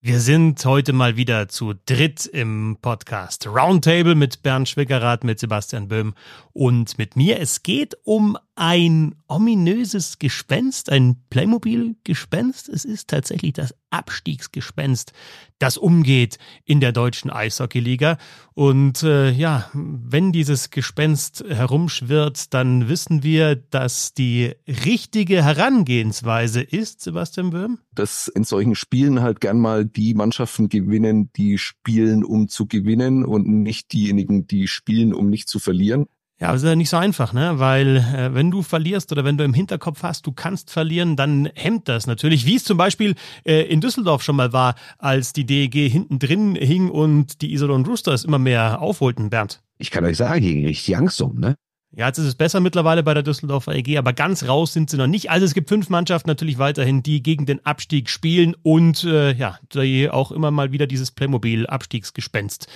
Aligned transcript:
Wir 0.00 0.20
sind 0.20 0.64
heute 0.64 0.92
mal 0.92 1.16
wieder 1.16 1.48
zu 1.48 1.74
dritt 1.84 2.24
im 2.24 2.78
Podcast 2.80 3.48
Roundtable 3.48 4.14
mit 4.14 4.44
Bernd 4.44 4.68
Schwickerath, 4.68 5.24
mit 5.24 5.40
Sebastian 5.40 5.88
Böhm 5.88 6.14
und 6.52 6.98
mit 6.98 7.16
mir. 7.16 7.40
Es 7.40 7.64
geht 7.64 7.96
um 8.04 8.38
ein 8.58 9.14
ominöses 9.28 10.18
Gespenst, 10.18 10.90
ein 10.90 11.22
Playmobil-Gespenst. 11.30 12.68
Es 12.68 12.84
ist 12.84 13.08
tatsächlich 13.08 13.52
das 13.52 13.72
Abstiegsgespenst, 13.90 15.12
das 15.60 15.78
umgeht 15.78 16.38
in 16.64 16.80
der 16.80 16.90
deutschen 16.90 17.30
Eishockeyliga. 17.30 18.18
Und 18.54 19.04
äh, 19.04 19.30
ja, 19.30 19.70
wenn 19.72 20.32
dieses 20.32 20.70
Gespenst 20.70 21.44
herumschwirrt, 21.48 22.52
dann 22.52 22.88
wissen 22.88 23.22
wir, 23.22 23.54
dass 23.54 24.12
die 24.12 24.54
richtige 24.66 25.44
Herangehensweise 25.44 26.60
ist, 26.60 27.00
Sebastian 27.00 27.50
Böhm. 27.50 27.78
Dass 27.94 28.26
in 28.26 28.42
solchen 28.42 28.74
Spielen 28.74 29.20
halt 29.20 29.40
gern 29.40 29.60
mal 29.60 29.84
die 29.84 30.14
Mannschaften 30.14 30.68
gewinnen, 30.68 31.30
die 31.36 31.58
spielen, 31.58 32.24
um 32.24 32.48
zu 32.48 32.66
gewinnen 32.66 33.24
und 33.24 33.46
nicht 33.46 33.92
diejenigen, 33.92 34.48
die 34.48 34.66
spielen, 34.66 35.14
um 35.14 35.30
nicht 35.30 35.48
zu 35.48 35.60
verlieren. 35.60 36.06
Ja, 36.40 36.52
das 36.52 36.62
ist 36.62 36.68
ja 36.68 36.76
nicht 36.76 36.88
so 36.88 36.96
einfach, 36.96 37.32
ne? 37.32 37.58
Weil 37.58 37.96
äh, 37.96 38.32
wenn 38.32 38.52
du 38.52 38.62
verlierst 38.62 39.10
oder 39.10 39.24
wenn 39.24 39.36
du 39.36 39.42
im 39.42 39.54
Hinterkopf 39.54 40.04
hast, 40.04 40.24
du 40.24 40.30
kannst 40.30 40.70
verlieren, 40.70 41.16
dann 41.16 41.48
hemmt 41.54 41.88
das 41.88 42.06
natürlich. 42.06 42.46
Wie 42.46 42.54
es 42.54 42.62
zum 42.62 42.78
Beispiel 42.78 43.16
äh, 43.44 43.62
in 43.62 43.80
Düsseldorf 43.80 44.22
schon 44.22 44.36
mal 44.36 44.52
war, 44.52 44.76
als 44.98 45.32
die 45.32 45.44
DEG 45.44 45.90
hinten 45.90 46.20
drin 46.20 46.54
hing 46.54 46.90
und 46.90 47.42
die 47.42 47.52
Iserlohn 47.52 47.84
Roosters 47.84 48.24
immer 48.24 48.38
mehr 48.38 48.80
aufholten, 48.80 49.30
Bernd. 49.30 49.62
Ich 49.78 49.90
kann 49.90 50.04
euch 50.04 50.16
sagen, 50.16 50.40
hier 50.40 50.54
ging 50.54 50.66
richtig 50.66 50.96
Angst 50.96 51.20
um, 51.20 51.40
ne? 51.40 51.56
Ja, 51.90 52.06
jetzt 52.06 52.18
ist 52.18 52.26
es 52.26 52.34
besser 52.34 52.60
mittlerweile 52.60 53.02
bei 53.02 53.14
der 53.14 53.22
Düsseldorfer 53.22 53.74
EG, 53.74 53.96
aber 53.96 54.12
ganz 54.12 54.46
raus 54.46 54.74
sind 54.74 54.90
sie 54.90 54.98
noch 54.98 55.06
nicht. 55.06 55.30
Also 55.30 55.46
es 55.46 55.54
gibt 55.54 55.70
fünf 55.70 55.88
Mannschaften 55.88 56.28
natürlich 56.28 56.58
weiterhin, 56.58 57.02
die 57.02 57.22
gegen 57.22 57.46
den 57.46 57.64
Abstieg 57.64 58.10
spielen 58.10 58.54
und 58.62 59.04
äh, 59.04 59.32
ja, 59.32 59.58
die 59.72 60.10
auch 60.10 60.30
immer 60.30 60.50
mal 60.50 60.70
wieder 60.70 60.86
dieses 60.86 61.10
Playmobil-Abstiegsgespenst 61.12 62.68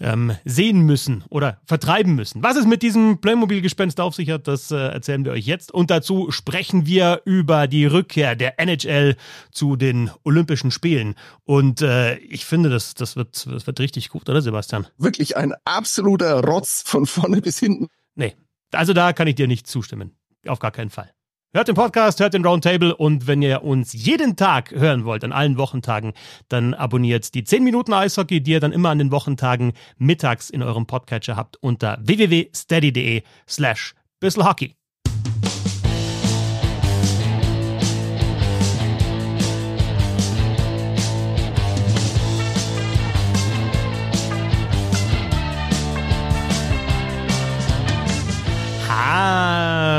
ähm, 0.00 0.32
sehen 0.44 0.80
müssen 0.80 1.22
oder 1.28 1.60
vertreiben 1.64 2.16
müssen. 2.16 2.42
Was 2.42 2.56
es 2.56 2.66
mit 2.66 2.82
diesem 2.82 3.20
Playmobil-Gespenst 3.20 4.00
auf 4.00 4.16
sich 4.16 4.30
hat, 4.30 4.48
das 4.48 4.72
äh, 4.72 4.76
erzählen 4.76 5.24
wir 5.24 5.30
euch 5.30 5.46
jetzt. 5.46 5.72
Und 5.72 5.92
dazu 5.92 6.32
sprechen 6.32 6.86
wir 6.86 7.22
über 7.24 7.68
die 7.68 7.86
Rückkehr 7.86 8.34
der 8.34 8.58
NHL 8.58 9.14
zu 9.52 9.76
den 9.76 10.10
Olympischen 10.24 10.72
Spielen. 10.72 11.14
Und 11.44 11.82
äh, 11.82 12.16
ich 12.16 12.44
finde, 12.44 12.68
das, 12.68 12.94
das, 12.94 13.14
wird, 13.14 13.46
das 13.46 13.68
wird 13.68 13.78
richtig 13.78 14.08
gut, 14.08 14.28
oder 14.28 14.42
Sebastian? 14.42 14.88
Wirklich 14.98 15.36
ein 15.36 15.54
absoluter 15.64 16.42
Rotz 16.42 16.82
von 16.84 17.06
vorne 17.06 17.40
bis 17.40 17.60
hinten. 17.60 17.86
Nee, 18.16 18.34
also 18.76 18.92
da 18.92 19.12
kann 19.12 19.26
ich 19.26 19.34
dir 19.34 19.48
nicht 19.48 19.66
zustimmen. 19.66 20.16
Auf 20.46 20.58
gar 20.58 20.70
keinen 20.70 20.90
Fall. 20.90 21.10
Hört 21.56 21.68
den 21.68 21.74
Podcast, 21.74 22.20
hört 22.20 22.34
den 22.34 22.44
Roundtable 22.44 22.94
und 22.94 23.26
wenn 23.26 23.40
ihr 23.40 23.62
uns 23.62 23.94
jeden 23.94 24.36
Tag 24.36 24.72
hören 24.72 25.06
wollt, 25.06 25.24
an 25.24 25.32
allen 25.32 25.56
Wochentagen, 25.56 26.12
dann 26.48 26.74
abonniert 26.74 27.34
die 27.34 27.44
10 27.44 27.64
Minuten 27.64 27.94
Eishockey, 27.94 28.42
die 28.42 28.50
ihr 28.50 28.60
dann 28.60 28.72
immer 28.72 28.90
an 28.90 28.98
den 28.98 29.10
Wochentagen 29.10 29.72
mittags 29.96 30.50
in 30.50 30.62
eurem 30.62 30.86
Podcatcher 30.86 31.34
habt 31.34 31.56
unter 31.62 31.98
www.steady.de 32.02 33.22
slash 33.48 33.94
bisselhockey. 34.20 34.75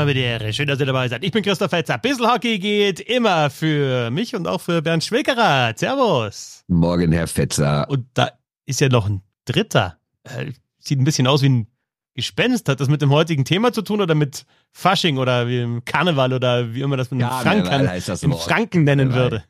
Habedere. 0.08 0.54
Schön, 0.54 0.66
dass 0.66 0.80
ihr 0.80 0.86
dabei 0.86 1.06
seid. 1.06 1.22
Ich 1.22 1.32
bin 1.32 1.42
Christoph 1.42 1.68
Fetzer. 1.68 1.98
Bissl 1.98 2.26
Hockey 2.26 2.58
geht 2.58 2.98
immer 2.98 3.50
für 3.50 4.10
mich 4.10 4.34
und 4.34 4.48
auch 4.48 4.62
für 4.62 4.80
Bernd 4.80 5.04
Schwickerer. 5.04 5.74
Servus. 5.76 6.64
Morgen, 6.66 7.12
Herr 7.12 7.26
Fetzer. 7.26 7.86
Und 7.90 8.06
da 8.14 8.30
ist 8.64 8.80
ja 8.80 8.88
noch 8.88 9.06
ein 9.06 9.20
dritter. 9.44 9.98
Äh, 10.24 10.52
sieht 10.78 10.98
ein 10.98 11.04
bisschen 11.04 11.26
aus 11.26 11.42
wie 11.42 11.50
ein 11.50 11.66
Gespenst. 12.14 12.70
Hat 12.70 12.80
das 12.80 12.88
mit 12.88 13.02
dem 13.02 13.10
heutigen 13.10 13.44
Thema 13.44 13.70
zu 13.70 13.82
tun 13.82 14.00
oder 14.00 14.14
mit 14.14 14.46
Fasching 14.72 15.18
oder 15.18 15.46
wie 15.46 15.60
im 15.60 15.84
Karneval 15.84 16.32
oder 16.32 16.72
wie 16.72 16.80
immer 16.80 16.96
das 16.96 17.10
mit 17.10 17.20
ja, 17.20 17.40
Franken, 17.40 17.90
im 18.22 18.32
Franken 18.32 18.84
nennen 18.84 19.12
würde? 19.12 19.44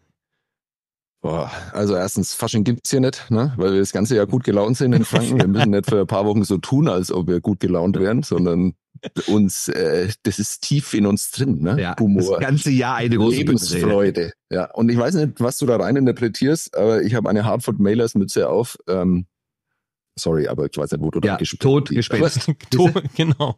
Boah, 1.21 1.53
also 1.73 1.95
erstens, 1.95 2.35
Fasching 2.35 2.65
gibt's 2.65 2.91
hier 2.91 3.01
nicht, 3.01 3.31
ne? 3.31 3.53
weil 3.57 3.73
wir 3.73 3.81
das 3.81 3.93
ganze 3.93 4.17
Jahr 4.17 4.27
gut 4.27 4.45
gelaunt 4.45 4.77
sind 4.77 4.93
in 4.93 5.05
Franken. 5.05 5.39
Wir 5.39 5.49
müssen 5.49 5.71
nicht 5.71 5.89
für 5.89 6.01
ein 6.01 6.07
paar 6.07 6.27
Wochen 6.27 6.43
so 6.43 6.59
tun, 6.59 6.89
als 6.89 7.13
ob 7.13 7.29
wir 7.29 7.41
gut 7.41 7.61
gelaunt 7.61 7.99
wären, 7.99 8.23
sondern 8.23 8.75
uns, 9.27 9.69
äh, 9.69 10.09
das 10.23 10.39
ist 10.39 10.63
tief 10.63 10.95
in 10.95 11.07
uns 11.07 11.31
drin, 11.31 11.63
ne? 11.63 11.81
Ja, 11.81 11.97
Humor. 11.99 12.39
Das 12.39 12.41
ganze 12.41 12.71
Jahr 12.71 12.97
eine 12.97 13.17
große 13.17 13.39
Lebensfreude. 13.39 14.33
Ja, 14.51 14.71
und 14.73 14.89
ich 14.91 14.99
weiß 14.99 15.15
nicht, 15.15 15.41
was 15.41 15.59
du 15.59 15.67
da 15.67 15.77
rein 15.77 15.97
interpretierst, 15.97 16.77
aber 16.77 17.03
ich 17.03 17.15
habe 17.15 17.29
eine 17.29 17.45
Hartford 17.45 17.79
Mailers 17.79 18.15
Mütze 18.15 18.49
auf. 18.49 18.79
Ähm, 18.89 19.27
sorry, 20.19 20.49
aber 20.49 20.67
ich 20.67 20.77
weiß 20.77 20.93
nicht, 20.93 21.03
wo 21.03 21.11
du 21.11 21.21
ja, 21.21 21.33
da 21.33 21.39
gespenst 21.39 21.63
Tot, 21.63 21.89
Gespenst. 21.89 22.51
Tot, 22.71 22.93
genau. 23.17 23.57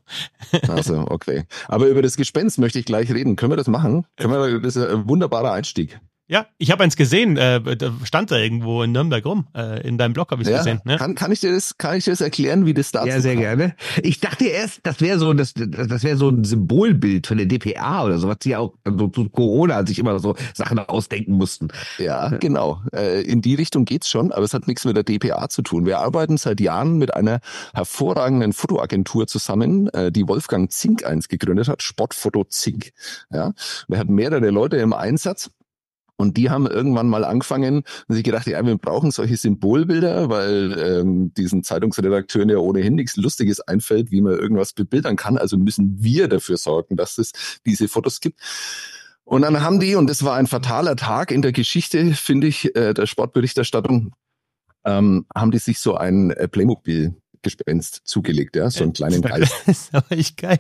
Also, 0.69 1.07
okay. 1.09 1.45
Aber 1.69 1.89
über 1.89 2.03
das 2.03 2.17
Gespenst 2.17 2.59
möchte 2.59 2.79
ich 2.79 2.85
gleich 2.85 3.13
reden. 3.13 3.37
Können 3.37 3.53
wir 3.53 3.57
das 3.57 3.69
machen? 3.69 4.07
Können 4.17 4.33
wir, 4.33 4.61
das 4.61 4.77
ist 4.77 4.87
ein 4.87 5.09
wunderbarer 5.09 5.53
Einstieg. 5.53 6.01
Ja, 6.31 6.47
ich 6.59 6.71
habe 6.71 6.85
eins 6.85 6.95
gesehen, 6.95 7.37
äh, 7.37 7.61
da 7.77 7.93
stand 8.05 8.31
da 8.31 8.37
irgendwo 8.37 8.85
in 8.85 8.93
Nürnberg 8.93 9.27
rum. 9.27 9.49
Äh, 9.53 9.85
in 9.87 9.99
deinem 9.99 10.13
Blog 10.13 10.31
habe 10.31 10.43
ich 10.43 10.49
ja, 10.49 10.59
gesehen. 10.59 10.81
Ne? 10.85 10.97
Kann, 10.97 11.17
kann 11.17 11.33
ich 11.33 11.41
dir 11.41 11.53
das, 11.53 11.77
kann 11.77 11.97
ich 11.97 12.05
dir 12.05 12.13
das 12.13 12.21
erklären, 12.21 12.67
wie 12.67 12.73
das 12.73 12.93
dazu 12.93 13.09
Ja, 13.09 13.21
sehr 13.21 13.35
kam? 13.35 13.43
gerne. 13.43 13.75
Ich 14.05 14.21
dachte 14.21 14.45
erst, 14.45 14.79
das 14.85 15.01
wäre 15.01 15.19
so, 15.19 15.33
das, 15.33 15.55
das 15.55 16.05
wäre 16.05 16.17
so 16.17 16.29
ein 16.29 16.45
Symbolbild 16.45 17.27
von 17.27 17.37
der 17.37 17.47
DPA 17.47 18.05
oder 18.05 18.19
so, 18.21 18.29
was 18.29 18.37
sie 18.45 18.55
auch 18.55 18.75
so 18.85 19.09
zu 19.09 19.29
Corona 19.29 19.85
sich 19.85 19.99
immer 19.99 20.21
so 20.21 20.37
Sachen 20.55 20.79
ausdenken 20.79 21.33
mussten. 21.33 21.67
Ja, 21.99 22.29
genau. 22.29 22.81
Äh, 22.95 23.23
in 23.23 23.43
die 23.43 23.57
Richtung 23.57 23.85
geht's 23.85 24.09
schon, 24.09 24.31
aber 24.31 24.45
es 24.45 24.55
hat 24.55 24.69
nichts 24.69 24.85
mit 24.85 24.97
der 24.97 25.03
DPA 25.03 25.49
zu 25.49 25.63
tun. 25.63 25.85
Wir 25.85 25.99
arbeiten 25.99 26.37
seit 26.37 26.61
Jahren 26.61 26.97
mit 26.99 27.13
einer 27.13 27.41
hervorragenden 27.75 28.53
Fotoagentur 28.53 29.27
zusammen, 29.27 29.89
äh, 29.89 30.13
die 30.13 30.29
Wolfgang 30.29 30.71
Zink 30.71 31.05
eins 31.05 31.27
gegründet 31.27 31.67
hat, 31.67 31.83
Sportfoto 31.83 32.45
Zink. 32.45 32.93
Ja, 33.33 33.53
wir 33.89 33.99
hatten 33.99 34.15
mehrere 34.15 34.51
Leute 34.51 34.77
im 34.77 34.93
Einsatz 34.93 35.51
und 36.21 36.37
die 36.37 36.51
haben 36.51 36.67
irgendwann 36.67 37.09
mal 37.09 37.25
angefangen 37.25 37.83
und 38.09 38.15
sich 38.15 38.25
gedacht, 38.25 38.47
ja, 38.47 38.65
wir 38.65 38.77
brauchen 38.77 39.11
solche 39.11 39.37
Symbolbilder, 39.37 40.29
weil 40.29 40.79
ähm, 40.79 41.35
diesen 41.35 41.63
Zeitungsredakteuren 41.63 42.51
ja 42.51 42.59
ohnehin 42.59 42.95
nichts 42.95 43.17
Lustiges 43.17 43.61
einfällt, 43.61 44.11
wie 44.11 44.21
man 44.21 44.35
irgendwas 44.35 44.73
bebildern 44.73 45.17
kann. 45.17 45.39
Also 45.39 45.57
müssen 45.57 45.97
wir 46.03 46.29
dafür 46.29 46.57
sorgen, 46.57 46.97
dass 46.97 47.19
es 47.19 47.33
diese 47.67 47.89
Fotos 47.89 48.21
gibt. 48.21 48.41
Und 49.25 49.43
dann 49.43 49.63
haben 49.63 49.81
die, 49.81 49.95
und 49.95 50.11
das 50.11 50.25
war 50.25 50.37
ein 50.37 50.47
fataler 50.47 50.97
Tag 50.97 51.31
in 51.31 51.43
der 51.43 51.53
Geschichte, 51.53 52.15
finde 52.15 52.49
ich, 52.49 52.75
äh, 52.75 52.95
der 52.95 53.07
Sportberichterstattung, 53.07 54.13
ähm, 54.85 55.27
haben 55.35 55.51
die 55.51 55.59
sich 55.59 55.79
so 55.79 55.95
ein 55.95 56.31
äh, 56.33 56.49
Playmobil-Gespenst 56.49 58.03
zugelegt, 58.05 58.57
ja, 58.57 58.71
so 58.71 58.83
einen 58.83 58.93
kleinen 58.93 59.23
Geist. 59.23 59.53
Das 59.67 59.79
ist 59.85 59.95
aber 59.95 60.13
echt 60.13 60.37
geil. 60.37 60.59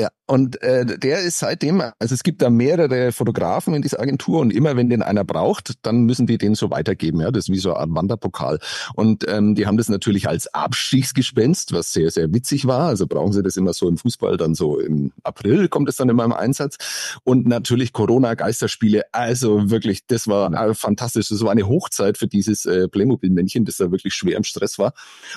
Ja, 0.00 0.08
und 0.26 0.62
äh, 0.62 0.98
der 0.98 1.20
ist 1.20 1.38
seitdem, 1.38 1.80
also 1.80 2.14
es 2.14 2.22
gibt 2.22 2.40
da 2.40 2.48
mehrere 2.48 3.12
Fotografen 3.12 3.74
in 3.74 3.82
dieser 3.82 4.00
Agentur 4.00 4.40
und 4.40 4.50
immer 4.50 4.76
wenn 4.76 4.88
den 4.88 5.02
einer 5.02 5.24
braucht, 5.24 5.74
dann 5.82 6.04
müssen 6.04 6.26
die 6.26 6.38
den 6.38 6.54
so 6.54 6.70
weitergeben. 6.70 7.20
Ja, 7.20 7.30
das 7.30 7.48
ist 7.48 7.52
wie 7.52 7.58
so 7.58 7.74
ein 7.74 7.94
Wanderpokal. 7.94 8.58
Und 8.94 9.28
ähm, 9.28 9.54
die 9.54 9.66
haben 9.66 9.76
das 9.76 9.88
natürlich 9.88 10.28
als 10.28 10.52
Abstiegsgespenst, 10.54 11.72
was 11.72 11.92
sehr, 11.92 12.10
sehr 12.10 12.32
witzig 12.32 12.66
war. 12.66 12.88
Also 12.88 13.06
brauchen 13.06 13.32
sie 13.32 13.42
das 13.42 13.56
immer 13.56 13.74
so 13.74 13.88
im 13.88 13.98
Fußball, 13.98 14.38
dann 14.38 14.54
so 14.54 14.78
im 14.78 15.12
April 15.22 15.68
kommt 15.68 15.88
es 15.88 15.96
dann 15.96 16.08
immer 16.08 16.24
im 16.24 16.32
Einsatz. 16.32 16.76
Und 17.24 17.46
natürlich 17.46 17.92
Corona-Geisterspiele. 17.92 19.02
Also 19.12 19.70
wirklich, 19.70 20.06
das 20.06 20.28
war 20.28 20.52
äh, 20.52 20.74
fantastisch. 20.74 21.28
Das 21.28 21.42
war 21.42 21.50
eine 21.50 21.68
Hochzeit 21.68 22.16
für 22.16 22.26
dieses 22.26 22.64
äh, 22.64 22.88
Playmobil-Männchen, 22.88 23.66
das 23.66 23.76
da 23.76 23.90
wirklich 23.90 24.14
schwer 24.14 24.36
im 24.36 24.44
Stress 24.44 24.78
war. 24.78 24.94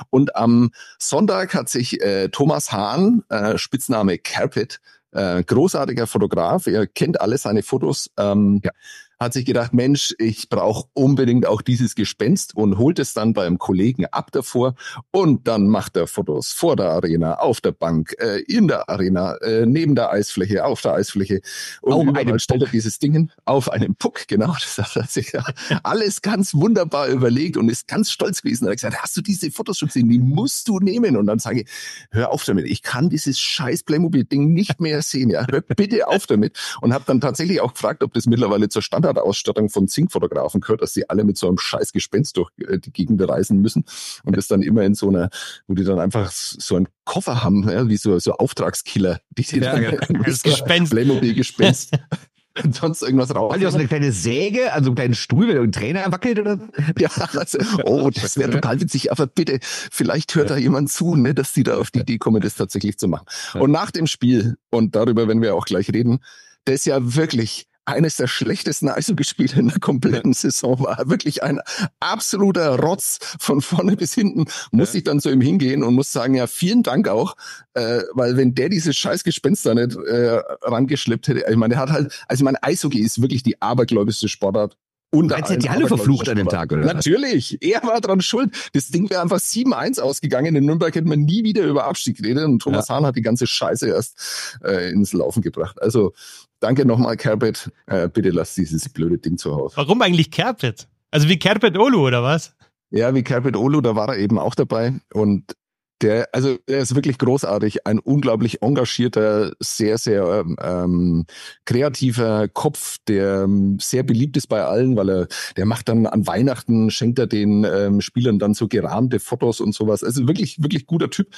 Und 0.10 0.36
am 0.36 0.72
Sonntag 1.00 1.54
hat 1.54 1.68
sich 1.68 2.02
äh, 2.02 2.30
Thomas 2.30 2.72
Hahn, 2.72 3.24
äh, 3.30 3.58
Spitzname 3.58 4.05
Name 4.06 4.18
Carpet, 4.18 4.80
äh, 5.12 5.44
großartiger 5.44 6.08
Fotograf, 6.08 6.68
er 6.68 6.88
kennt 6.88 7.20
alle 7.20 7.38
seine 7.38 7.64
Fotos. 7.64 8.10
Ähm, 8.18 8.62
ja 8.64 8.72
hat 9.20 9.34
sich 9.34 9.46
gedacht, 9.46 9.74
Mensch, 9.74 10.14
ich 10.20 10.50
brauche 10.50 10.88
unbedingt 10.94 11.46
auch 11.46 11.62
dieses 11.62 11.96
Gespenst 11.96 12.56
und 12.56 12.78
holt 12.78 13.00
es 13.00 13.14
dann 13.14 13.34
beim 13.34 13.58
Kollegen 13.58 14.06
ab 14.08 14.32
davor. 14.32 14.76
Und 15.12 15.48
dann 15.48 15.68
macht 15.68 15.96
er 15.96 16.08
Fotos 16.08 16.52
vor 16.52 16.76
der 16.76 16.92
Arena, 16.92 17.36
auf 17.36 17.62
der 17.62 17.72
Bank, 17.72 18.16
äh, 18.20 18.42
in 18.42 18.68
der 18.68 18.90
Arena, 18.90 19.36
äh, 19.38 19.66
neben 19.66 19.96
der 19.96 20.12
Eisfläche, 20.12 20.66
auf 20.66 20.82
der 20.82 20.94
Eisfläche. 20.94 21.42
Und 21.82 22.10
auf 22.10 22.16
einem 22.16 22.40
stellt 22.40 22.64
er 22.64 22.70
dieses 22.70 23.00
Ding 23.00 23.14
hin, 23.14 23.32
auf 23.46 23.72
einem 23.72 23.96
Puck, 23.96 24.28
genau, 24.28 24.54
das 24.76 24.96
hat 24.96 25.12
sich 25.12 25.32
ja 25.32 25.44
alles 25.84 26.22
ganz 26.22 26.54
wunderbar 26.54 27.08
überlegt 27.08 27.58
und 27.58 27.70
ist 27.70 27.88
ganz 27.88 28.12
stolz 28.12 28.42
gewesen. 28.42 28.66
Er 28.66 28.72
hat 28.72 28.78
gesagt, 28.78 29.02
hast 29.02 29.16
du 29.16 29.22
diese 29.22 29.52
Fotos 29.52 29.78
schon 29.78 29.88
gesehen? 29.88 30.10
Die 30.10 30.20
musst 30.20 30.68
du 30.68 30.80
nehmen. 30.80 31.16
Und 31.16 31.28
dann 31.28 31.40
sage 31.40 31.62
ich, 31.62 31.70
hör 32.12 32.32
auf 32.32 32.44
damit, 32.44 32.66
ich 32.66 32.82
kann 32.82 33.10
dieses 33.10 33.40
scheiß 33.40 33.84
Playmobil-Ding 33.84 34.54
nicht 34.54 34.82
mehr 34.82 35.02
sehen, 35.02 35.30
ja, 35.30 35.46
hör 35.50 35.62
bitte 35.62 36.08
auf 36.08 36.28
damit. 36.28 36.58
Und 36.82 36.94
habe 36.94 37.06
dann 37.08 37.22
tatsächlich 37.22 37.62
auch 37.62 37.74
gefragt, 37.74 38.04
ob 38.04 38.14
das 38.14 38.26
mittlerweile 38.26 38.70
zur 38.70 38.82
Stand 38.82 39.05
Standardausstattung 39.06 39.70
von 39.70 39.88
Zinkfotografen 39.88 40.62
gehört, 40.62 40.82
dass 40.82 40.94
sie 40.94 41.10
alle 41.10 41.24
mit 41.24 41.38
so 41.38 41.48
einem 41.48 41.58
scheiß 41.58 41.92
Gespenst 41.92 42.38
durch 42.38 42.50
äh, 42.58 42.80
die 42.80 42.92
Gegend 42.92 43.22
reisen 43.28 43.60
müssen 43.60 43.86
und 44.24 44.36
das 44.36 44.48
dann 44.48 44.62
immer 44.62 44.84
in 44.84 44.96
so 44.96 45.10
einer, 45.10 45.30
wo 45.68 45.76
die 45.76 45.84
dann 45.84 46.00
einfach 46.00 46.32
so 46.32 46.76
einen 46.76 46.88
Koffer 47.06 47.44
haben, 47.44 47.70
ja, 47.70 47.88
wie 47.88 47.98
so, 47.98 48.18
so 48.20 48.34
Auftragskiller, 48.34 49.20
die 49.38 49.44
sie 49.44 49.60
ja, 49.60 49.78
dann 49.80 50.24
das 50.24 50.44
Gespenst. 50.44 50.92
Playmobil-Gespenst 50.92 51.92
sonst 52.72 53.04
irgendwas 53.04 53.36
raus. 53.36 53.52
Weil 53.52 53.60
die 53.60 53.68
auch 53.68 53.72
so 53.72 53.78
eine 53.78 53.88
kleine 53.88 54.12
Säge, 54.12 54.74
also 54.74 54.90
einen 54.90 54.96
kleinen 54.96 55.14
Stuhl, 55.14 55.48
wenn 55.48 55.58
ein 55.58 55.72
Trainer 55.72 56.12
wackelt 56.12 56.40
oder? 56.40 56.60
Ja, 56.98 57.10
also, 57.10 57.60
oh, 57.84 58.10
das 58.10 58.38
wäre 58.38 58.50
total 58.50 58.80
witzig. 58.80 59.12
Aber 59.12 59.28
bitte, 59.28 59.60
vielleicht 59.62 60.34
hört 60.36 60.50
da 60.50 60.58
jemand 60.58 60.90
zu, 60.90 61.16
ne, 61.16 61.34
dass 61.34 61.54
die 61.54 61.64
da 61.64 61.78
auf 61.78 61.92
die 61.92 62.00
Idee 62.00 62.18
kommen, 62.18 62.42
das 62.42 62.56
tatsächlich 62.56 62.98
zu 62.98 63.08
machen. 63.08 63.26
Und 63.54 63.72
nach 63.72 63.92
dem 63.92 64.08
Spiel, 64.08 64.56
und 64.72 64.96
darüber 64.96 65.28
werden 65.28 65.42
wir 65.42 65.54
auch 65.54 65.66
gleich 65.66 65.90
reden, 65.90 66.20
das 66.64 66.76
ist 66.76 66.86
ja 66.86 67.16
wirklich 67.16 67.68
eines 67.86 68.18
der 68.18 68.28
schlechtesten 68.28 68.90
Eishockeyspiele 68.90 69.60
in 69.60 69.68
der 69.70 69.80
kompletten 69.80 70.34
Saison 70.34 70.80
war. 70.80 71.10
Wirklich 71.10 71.44
ein 71.44 71.60
absoluter 72.00 72.80
Rotz 72.80 73.20
von 73.40 73.62
vorne 73.62 73.96
bis 73.96 74.14
hinten. 74.14 74.46
Muss 74.72 74.94
ja. 74.94 74.98
ich 74.98 75.04
dann 75.04 75.20
zu 75.20 75.30
ihm 75.30 75.42
hingehen 75.42 75.84
und 75.84 75.94
muss 75.94 76.12
sagen, 76.12 76.36
ja, 76.36 76.48
vielen 76.48 76.84
Dank 76.84 77.08
auch, 77.08 77.36
äh, 77.74 78.02
weil 78.14 78.38
wenn 78.38 78.56
der 78.56 78.70
dieses 78.70 78.96
scheiß 78.96 79.24
Gespenster 79.24 79.76
nicht 79.76 79.96
äh, 79.96 80.42
rangeschleppt 80.62 81.28
hätte, 81.28 81.46
ich 81.50 81.56
meine, 81.56 81.76
der 81.76 81.82
hat 81.82 81.92
halt, 81.92 82.26
also 82.28 82.42
ich 82.42 82.46
meine, 82.46 82.62
Eishockey 82.64 83.00
ist 83.00 83.22
wirklich 83.22 83.44
die 83.44 83.62
abergläubischste 83.62 84.30
Sportart 84.30 84.78
und 85.12 85.28
Meinst 85.28 85.50
du, 85.50 85.58
die 85.58 85.70
alle 85.70 85.88
verflucht 85.88 86.28
an 86.28 86.36
dem 86.36 86.50
Tag, 86.50 86.72
oder? 86.72 86.82
Natürlich. 86.82 87.58
Er 87.62 87.84
war 87.84 88.02
dran 88.02 88.22
schuld. 88.22 88.54
Das 88.74 88.90
Ding 88.90 89.10
wäre 89.10 89.22
einfach 89.22 89.38
7-1 89.38 90.02
ausgegangen. 90.02 90.56
In 90.56 90.66
Nürnberg 90.66 90.94
hätte 90.94 91.08
man 91.08 91.22
nie 91.22 91.44
wieder 91.44 91.64
über 91.64 91.86
Abstieg 91.86 92.18
geredet 92.18 92.44
und 92.44 92.60
Thomas 92.60 92.90
ja. 92.90 92.96
Hahn 92.96 93.06
hat 93.06 93.16
die 93.16 93.22
ganze 93.22 93.48
Scheiße 93.48 93.88
erst 93.88 94.60
äh, 94.64 94.92
ins 94.92 95.14
Laufen 95.14 95.42
gebracht. 95.42 95.82
Also 95.82 96.14
danke 96.60 96.86
nochmal, 96.86 97.16
Kerbet. 97.16 97.72
Äh, 97.86 98.10
bitte 98.10 98.32
lass 98.32 98.56
dieses 98.56 98.90
blöde 98.90 99.18
Ding 99.18 99.38
zu 99.38 99.56
Hause. 99.56 99.78
Warum 99.78 100.02
eigentlich 100.02 100.32
Kerbet? 100.32 100.88
Also 101.12 101.30
wie 101.30 101.40
Kerbet 101.40 101.78
Olu, 101.78 102.06
oder 102.08 102.22
was? 102.22 102.54
Ja, 102.90 103.14
wie 103.16 103.24
Kerbet 103.24 103.56
Olu, 103.56 103.82
da 103.82 103.96
war 103.96 104.10
er 104.10 104.18
eben 104.18 104.38
auch 104.38 104.56
dabei. 104.56 104.94
Und 105.14 105.56
der, 106.02 106.30
also 106.34 106.58
er 106.68 106.80
ist 106.80 106.96
wirklich 106.96 107.18
großartig, 107.18 107.88
ein 107.88 108.00
unglaublich 108.00 108.62
engagierter, 108.62 109.54
sehr, 109.60 109.98
sehr 109.98 110.44
ähm, 110.62 111.26
kreativer 111.66 112.48
Kopf, 112.50 112.98
der 113.08 113.44
ähm, 113.44 113.78
sehr 113.80 114.04
beliebt 114.04 114.36
ist 114.36 114.48
bei 114.48 114.64
allen, 114.64 114.98
weil 114.98 115.10
er, 115.10 115.28
der 115.56 115.66
macht 115.66 115.88
dann 115.88 116.06
an 116.06 116.28
Weihnachten, 116.28 116.92
schenkt 116.92 117.20
er 117.20 117.28
den 117.28 117.64
ähm, 117.64 118.02
Spielern 118.02 118.40
dann 118.40 118.54
so 118.54 118.68
gerahmte 118.68 119.20
Fotos 119.20 119.62
und 119.62 119.74
sowas. 119.74 120.04
Also 120.04 120.28
wirklich, 120.28 120.62
wirklich 120.62 120.86
guter 120.86 121.10
Typ, 121.10 121.30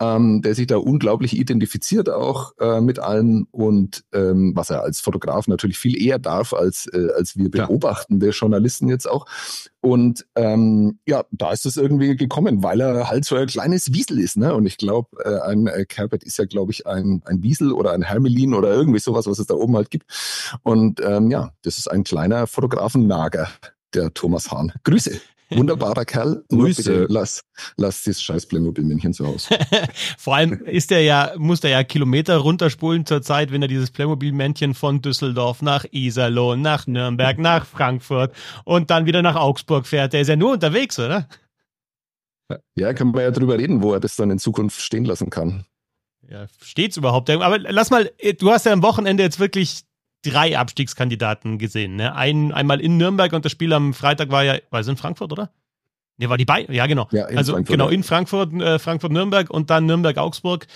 ähm, 0.00 0.42
der 0.42 0.54
sich 0.54 0.66
da 0.66 0.76
unglaublich 0.76 1.38
identifiziert 1.38 2.10
auch 2.10 2.52
äh, 2.60 2.80
mit 2.80 2.98
allen 2.98 3.46
und 3.52 4.04
ähm, 4.12 4.52
was 4.54 4.68
er 4.68 4.82
als 4.82 5.00
Fotograf 5.00 5.48
natürlich 5.48 5.78
viel 5.78 6.00
eher 6.00 6.18
darf 6.18 6.52
als, 6.52 6.86
äh, 6.92 7.08
als 7.16 7.36
wir 7.36 7.50
beobachtende 7.50 8.30
Journalisten 8.30 8.88
jetzt 8.88 9.08
auch. 9.08 9.26
Und 9.80 10.26
ähm, 10.34 10.98
ja, 11.06 11.24
da 11.30 11.52
ist 11.52 11.66
es 11.66 11.76
irgendwie 11.76 12.16
gekommen, 12.16 12.62
weil 12.62 12.80
er 12.80 13.08
halt 13.08 13.24
so 13.26 13.36
ein 13.36 13.46
kleines 13.46 13.92
Wiesel 13.94 14.18
ist. 14.18 14.36
Ne? 14.36 14.54
Und 14.54 14.66
ich 14.66 14.76
glaube, 14.76 15.08
äh, 15.24 15.40
ein 15.48 15.66
äh, 15.66 15.84
Kerbet 15.86 16.22
ist 16.22 16.38
ja, 16.38 16.44
glaube 16.44 16.72
ich, 16.72 16.86
ein, 16.86 17.22
ein 17.24 17.42
Wiesel 17.42 17.72
oder 17.72 17.92
ein 17.92 18.02
Hermelin 18.02 18.54
oder 18.54 18.72
irgendwie 18.72 19.00
sowas, 19.00 19.26
was 19.26 19.38
es 19.38 19.46
da 19.46 19.54
oben 19.54 19.76
halt 19.76 19.90
gibt. 19.90 20.06
Und 20.62 21.00
ähm, 21.00 21.30
ja, 21.30 21.52
das 21.62 21.78
ist 21.78 21.90
ein 21.90 22.04
kleiner 22.04 22.46
Fotografennager, 22.46 23.48
der 23.94 24.12
Thomas 24.12 24.50
Hahn. 24.50 24.72
Grüße. 24.84 25.20
Wunderbarer 25.50 26.04
Kerl. 26.04 26.44
Grüße. 26.48 27.06
lass, 27.08 27.42
lass 27.76 28.02
dieses 28.02 28.22
scheiß 28.22 28.46
Playmobil-Männchen 28.46 29.12
zu 29.12 29.26
Hause. 29.26 29.56
Vor 30.18 30.36
allem 30.36 30.64
ist 30.64 30.90
er 30.90 31.02
ja, 31.02 31.32
muss 31.36 31.62
er 31.62 31.70
ja 31.70 31.84
Kilometer 31.84 32.38
runterspulen 32.38 33.06
zur 33.06 33.22
Zeit, 33.22 33.52
wenn 33.52 33.62
er 33.62 33.68
dieses 33.68 33.90
Playmobil-Männchen 33.90 34.74
von 34.74 35.02
Düsseldorf 35.02 35.62
nach 35.62 35.84
Iserlohn, 35.90 36.62
nach 36.62 36.86
Nürnberg, 36.86 37.38
nach 37.38 37.66
Frankfurt 37.66 38.34
und 38.64 38.90
dann 38.90 39.06
wieder 39.06 39.22
nach 39.22 39.36
Augsburg 39.36 39.86
fährt. 39.86 40.12
Der 40.12 40.22
ist 40.22 40.28
ja 40.28 40.36
nur 40.36 40.52
unterwegs, 40.52 40.98
oder? 40.98 41.28
Ja, 42.74 42.92
können 42.92 43.14
wir 43.14 43.22
ja 43.22 43.30
drüber 43.30 43.58
reden, 43.58 43.82
wo 43.82 43.92
er 43.92 44.00
das 44.00 44.16
dann 44.16 44.30
in 44.30 44.38
Zukunft 44.38 44.80
stehen 44.80 45.04
lassen 45.04 45.30
kann. 45.30 45.64
Ja, 46.28 46.46
steht's 46.62 46.96
überhaupt? 46.96 47.30
Aber 47.30 47.58
lass 47.58 47.90
mal, 47.90 48.10
du 48.38 48.50
hast 48.50 48.66
ja 48.66 48.72
am 48.72 48.82
Wochenende 48.82 49.22
jetzt 49.22 49.40
wirklich 49.40 49.84
drei 50.22 50.58
Abstiegskandidaten 50.58 51.58
gesehen. 51.58 51.96
Ne? 51.96 52.14
Ein, 52.14 52.52
einmal 52.52 52.80
in 52.80 52.96
Nürnberg 52.96 53.32
und 53.32 53.44
das 53.44 53.52
Spiel 53.52 53.72
am 53.72 53.94
Freitag 53.94 54.30
war 54.30 54.42
ja, 54.42 54.58
war 54.70 54.80
es 54.80 54.88
in 54.88 54.96
Frankfurt, 54.96 55.32
oder? 55.32 55.50
Ne, 56.16 56.28
war 56.28 56.38
die 56.38 56.44
bei, 56.44 56.64
ja 56.70 56.86
genau. 56.86 57.08
Ja, 57.10 57.24
also 57.24 57.52
Frankfurt, 57.52 57.74
genau 57.74 57.88
in 57.88 58.02
Frankfurt, 58.02 58.52
äh, 58.54 58.78
Frankfurt-Nürnberg 58.78 59.50
und 59.50 59.70
dann 59.70 59.86
Nürnberg-Augsburg. 59.86 60.66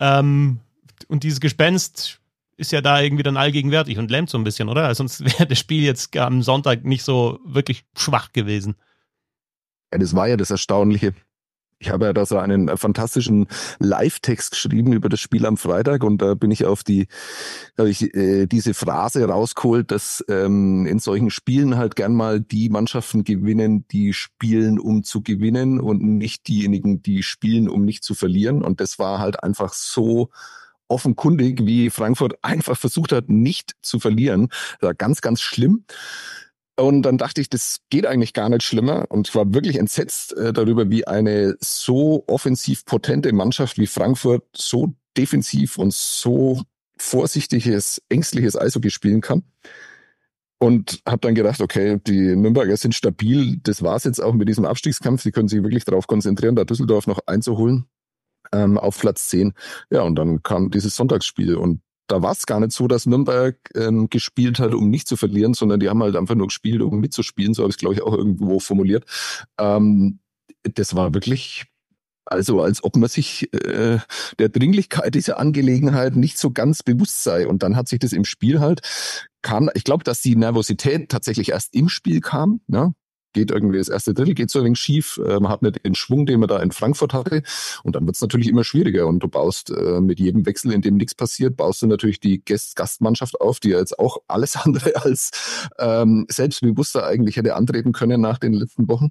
Ähm, 0.00 0.60
und 1.08 1.22
dieses 1.22 1.40
Gespenst 1.40 2.20
ist 2.56 2.72
ja 2.72 2.80
da 2.80 3.00
irgendwie 3.00 3.22
dann 3.22 3.36
allgegenwärtig 3.36 3.98
und 3.98 4.10
lähmt 4.10 4.28
so 4.30 4.36
ein 4.36 4.44
bisschen, 4.44 4.68
oder? 4.68 4.94
Sonst 4.94 5.24
wäre 5.24 5.46
das 5.46 5.58
Spiel 5.58 5.84
jetzt 5.84 6.16
am 6.16 6.42
Sonntag 6.42 6.84
nicht 6.84 7.04
so 7.04 7.38
wirklich 7.44 7.84
schwach 7.96 8.32
gewesen. 8.32 8.76
Ja, 9.92 9.98
das 9.98 10.14
war 10.14 10.28
ja 10.28 10.36
das 10.36 10.50
Erstaunliche. 10.50 11.14
Ich 11.82 11.88
habe 11.88 12.04
ja 12.04 12.12
da 12.12 12.26
so 12.26 12.36
einen 12.36 12.68
äh, 12.68 12.76
fantastischen 12.76 13.46
Live-Text 13.78 14.50
geschrieben 14.50 14.92
über 14.92 15.08
das 15.08 15.18
Spiel 15.18 15.46
am 15.46 15.56
Freitag 15.56 16.04
und 16.04 16.20
da 16.20 16.34
bin 16.34 16.50
ich 16.50 16.66
auf 16.66 16.84
die, 16.84 17.08
habe 17.78 17.88
ich 17.88 18.14
äh, 18.14 18.46
diese 18.46 18.74
Phrase 18.74 19.24
rausgeholt, 19.24 19.90
dass 19.90 20.22
ähm, 20.28 20.84
in 20.86 20.98
solchen 20.98 21.30
Spielen 21.30 21.78
halt 21.78 21.96
gern 21.96 22.14
mal 22.14 22.38
die 22.38 22.68
Mannschaften 22.68 23.24
gewinnen, 23.24 23.86
die 23.90 24.12
spielen, 24.12 24.78
um 24.78 25.04
zu 25.04 25.22
gewinnen 25.22 25.80
und 25.80 26.02
nicht 26.02 26.48
diejenigen, 26.48 27.02
die 27.02 27.22
spielen, 27.22 27.66
um 27.66 27.86
nicht 27.86 28.04
zu 28.04 28.14
verlieren. 28.14 28.62
Und 28.62 28.80
das 28.80 28.98
war 28.98 29.18
halt 29.18 29.42
einfach 29.42 29.72
so 29.72 30.28
offenkundig, 30.86 31.64
wie 31.64 31.88
Frankfurt 31.88 32.34
einfach 32.42 32.76
versucht 32.76 33.12
hat, 33.12 33.30
nicht 33.30 33.72
zu 33.80 34.00
verlieren. 34.00 34.48
Das 34.80 34.88
war 34.88 34.94
ganz, 34.94 35.22
ganz 35.22 35.40
schlimm. 35.40 35.84
Und 36.80 37.02
dann 37.02 37.18
dachte 37.18 37.42
ich, 37.42 37.50
das 37.50 37.80
geht 37.90 38.06
eigentlich 38.06 38.32
gar 38.32 38.48
nicht 38.48 38.62
schlimmer. 38.62 39.04
Und 39.10 39.28
ich 39.28 39.34
war 39.34 39.52
wirklich 39.52 39.76
entsetzt 39.76 40.34
äh, 40.38 40.54
darüber, 40.54 40.88
wie 40.88 41.06
eine 41.06 41.56
so 41.60 42.24
offensiv 42.26 42.86
potente 42.86 43.30
Mannschaft 43.34 43.76
wie 43.76 43.86
Frankfurt 43.86 44.44
so 44.56 44.94
defensiv 45.14 45.76
und 45.76 45.92
so 45.92 46.62
vorsichtiges, 46.96 48.00
ängstliches 48.08 48.56
Eishockey 48.56 48.90
spielen 48.90 49.20
kann. 49.20 49.42
Und 50.58 51.02
habe 51.06 51.20
dann 51.20 51.34
gedacht, 51.34 51.60
okay, 51.60 52.00
die 52.06 52.34
Nürnberger 52.34 52.78
sind 52.78 52.94
stabil. 52.94 53.58
Das 53.62 53.82
war's 53.82 54.04
jetzt 54.04 54.22
auch 54.22 54.32
mit 54.32 54.48
diesem 54.48 54.64
Abstiegskampf. 54.64 55.22
Die 55.22 55.32
können 55.32 55.48
sich 55.48 55.62
wirklich 55.62 55.84
darauf 55.84 56.06
konzentrieren, 56.06 56.56
da 56.56 56.64
Düsseldorf 56.64 57.06
noch 57.06 57.20
einzuholen 57.26 57.90
ähm, 58.52 58.78
auf 58.78 58.98
Platz 58.98 59.28
10. 59.28 59.52
Ja, 59.90 60.00
und 60.00 60.16
dann 60.16 60.42
kam 60.42 60.70
dieses 60.70 60.96
Sonntagsspiel 60.96 61.56
und 61.56 61.82
da 62.10 62.22
war 62.22 62.32
es 62.32 62.46
gar 62.46 62.60
nicht 62.60 62.72
so, 62.72 62.88
dass 62.88 63.06
Nürnberg 63.06 63.56
ähm, 63.74 64.08
gespielt 64.10 64.58
hat, 64.58 64.74
um 64.74 64.90
nicht 64.90 65.06
zu 65.06 65.16
verlieren, 65.16 65.54
sondern 65.54 65.80
die 65.80 65.88
haben 65.88 66.02
halt 66.02 66.16
einfach 66.16 66.34
nur 66.34 66.48
gespielt, 66.48 66.82
um 66.82 67.00
mitzuspielen. 67.00 67.54
So 67.54 67.62
habe 67.62 67.70
ich 67.70 67.76
es, 67.76 67.80
glaube 67.80 67.94
ich, 67.94 68.02
auch 68.02 68.14
irgendwo 68.14 68.58
formuliert. 68.58 69.04
Ähm, 69.58 70.18
das 70.62 70.94
war 70.94 71.14
wirklich 71.14 71.66
also 72.26 72.62
als 72.62 72.84
ob 72.84 72.96
man 72.96 73.08
sich 73.08 73.52
äh, 73.52 73.98
der 74.38 74.48
Dringlichkeit 74.48 75.14
dieser 75.14 75.38
Angelegenheit 75.38 76.14
nicht 76.14 76.38
so 76.38 76.52
ganz 76.52 76.82
bewusst 76.82 77.24
sei. 77.24 77.46
Und 77.46 77.62
dann 77.62 77.76
hat 77.76 77.88
sich 77.88 77.98
das 77.98 78.12
im 78.12 78.24
Spiel 78.24 78.60
halt, 78.60 78.82
kam, 79.42 79.68
ich 79.74 79.84
glaube, 79.84 80.04
dass 80.04 80.22
die 80.22 80.36
Nervosität 80.36 81.08
tatsächlich 81.08 81.50
erst 81.50 81.74
im 81.74 81.88
Spiel 81.88 82.20
kam. 82.20 82.60
Ne? 82.68 82.94
Geht 83.32 83.50
irgendwie 83.50 83.78
das 83.78 83.88
erste 83.88 84.14
Drittel, 84.14 84.34
geht 84.34 84.50
so 84.50 84.60
ein 84.60 84.64
wenig 84.64 84.78
schief, 84.78 85.20
äh, 85.24 85.40
man 85.40 85.48
hat 85.48 85.62
nicht 85.62 85.84
den 85.84 85.94
Schwung, 85.94 86.26
den 86.26 86.40
man 86.40 86.48
da 86.48 86.58
in 86.60 86.72
Frankfurt 86.72 87.14
hatte 87.14 87.42
und 87.82 87.96
dann 87.96 88.06
wird 88.06 88.16
es 88.16 88.22
natürlich 88.22 88.48
immer 88.48 88.64
schwieriger 88.64 89.06
und 89.06 89.20
du 89.20 89.28
baust 89.28 89.70
äh, 89.70 90.00
mit 90.00 90.18
jedem 90.18 90.46
Wechsel, 90.46 90.72
in 90.72 90.82
dem 90.82 90.96
nichts 90.96 91.14
passiert, 91.14 91.56
baust 91.56 91.82
du 91.82 91.86
natürlich 91.86 92.20
die 92.20 92.44
Gast 92.44 92.76
Gastmannschaft 92.76 93.40
auf, 93.40 93.60
die 93.60 93.70
ja 93.70 93.78
jetzt 93.78 93.98
auch 93.98 94.18
alles 94.28 94.56
andere 94.64 94.96
als 95.04 95.30
ähm, 95.78 96.26
selbstbewusster 96.28 97.06
eigentlich 97.06 97.36
hätte 97.36 97.54
antreten 97.56 97.92
können 97.92 98.20
nach 98.20 98.38
den 98.38 98.52
letzten 98.52 98.88
Wochen. 98.88 99.10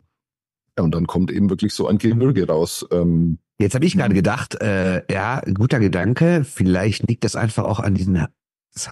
Ja, 0.78 0.84
und 0.84 0.96
dann 0.96 1.08
kommt 1.08 1.32
eben 1.32 1.50
wirklich 1.50 1.74
so 1.74 1.88
ein 1.88 1.98
Gewürge 1.98 2.48
raus. 2.48 2.86
Ähm, 2.92 3.40
Jetzt 3.60 3.76
habe 3.76 3.84
ich 3.86 3.98
gerade 3.98 4.16
gedacht, 4.16 4.56
äh, 4.62 5.04
ja, 5.12 5.42
guter 5.54 5.80
Gedanke. 5.80 6.46
Vielleicht 6.46 7.10
liegt 7.10 7.26
das 7.26 7.36
einfach 7.36 7.66
auch 7.66 7.82
an 7.82 7.96
diesen 7.96 8.26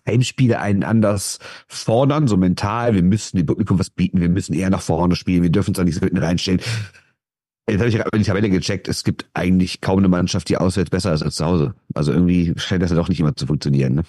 Heimspiele 0.08 0.60
einen 0.60 0.84
anders 0.84 1.40
fordern, 1.68 2.28
so 2.28 2.38
mental. 2.38 2.96
Wir 2.96 3.04
müssen 3.04 3.38
dem 3.38 3.46
Publikum 3.46 3.80
was 3.80 3.90
bieten, 3.90 4.20
wir 4.20 4.30
müssen 4.30 4.54
eher 4.54 4.70
nach 4.70 4.82
vorne 4.82 5.16
spielen, 5.16 5.44
wir 5.44 5.50
dürfen 5.50 5.70
uns 5.70 5.78
da 5.78 5.84
nicht 5.84 5.96
so 5.96 6.02
hinten 6.02 6.18
reinstellen. 6.18 6.62
Jetzt 7.70 7.80
habe 7.80 7.90
ich 7.90 7.96
gerade 7.96 8.18
die 8.18 8.24
Tabelle 8.24 8.50
gecheckt, 8.50 8.88
es 8.88 9.04
gibt 9.04 9.26
eigentlich 9.34 9.82
kaum 9.82 10.00
eine 10.00 10.08
Mannschaft, 10.08 10.48
die 10.48 10.58
auswärts 10.58 10.90
besser 10.90 11.14
ist 11.14 11.22
als 11.22 11.36
zu 11.36 11.46
Hause. 11.46 11.76
Also 11.94 12.14
irgendwie 12.14 12.54
scheint 12.56 12.82
das 12.82 12.92
ja 12.92 12.96
doch 12.96 13.10
nicht 13.10 13.20
immer 13.20 13.36
zu 13.36 13.46
funktionieren. 13.46 13.96
Ne? 13.96 14.04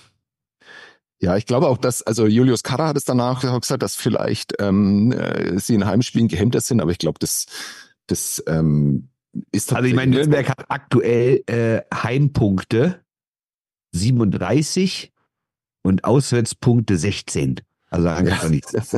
Ja, 1.20 1.36
ich 1.36 1.46
glaube 1.46 1.66
auch, 1.66 1.78
dass, 1.78 2.02
also 2.02 2.26
Julius 2.26 2.62
Karra 2.62 2.88
hat 2.88 2.96
es 2.96 3.04
danach 3.04 3.40
gesagt, 3.40 3.82
dass 3.82 3.96
vielleicht 3.96 4.54
ähm, 4.60 5.10
äh, 5.10 5.58
sie 5.58 5.74
in 5.74 5.84
Heimspielen 5.84 6.28
gehemmter 6.28 6.60
sind, 6.60 6.80
aber 6.80 6.92
ich 6.92 6.98
glaube, 6.98 7.18
das, 7.18 7.46
das 8.06 8.42
ähm, 8.46 9.08
ist 9.50 9.72
Also 9.72 9.88
ich 9.88 9.94
meine, 9.94 10.12
Nürnberg 10.12 10.48
hat 10.48 10.66
aktuell 10.68 11.42
äh, 11.46 11.82
Heimpunkte 11.92 13.00
37 13.92 15.12
und 15.82 16.04
Auswärtspunkte 16.04 16.96
16. 16.96 17.60
Also 17.90 18.04
sagen 18.04 18.28
ja. 18.28 18.48
nichts. 18.48 18.72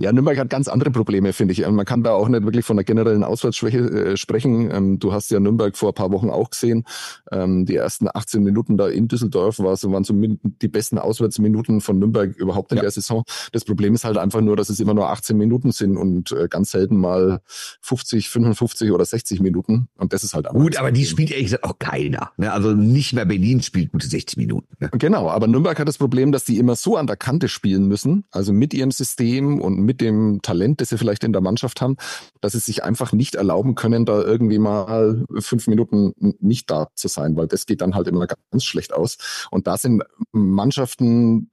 ja, 0.00 0.12
Nürnberg 0.12 0.38
hat 0.38 0.50
ganz 0.50 0.68
andere 0.68 0.90
Probleme, 0.90 1.32
finde 1.32 1.52
ich. 1.52 1.66
Man 1.66 1.86
kann 1.86 2.02
da 2.02 2.12
auch 2.12 2.28
nicht 2.28 2.44
wirklich 2.44 2.64
von 2.64 2.76
einer 2.76 2.84
generellen 2.84 3.24
Auswärtsschwäche 3.24 3.78
äh, 3.78 4.16
sprechen. 4.16 4.70
Ähm, 4.70 4.98
du 4.98 5.12
hast 5.12 5.30
ja 5.30 5.40
Nürnberg 5.40 5.76
vor 5.76 5.90
ein 5.90 5.94
paar 5.94 6.12
Wochen 6.12 6.28
auch 6.28 6.50
gesehen. 6.50 6.84
Ähm, 7.32 7.64
die 7.64 7.76
ersten 7.76 8.08
18 8.12 8.42
Minuten 8.42 8.76
da 8.76 8.88
in 8.88 9.08
Düsseldorf 9.08 9.58
war 9.58 9.76
waren 9.76 10.04
so 10.04 10.14
die 10.14 10.68
besten 10.68 10.98
Auswärtsminuten 10.98 11.80
von 11.80 11.98
Nürnberg 11.98 12.34
überhaupt 12.36 12.72
in 12.72 12.76
ja. 12.76 12.82
der 12.82 12.90
Saison. 12.90 13.24
Das 13.52 13.64
Problem 13.64 13.94
ist 13.94 14.04
halt 14.04 14.18
einfach 14.18 14.40
nur, 14.40 14.56
dass 14.56 14.68
es 14.68 14.80
immer 14.80 14.94
nur 14.94 15.08
18 15.08 15.36
Minuten 15.36 15.72
sind 15.72 15.96
und 15.96 16.32
äh, 16.32 16.48
ganz 16.48 16.70
selten 16.70 16.96
mal 16.96 17.40
50, 17.80 18.28
55 18.28 18.90
oder 18.90 19.04
60 19.04 19.40
Minuten. 19.40 19.88
Und 19.96 20.12
das 20.12 20.24
ist 20.24 20.34
halt 20.34 20.48
Gut, 20.48 20.76
aber 20.76 20.92
die 20.92 21.04
spielt 21.04 21.30
ehrlich 21.30 21.46
gesagt 21.46 21.64
auch 21.64 21.78
keiner. 21.78 22.32
Ne? 22.36 22.52
Also 22.52 22.72
nicht 22.72 23.12
mehr 23.12 23.24
Berlin 23.24 23.62
spielt 23.62 23.92
gute 23.92 24.06
60 24.06 24.36
Minuten. 24.36 24.66
Ne? 24.80 24.90
Genau, 24.92 25.28
aber 25.30 25.46
Nürnberg 25.46 25.78
hat 25.78 25.88
das 25.88 25.98
Problem, 25.98 26.32
dass 26.32 26.44
die 26.44 26.58
immer 26.58 26.76
so 26.76 26.96
an 26.96 27.05
der 27.06 27.16
Kante 27.16 27.48
spielen 27.48 27.86
müssen, 27.86 28.24
also 28.30 28.52
mit 28.52 28.74
ihrem 28.74 28.90
System 28.90 29.60
und 29.60 29.78
mit 29.78 30.00
dem 30.00 30.40
Talent, 30.42 30.80
das 30.80 30.90
sie 30.90 30.98
vielleicht 30.98 31.24
in 31.24 31.32
der 31.32 31.42
Mannschaft 31.42 31.80
haben, 31.80 31.96
dass 32.40 32.52
sie 32.52 32.58
sich 32.58 32.84
einfach 32.84 33.12
nicht 33.12 33.34
erlauben 33.34 33.74
können, 33.74 34.04
da 34.04 34.22
irgendwie 34.22 34.58
mal 34.58 35.24
fünf 35.38 35.66
Minuten 35.66 36.12
nicht 36.40 36.70
da 36.70 36.88
zu 36.94 37.08
sein, 37.08 37.36
weil 37.36 37.46
das 37.46 37.66
geht 37.66 37.80
dann 37.80 37.94
halt 37.94 38.08
immer 38.08 38.26
ganz 38.26 38.64
schlecht 38.64 38.92
aus. 38.92 39.18
Und 39.50 39.66
da 39.66 39.76
sind 39.76 40.02
Mannschaften 40.32 41.50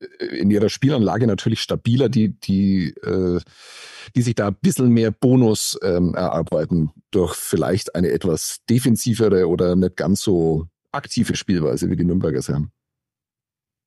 äh, 0.00 0.24
in 0.36 0.50
ihrer 0.50 0.68
Spielanlage 0.68 1.26
natürlich 1.26 1.60
stabiler, 1.60 2.08
die, 2.08 2.38
die, 2.40 2.90
äh, 3.02 3.40
die 4.14 4.22
sich 4.22 4.34
da 4.34 4.48
ein 4.48 4.56
bisschen 4.60 4.90
mehr 4.90 5.10
Bonus 5.10 5.78
ähm, 5.82 6.14
erarbeiten 6.14 6.90
durch 7.10 7.34
vielleicht 7.34 7.94
eine 7.94 8.10
etwas 8.10 8.58
defensivere 8.68 9.48
oder 9.48 9.76
nicht 9.76 9.96
ganz 9.96 10.22
so 10.22 10.66
aktive 10.92 11.36
Spielweise, 11.36 11.90
wie 11.90 11.96
die 11.96 12.04
Nürnberger 12.04 12.40
haben. 12.52 12.72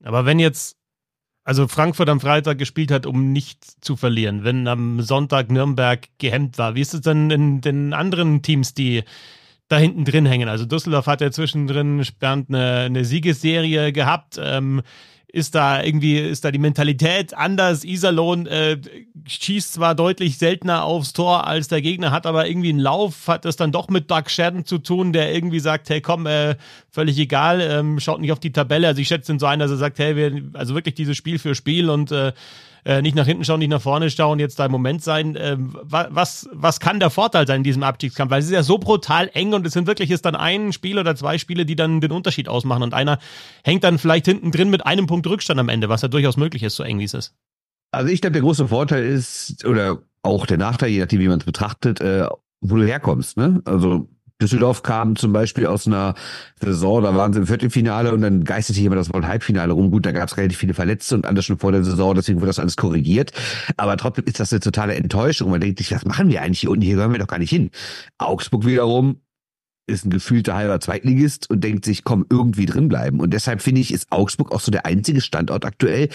Aber 0.04 0.26
wenn 0.26 0.40
jetzt, 0.40 0.78
also 1.46 1.68
Frankfurt 1.68 2.10
am 2.10 2.20
Freitag 2.20 2.58
gespielt 2.58 2.90
hat, 2.92 3.06
um 3.06 3.32
nicht 3.32 3.64
zu 3.84 3.96
verlieren, 3.96 4.44
wenn 4.44 4.68
am 4.68 5.02
Sonntag 5.02 5.52
Nürnberg 5.52 6.08
gehemmt 6.18 6.58
war, 6.58 6.76
wie 6.76 6.82
ist 6.82 6.96
es 6.96 7.02
denn 7.02 7.30
in 7.30 7.62
den 7.62 7.94
anderen 7.94 8.42
Teams, 8.42 8.74
die 8.74 9.04
da 9.68 9.78
hinten 9.78 10.06
drin 10.06 10.26
hängen? 10.26 10.50
Also 10.50 10.66
Düsseldorf 10.66 11.06
hat 11.06 11.22
ja 11.22 11.30
zwischendrin 11.30 12.04
Bernd 12.20 12.50
eine, 12.50 12.80
eine 12.80 13.06
Siegesserie 13.06 13.94
gehabt. 13.94 14.40
Ähm, 14.42 14.82
ist 15.36 15.54
da 15.54 15.84
irgendwie, 15.84 16.18
ist 16.18 16.46
da 16.46 16.52
die 16.52 16.60
Mentalität 16.60 17.34
anders. 17.34 17.84
Iserlohn 17.84 18.48
äh, 18.48 18.78
schießt 19.28 19.74
zwar 19.74 19.94
deutlich 19.94 20.38
seltener 20.38 20.86
aufs 20.86 21.12
Tor 21.12 21.46
als 21.46 21.68
der 21.68 21.82
Gegner, 21.82 22.12
hat 22.12 22.26
aber 22.26 22.48
irgendwie 22.48 22.70
einen 22.70 22.80
Lauf, 22.80 23.28
hat 23.28 23.44
das 23.44 23.58
dann 23.58 23.74
doch 23.74 23.90
mit 23.90 24.10
Doug 24.10 24.30
Shadden 24.30 24.64
zu 24.64 24.78
tun, 24.78 25.12
der 25.12 25.34
irgendwie 25.36 25.60
sagt, 25.60 25.90
hey 25.90 26.00
komm, 26.00 26.26
äh, 26.26 26.56
völlig 26.90 27.20
egal, 27.20 27.60
ähm, 27.60 28.00
schaut 28.00 28.22
nicht 28.22 28.32
auf 28.32 28.40
die 28.40 28.54
Tabelle. 28.54 28.88
Also 28.88 29.02
ich 29.02 29.10
schätze 29.10 29.34
ihn 29.34 29.40
so 29.40 29.46
ein, 29.46 29.60
dass 29.60 29.72
er 29.72 29.78
sagt, 29.78 30.00
hey, 30.00 30.16
wir, 30.16 30.42
also 30.54 30.74
wirklich 30.74 30.96
dieses 30.96 31.18
Spiel 31.18 31.38
für 31.38 31.54
Spiel 31.54 31.90
und 31.90 32.14
äh, 32.14 32.32
äh, 32.86 33.02
nicht 33.02 33.16
nach 33.16 33.26
hinten 33.26 33.44
schauen, 33.44 33.60
nicht 33.60 33.70
nach 33.70 33.82
vorne 33.82 34.10
schauen, 34.10 34.40
jetzt 34.40 34.60
da 34.60 34.66
im 34.66 34.72
Moment 34.72 35.04
sein. 35.04 35.36
Äh, 35.36 35.58
was, 35.60 36.48
was 36.54 36.80
kann 36.80 37.00
der 37.00 37.10
Vorteil 37.10 37.48
sein 37.48 37.58
in 37.58 37.64
diesem 37.64 37.84
Abstiegskampf? 37.84 38.32
Weil 38.32 38.40
es 38.40 38.46
ist 38.46 38.52
ja 38.52 38.64
so 38.64 38.78
brutal 38.78 39.30
eng 39.34 39.54
und 39.54 39.66
es 39.66 39.74
sind 39.74 39.88
wirklich 39.88 40.12
ist 40.12 40.26
dann 40.26 40.36
ein 40.36 40.72
Spiel 40.72 41.00
oder 41.00 41.16
zwei 41.16 41.38
Spiele, 41.38 41.66
die 41.66 41.76
dann 41.76 42.00
den 42.00 42.12
Unterschied 42.12 42.48
ausmachen 42.48 42.84
und 42.84 42.94
einer 42.94 43.20
hängt 43.64 43.84
dann 43.84 43.98
vielleicht 43.98 44.26
hinten 44.26 44.52
drin 44.52 44.70
mit 44.70 44.86
einem 44.86 45.08
Punkt 45.08 45.28
Rückstand 45.28 45.60
am 45.60 45.70
Ende, 45.70 45.90
was 45.90 46.04
ja 46.04 46.08
durchaus 46.08 46.38
möglich 46.38 46.64
ist, 46.64 46.76
so 46.76 46.84
eng 46.84 47.00
wie 47.00 47.06
es 47.06 47.14
ist. 47.14 47.34
Also 47.92 48.12
ich 48.12 48.22
glaube, 48.22 48.34
der 48.34 48.42
große 48.42 48.68
Vorteil 48.68 49.04
ist, 49.04 49.66
oder 49.66 50.00
auch 50.22 50.46
der 50.46 50.58
Nachteil, 50.58 50.90
je 50.90 51.00
nachdem, 51.00 51.20
wie 51.20 51.28
man 51.28 51.40
es 51.40 51.46
betrachtet, 51.46 52.02
äh, 52.02 52.28
wo 52.62 52.76
du 52.76 52.86
herkommst. 52.86 53.38
Ne? 53.38 53.62
Also 53.66 54.10
Düsseldorf 54.42 54.84
kam 54.84 55.16
zum 55.16 55.32
Beispiel 55.32 55.66
aus 55.66 55.88
einer 55.88 56.14
Saison, 56.60 57.02
da 57.02 57.16
waren 57.16 57.32
sie 57.32 57.40
im 57.40 57.48
Viertelfinale 57.48 58.14
und 58.14 58.22
dann 58.22 58.44
geisterte 58.44 58.82
jemand 58.82 59.00
das 59.00 59.14
Wort 59.14 59.26
Halbfinale 59.26 59.72
rum. 59.72 59.92
Gut, 59.92 60.06
da 60.06 60.12
gab 60.12 60.28
es 60.28 60.36
relativ 60.36 60.58
viele 60.58 60.74
Verletzte 60.74 61.16
und 61.16 61.26
anders 61.26 61.46
schon 61.46 61.58
vor 61.58 61.72
der 61.72 61.86
Saison, 61.86 62.14
deswegen 62.16 62.40
wurde 62.40 62.48
das 62.48 62.60
alles 62.60 62.76
korrigiert. 62.76 63.32
Aber 63.78 63.96
trotzdem 63.96 64.26
ist 64.26 64.40
das 64.42 64.52
eine 64.52 64.60
totale 64.60 64.96
Enttäuschung. 64.96 65.52
Man 65.52 65.62
denkt 65.62 65.80
sich, 65.80 65.92
was 65.92 66.04
machen 66.04 66.28
wir 66.30 66.42
eigentlich 66.42 66.60
hier 66.60 66.72
unten? 66.72 66.84
Hier 66.84 66.96
gehören 66.96 67.14
wir 67.14 67.20
doch 67.20 67.28
gar 67.28 67.40
nicht 67.40 67.50
hin. 67.50 67.72
Augsburg 68.18 68.66
wiederum 68.66 69.22
ist 69.88 70.06
ein 70.06 70.10
gefühlter 70.10 70.56
halber 70.56 70.80
Zweitligist 70.80 71.50
und 71.50 71.64
denkt 71.64 71.86
sich, 71.86 72.04
komm, 72.04 72.26
irgendwie 72.30 72.66
drin 72.66 72.90
bleiben. 72.90 73.20
Und 73.20 73.32
deshalb 73.34 73.62
finde 73.62 73.82
ich, 73.82 73.94
ist 73.94 74.12
Augsburg 74.12 74.52
auch 74.52 74.60
so 74.60 74.72
der 74.72 74.86
einzige 74.86 75.22
Standort 75.22 75.64
aktuell, 75.64 76.10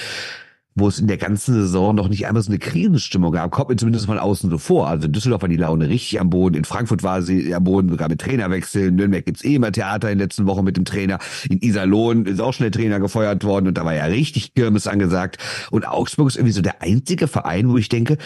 wo 0.75 0.89
es 0.89 0.99
in 0.99 1.09
der 1.09 1.17
ganzen 1.17 1.55
Saison 1.55 1.95
noch 1.95 2.09
nicht 2.09 2.27
einmal 2.27 2.43
so 2.43 2.51
eine 2.51 2.59
Krisenstimmung 2.59 3.33
gab, 3.33 3.51
kommt 3.51 3.71
mir 3.71 3.77
zumindest 3.77 4.07
von 4.07 4.19
außen 4.19 4.51
so 4.51 4.59
vor. 4.59 4.89
Also 4.89 5.07
in 5.07 5.13
Düsseldorf 5.13 5.43
war 5.43 5.49
die 5.49 5.57
Laune 5.57 5.89
richtig 5.89 6.21
am 6.21 6.31
Boden, 6.31 6.57
in 6.57 6.65
Frankfurt 6.65 7.03
war 7.03 7.23
sie 7.23 7.55
am 7.55 7.65
Boden, 7.65 7.89
sogar 7.89 8.09
mit 8.09 8.21
Trainerwechsel, 8.21 8.89
in 8.89 8.97
Nürnberg 8.97 9.25
gibt's 9.25 9.45
eh 9.45 9.57
immer 9.57 9.73
Theater 9.73 10.11
in 10.11 10.19
den 10.19 10.25
letzten 10.25 10.47
Wochen 10.47 10.65
mit 10.65 10.77
dem 10.77 10.85
Trainer, 10.85 11.19
in 11.49 11.61
Iserlohn 11.61 12.27
ist 12.27 12.41
auch 12.41 12.53
schon 12.53 12.65
der 12.65 12.73
Trainer 12.73 13.01
gefeuert 13.01 13.45
worden 13.45 13.69
und 13.69 13.77
da 13.77 13.85
war 13.85 13.95
ja 13.95 14.05
richtig 14.05 14.55
Kirmes 14.55 14.87
angesagt. 14.87 15.39
Und 15.71 15.87
Augsburg 15.87 16.29
ist 16.29 16.37
irgendwie 16.37 16.53
so 16.53 16.63
der 16.63 16.83
einzige 16.83 17.27
Verein, 17.27 17.69
wo 17.69 17.77
ich 17.77 17.89
denke, 17.89 18.19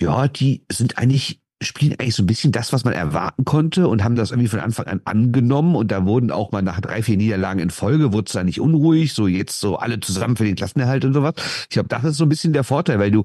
ja, 0.00 0.28
die 0.28 0.64
sind 0.70 0.98
eigentlich 0.98 1.40
spielen 1.62 1.92
eigentlich 1.98 2.14
so 2.14 2.22
ein 2.22 2.26
bisschen 2.26 2.52
das, 2.52 2.72
was 2.72 2.84
man 2.84 2.94
erwarten 2.94 3.44
konnte 3.44 3.86
und 3.86 4.02
haben 4.02 4.14
das 4.14 4.30
irgendwie 4.30 4.48
von 4.48 4.60
Anfang 4.60 4.86
an 4.86 5.00
angenommen 5.04 5.74
und 5.74 5.92
da 5.92 6.06
wurden 6.06 6.30
auch 6.30 6.52
mal 6.52 6.62
nach 6.62 6.80
drei, 6.80 7.02
vier 7.02 7.18
Niederlagen 7.18 7.60
in 7.60 7.70
Folge, 7.70 8.12
wurde 8.12 8.26
es 8.26 8.32
da 8.32 8.42
nicht 8.42 8.60
unruhig, 8.60 9.12
so 9.12 9.26
jetzt 9.26 9.60
so 9.60 9.76
alle 9.76 10.00
zusammen 10.00 10.36
für 10.36 10.44
den 10.44 10.56
Klassenerhalt 10.56 11.04
und 11.04 11.12
sowas. 11.12 11.34
Ich 11.64 11.70
glaube, 11.70 11.88
das 11.88 12.04
ist 12.04 12.16
so 12.16 12.24
ein 12.24 12.30
bisschen 12.30 12.54
der 12.54 12.64
Vorteil, 12.64 12.98
weil 12.98 13.10
du, 13.10 13.24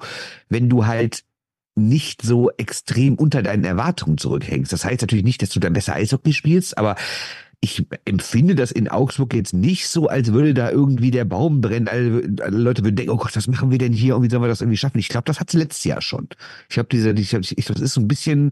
wenn 0.50 0.70
du 0.70 0.86
halt 0.86 1.24
nicht 1.75 2.22
so 2.22 2.50
extrem 2.51 3.15
unter 3.15 3.44
deinen 3.44 3.65
Erwartungen 3.65 4.18
zurückhängst. 4.18 4.72
Das 4.72 4.86
heißt 4.86 5.01
natürlich 5.01 5.25
nicht, 5.25 5.42
dass 5.42 5.50
du 5.50 5.60
dann 5.60 5.74
besser 5.74 5.94
Eishockey 5.94 6.32
spielst, 6.34 6.77
aber 6.77 6.96
ich 7.62 7.86
empfinde 8.06 8.56
das 8.56 8.72
in 8.72 8.88
Augsburg 8.88 9.34
jetzt 9.34 9.54
nicht 9.54 9.88
so, 9.88 10.08
als 10.08 10.34
würde 10.34 10.54
da 10.54 10.72
irgendwie 10.72 11.12
der 11.12 11.26
Baum 11.26 11.62
brennen. 11.62 11.88
Alle, 11.88 12.36
alle 12.42 12.58
Leute 12.58 12.84
würden 12.84 12.96
denken, 12.96 13.12
oh 13.12 13.18
Gott, 13.18 13.36
was 13.36 13.48
machen 13.48 13.72
wir 13.72 13.78
denn 13.78 13.94
hier? 13.94 14.16
Und 14.16 14.24
wie 14.24 14.30
sollen 14.30 14.44
wir 14.44 14.48
das 14.48 14.62
irgendwie 14.62 14.78
schaffen? 14.78 15.00
Ich 15.00 15.10
glaube, 15.10 15.26
das 15.26 15.40
hat 15.40 15.52
letztes 15.54 15.84
Jahr 15.84 16.02
schon. 16.02 16.28
Ich 16.70 16.78
habe 16.78 16.88
diese, 16.92 17.12
ich, 17.12 17.34
ich, 17.34 17.66
das 17.66 17.80
ist 17.80 17.94
so 17.94 18.02
ein 18.02 18.08
bisschen 18.08 18.52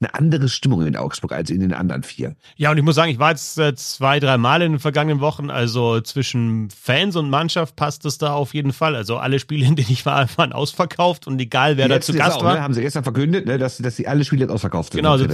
eine 0.00 0.14
andere 0.14 0.48
Stimmung 0.48 0.86
in 0.86 0.96
Augsburg 0.96 1.32
als 1.32 1.50
in 1.50 1.60
den 1.60 1.72
anderen 1.72 2.02
vier. 2.02 2.34
Ja, 2.56 2.70
und 2.70 2.78
ich 2.78 2.82
muss 2.82 2.94
sagen, 2.94 3.10
ich 3.10 3.18
war 3.18 3.30
jetzt 3.30 3.58
äh, 3.58 3.74
zwei, 3.74 4.20
drei 4.20 4.36
Mal 4.38 4.62
in 4.62 4.72
den 4.72 4.78
vergangenen 4.78 5.20
Wochen. 5.20 5.50
Also 5.50 6.00
zwischen 6.00 6.68
Fans 6.70 7.16
und 7.16 7.30
Mannschaft 7.30 7.76
passt 7.76 8.04
es 8.04 8.18
da 8.18 8.34
auf 8.34 8.54
jeden 8.54 8.72
Fall. 8.72 8.96
Also 8.96 9.16
alle 9.16 9.38
Spiele, 9.38 9.66
in 9.66 9.76
denen 9.76 9.90
ich 9.90 10.04
war, 10.06 10.28
waren 10.36 10.52
ausverkauft 10.52 11.26
und 11.26 11.40
egal, 11.40 11.76
wer 11.76 11.88
da 11.88 12.00
zu 12.00 12.12
Gast 12.12 12.38
auch, 12.38 12.44
war. 12.44 12.54
Ne, 12.54 12.62
haben 12.62 12.74
sie 12.74 12.82
gestern 12.82 13.04
verkündet, 13.04 13.46
ne, 13.46 13.58
dass, 13.58 13.78
dass 13.78 13.96
sie 13.96 14.06
alle 14.06 14.24
Spiele 14.24 14.42
jetzt 14.42 14.50
ausverkauft 14.50 14.92
sind. 14.92 15.02
Genau, 15.02 15.12
also, 15.12 15.26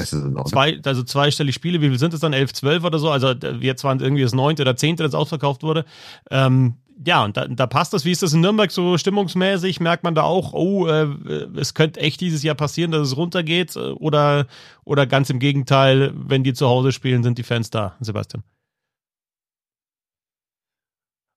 zwei, 0.44 0.78
also 0.84 1.02
zweistellig 1.02 1.54
Spiele. 1.54 1.80
Wie 1.80 1.88
viel 1.88 1.98
sind 1.98 2.14
es 2.14 2.20
dann? 2.20 2.32
Elf, 2.32 2.52
zwölf 2.52 2.84
oder 2.84 2.98
so? 2.98 3.10
Also 3.10 3.28
äh, 3.28 3.56
jetzt 3.60 3.84
waren 3.84 4.00
irgendwie 4.00 4.22
das 4.22 4.34
neunte 4.34 4.62
oder 4.62 4.76
zehnte, 4.76 5.02
das 5.02 5.14
ausverkauft 5.14 5.62
wurde. 5.62 5.84
Ähm, 6.30 6.74
ja, 7.04 7.24
und 7.24 7.36
da, 7.36 7.46
da 7.46 7.66
passt 7.66 7.92
das. 7.92 8.04
Wie 8.04 8.10
ist 8.10 8.22
das 8.22 8.32
in 8.32 8.40
Nürnberg 8.40 8.70
so 8.70 8.98
stimmungsmäßig? 8.98 9.80
Merkt 9.80 10.04
man 10.04 10.14
da 10.14 10.22
auch, 10.22 10.52
oh, 10.52 10.86
äh, 10.86 11.06
es 11.56 11.74
könnte 11.74 12.00
echt 12.00 12.20
dieses 12.20 12.42
Jahr 12.42 12.54
passieren, 12.54 12.90
dass 12.90 13.08
es 13.08 13.16
runtergeht? 13.16 13.76
Oder, 13.76 14.46
oder 14.84 15.06
ganz 15.06 15.30
im 15.30 15.38
Gegenteil, 15.38 16.12
wenn 16.14 16.44
die 16.44 16.52
zu 16.52 16.66
Hause 16.66 16.92
spielen, 16.92 17.22
sind 17.22 17.38
die 17.38 17.42
Fans 17.42 17.70
da, 17.70 17.96
Sebastian? 18.00 18.42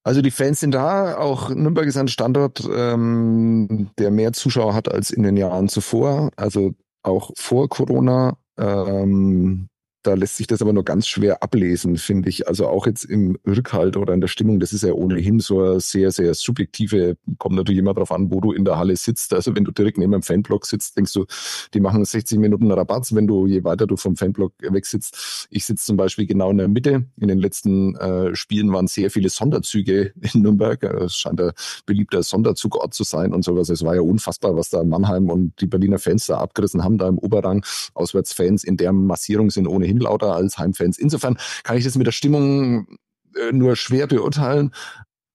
Also 0.05 0.21
die 0.21 0.31
Fans 0.31 0.59
sind 0.59 0.71
da. 0.71 1.17
Auch 1.17 1.49
Nürnberg 1.49 1.87
ist 1.87 1.97
ein 1.97 2.09
Standort, 2.09 2.67
ähm, 2.69 3.89
der 3.97 4.11
mehr 4.11 4.33
Zuschauer 4.33 4.73
hat 4.73 4.91
als 4.91 5.11
in 5.11 5.23
den 5.23 5.37
Jahren 5.37 5.69
zuvor. 5.69 6.29
Also 6.35 6.73
auch 7.03 7.31
vor 7.37 7.69
Corona. 7.69 8.37
Ähm, 8.57 9.69
da 10.03 10.13
lässt 10.13 10.37
sich 10.37 10.47
das 10.47 10.61
aber 10.61 10.73
nur 10.73 10.83
ganz 10.83 11.07
schwer 11.07 11.41
ablesen, 11.41 11.97
finde 11.97 12.29
ich. 12.29 12.47
Also 12.47 12.67
auch 12.67 12.85
jetzt 12.85 13.05
im 13.05 13.37
Rückhalt 13.47 13.97
oder 13.97 14.13
in 14.13 14.21
der 14.21 14.27
Stimmung, 14.27 14.59
das 14.59 14.73
ist 14.73 14.83
ja 14.83 14.91
ohnehin 14.91 15.39
so 15.39 15.61
eine 15.61 15.79
sehr, 15.79 16.11
sehr 16.11 16.33
subjektive, 16.33 17.17
kommt 17.37 17.55
natürlich 17.55 17.79
immer 17.79 17.93
darauf 17.93 18.11
an, 18.11 18.31
wo 18.31 18.41
du 18.41 18.51
in 18.51 18.65
der 18.65 18.77
Halle 18.77 18.95
sitzt. 18.95 19.33
Also 19.33 19.55
wenn 19.55 19.63
du 19.63 19.71
direkt 19.71 19.97
neben 19.97 20.13
einem 20.13 20.23
Fanblock 20.23 20.65
sitzt, 20.65 20.97
denkst 20.97 21.13
du, 21.13 21.25
die 21.73 21.79
machen 21.79 22.03
60 22.03 22.37
Minuten 22.37 22.71
Rabatt, 22.71 23.13
wenn 23.15 23.27
du, 23.27 23.47
je 23.47 23.63
weiter 23.63 23.87
du 23.87 23.95
vom 23.95 24.15
Fanblock 24.15 24.53
wegsitzt. 24.59 25.47
Ich 25.49 25.65
sitze 25.65 25.85
zum 25.85 25.97
Beispiel 25.97 26.25
genau 26.25 26.51
in 26.51 26.57
der 26.57 26.67
Mitte. 26.67 27.05
In 27.17 27.27
den 27.29 27.39
letzten 27.39 27.95
äh, 27.95 28.35
Spielen 28.35 28.71
waren 28.73 28.87
sehr 28.87 29.09
viele 29.09 29.29
Sonderzüge 29.29 30.13
in 30.33 30.41
Nürnberg. 30.41 30.83
Es 30.83 31.15
scheint 31.15 31.39
ein 31.41 31.51
beliebter 31.85 32.23
Sonderzugort 32.23 32.93
zu 32.93 33.03
sein 33.03 33.33
und 33.33 33.43
sowas. 33.43 33.69
Es 33.69 33.83
war 33.83 33.95
ja 33.95 34.01
unfassbar, 34.01 34.55
was 34.55 34.69
da 34.69 34.83
Mannheim 34.83 35.29
und 35.29 35.59
die 35.61 35.67
Berliner 35.67 35.99
Fans 35.99 36.27
da 36.27 36.39
abgerissen 36.39 36.83
haben, 36.83 36.97
da 36.97 37.07
im 37.07 37.17
Oberrang. 37.17 37.65
Auswärtsfans 37.93 38.63
in 38.63 38.77
der 38.77 38.91
Massierung 38.91 39.49
sind 39.49 39.67
ohnehin 39.67 39.92
ohnehin 39.93 39.99
lauter 39.99 40.35
als 40.35 40.57
Heimfans. 40.57 40.97
Insofern 40.97 41.37
kann 41.63 41.77
ich 41.77 41.83
das 41.83 41.97
mit 41.97 42.07
der 42.07 42.11
Stimmung 42.11 42.87
äh, 43.35 43.51
nur 43.51 43.75
schwer 43.75 44.07
beurteilen. 44.07 44.71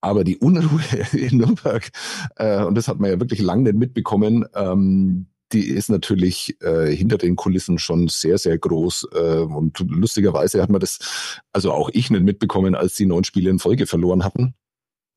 Aber 0.01 0.25
die 0.25 0.39
Unruhe 0.39 0.83
in 1.13 1.39
Nürnberg, 1.39 1.91
äh, 2.37 2.63
und 2.63 2.77
das 2.77 2.89
hat 2.89 3.01
man 3.01 3.11
ja 3.11 3.21
wirklich 3.21 3.41
lange 3.41 3.65
nicht 3.65 3.77
mitbekommen, 3.77 4.45
ähm, 4.55 5.27
die 5.53 5.67
ist 5.67 5.89
natürlich 5.89 6.61
äh, 6.61 6.95
hinter 6.95 7.17
den 7.17 7.35
Kulissen 7.35 7.79
schon 7.79 8.09
sehr, 8.09 8.37
sehr 8.37 8.59
groß. 8.59 9.09
Äh, 9.15 9.39
und 9.39 9.79
lustigerweise 9.81 10.61
hat 10.63 10.69
man 10.69 10.81
das, 10.81 11.41
also 11.53 11.73
auch 11.73 11.89
ich 11.93 12.11
nicht 12.11 12.23
mitbekommen, 12.23 12.75
als 12.75 12.97
die 12.97 13.07
neun 13.07 13.25
Spiele 13.25 13.49
in 13.49 13.59
Folge 13.59 13.87
verloren 13.87 14.25
hatten. 14.25 14.55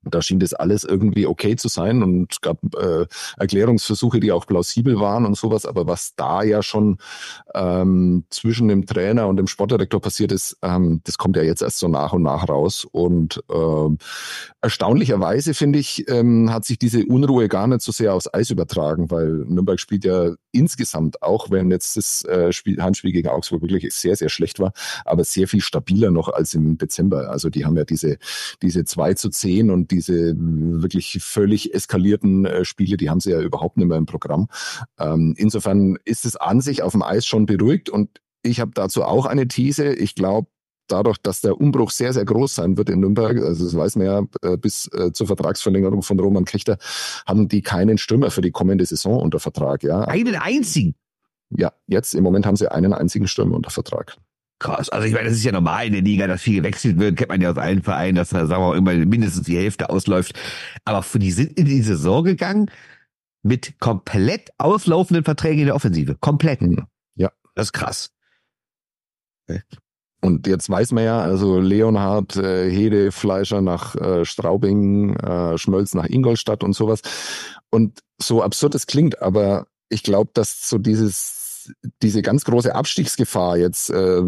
Da 0.04 0.22
schien 0.22 0.40
das 0.40 0.54
alles 0.54 0.84
irgendwie 0.84 1.28
okay 1.28 1.56
zu 1.56 1.68
sein 1.68 2.02
und 2.02 2.42
gab 2.42 2.58
äh, 2.76 3.06
Erklärungsversuche, 3.38 4.20
die 4.20 4.32
auch 4.32 4.48
plausibel 4.48 5.00
waren 5.00 5.26
und 5.26 5.38
sowas. 5.38 5.66
Aber 5.66 5.88
was 5.88 6.16
da 6.16 6.42
ja 6.42 6.64
schon 6.64 6.98
ähm, 7.54 8.26
zwischen 8.30 8.68
dem 8.68 8.86
Trainer 8.86 9.28
und 9.28 9.38
dem 9.38 9.48
Sportdirektor 9.48 10.02
passiert 10.02 10.32
ist, 10.32 10.58
ähm, 10.62 11.02
das 11.04 11.18
kommt 11.18 11.36
ja 11.36 11.44
jetzt 11.44 11.62
erst 11.62 11.80
so 11.80 11.88
nach 11.88 12.14
und 12.14 12.24
nach 12.24 12.50
raus. 12.50 12.86
Und 12.92 13.44
äh, 13.50 13.98
erstaunlicherweise, 14.62 15.54
finde 15.54 15.80
ich, 15.80 16.10
ähm, 16.10 16.52
hat 16.52 16.66
sich 16.66 16.80
diese 16.80 17.06
Unruhe 17.06 17.48
gar 17.48 17.68
nicht 17.68 17.82
so 17.82 17.92
sehr 17.92 18.16
aufs 18.16 18.34
Eis 18.34 18.50
übertragen, 18.50 19.12
weil 19.12 19.28
Nürnberg 19.48 19.80
spielt 19.80 20.04
ja 20.04 20.32
insgesamt, 20.52 21.22
auch 21.22 21.52
wenn 21.52 21.70
jetzt 21.72 21.98
das 21.98 22.26
äh, 22.26 22.52
Spiel, 22.52 22.82
Handspiel 22.82 23.12
gegen 23.12 23.30
Augsburg 23.30 23.62
wirklich 23.62 23.94
sehr, 23.94 24.16
sehr 24.16 24.30
schlecht 24.30 24.60
war, 24.60 24.74
aber 25.06 25.24
sehr 25.24 25.48
viel 25.48 25.62
stabiler 25.62 26.12
noch 26.12 26.30
als 26.30 26.54
im 26.54 26.78
Dezember. 26.78 27.30
Also 27.30 27.50
die 27.50 27.66
haben 27.66 27.78
ja 27.78 27.86
diese, 27.86 28.18
diese 28.62 28.84
2 28.84 29.14
zu 29.14 29.30
10 29.30 29.70
und 29.70 29.91
diese 29.92 30.34
wirklich 30.38 31.20
völlig 31.22 31.74
eskalierten 31.74 32.46
äh, 32.46 32.66
Spiele, 32.66 32.98
die 32.98 33.10
haben 33.10 33.20
sie 33.20 33.32
ja 33.32 33.42
überhaupt 33.42 33.78
nicht 33.78 33.88
mehr 33.88 33.98
im 33.98 34.06
Programm. 34.06 34.48
Ähm, 35.00 35.36
insofern 35.38 35.98
ist 36.06 36.26
es 36.26 36.36
an 36.36 36.62
sich 36.62 36.82
auf 36.82 36.94
dem 36.94 37.04
Eis 37.04 37.26
schon 37.26 37.46
beruhigt 37.46 37.90
und 37.90 38.22
ich 38.44 38.60
habe 38.60 38.72
dazu 38.74 39.04
auch 39.04 39.26
eine 39.26 39.48
These. 39.48 39.94
Ich 39.94 40.16
glaube, 40.16 40.48
dadurch, 40.88 41.18
dass 41.18 41.42
der 41.42 41.60
Umbruch 41.60 41.92
sehr, 41.92 42.14
sehr 42.14 42.26
groß 42.26 42.56
sein 42.56 42.78
wird 42.78 42.90
in 42.90 43.00
Nürnberg, 43.00 43.38
also 43.38 43.64
das 43.66 43.76
weiß 43.76 43.96
man 43.98 44.06
ja, 44.06 44.24
äh, 44.42 44.58
bis 44.58 44.88
äh, 44.94 45.12
zur 45.12 45.28
Vertragsverlängerung 45.28 46.02
von 46.02 46.20
Roman 46.20 46.46
Kechter, 46.46 46.78
haben 47.26 47.48
die 47.48 47.62
keinen 47.62 47.98
Stürmer 47.98 48.32
für 48.32 48.42
die 48.42 48.52
kommende 48.52 48.86
Saison 48.86 49.22
unter 49.22 49.40
Vertrag. 49.40 49.84
Ja. 49.84 50.02
Einen 50.02 50.36
einzigen? 50.36 50.96
Ja, 51.50 51.74
jetzt 51.88 52.16
im 52.16 52.24
Moment 52.24 52.46
haben 52.46 52.56
sie 52.56 52.72
einen 52.72 52.94
einzigen 52.94 53.28
Stürmer 53.28 53.56
unter 53.56 53.72
Vertrag. 53.72 54.16
Krass. 54.62 54.90
Also 54.90 55.08
ich 55.08 55.14
meine, 55.14 55.28
das 55.28 55.38
ist 55.38 55.44
ja 55.44 55.52
normal 55.52 55.88
in 55.88 55.94
der 55.94 56.04
Liga, 56.04 56.28
dass 56.28 56.44
viel 56.44 56.58
gewechselt 56.58 57.00
wird. 57.00 57.18
Kennt 57.18 57.30
man 57.30 57.42
ja 57.42 57.50
aus 57.50 57.58
allen 57.58 57.82
Vereinen, 57.82 58.14
dass 58.14 58.30
da, 58.30 58.46
sagen 58.46 58.62
wir 58.62 58.68
mal, 58.68 58.78
immer 58.78 59.06
mindestens 59.08 59.48
die 59.48 59.58
Hälfte 59.58 59.90
ausläuft. 59.90 60.40
Aber 60.86 61.04
die 61.16 61.32
sind 61.32 61.58
in 61.58 61.66
die 61.66 61.82
Saison 61.82 62.24
gegangen 62.24 62.70
mit 63.42 63.80
komplett 63.80 64.52
auslaufenden 64.60 65.24
Verträgen 65.24 65.62
in 65.62 65.66
der 65.66 65.74
Offensive. 65.74 66.16
Komplett. 66.20 66.62
Ja. 67.16 67.32
Das 67.56 67.70
ist 67.70 67.74
krass. 67.74 68.12
Okay. 69.50 69.64
Und 70.22 70.46
jetzt 70.46 70.70
weiß 70.70 70.92
man 70.92 71.06
ja, 71.06 71.20
also 71.22 71.60
Leonhard, 71.60 72.36
äh, 72.36 72.70
Hede, 72.70 73.12
Fleischer 73.12 73.62
nach 73.62 73.96
äh, 73.96 74.26
Straubing, 74.26 75.16
äh, 75.16 75.58
Schmölz 75.58 75.96
nach 75.96 76.06
Ingolstadt 76.06 76.64
und 76.64 76.74
sowas. 76.74 77.02
Und 77.72 78.02
so 78.22 78.44
absurd 78.44 78.76
es 78.76 78.86
klingt, 78.86 79.24
aber 79.24 79.66
ich 79.90 80.04
glaube, 80.04 80.30
dass 80.36 80.70
so 80.70 80.78
dieses 80.78 81.41
diese 82.02 82.22
ganz 82.22 82.44
große 82.46 82.74
Abstiegsgefahr 82.74 83.58
jetzt 83.58 83.90
äh, 83.90 84.22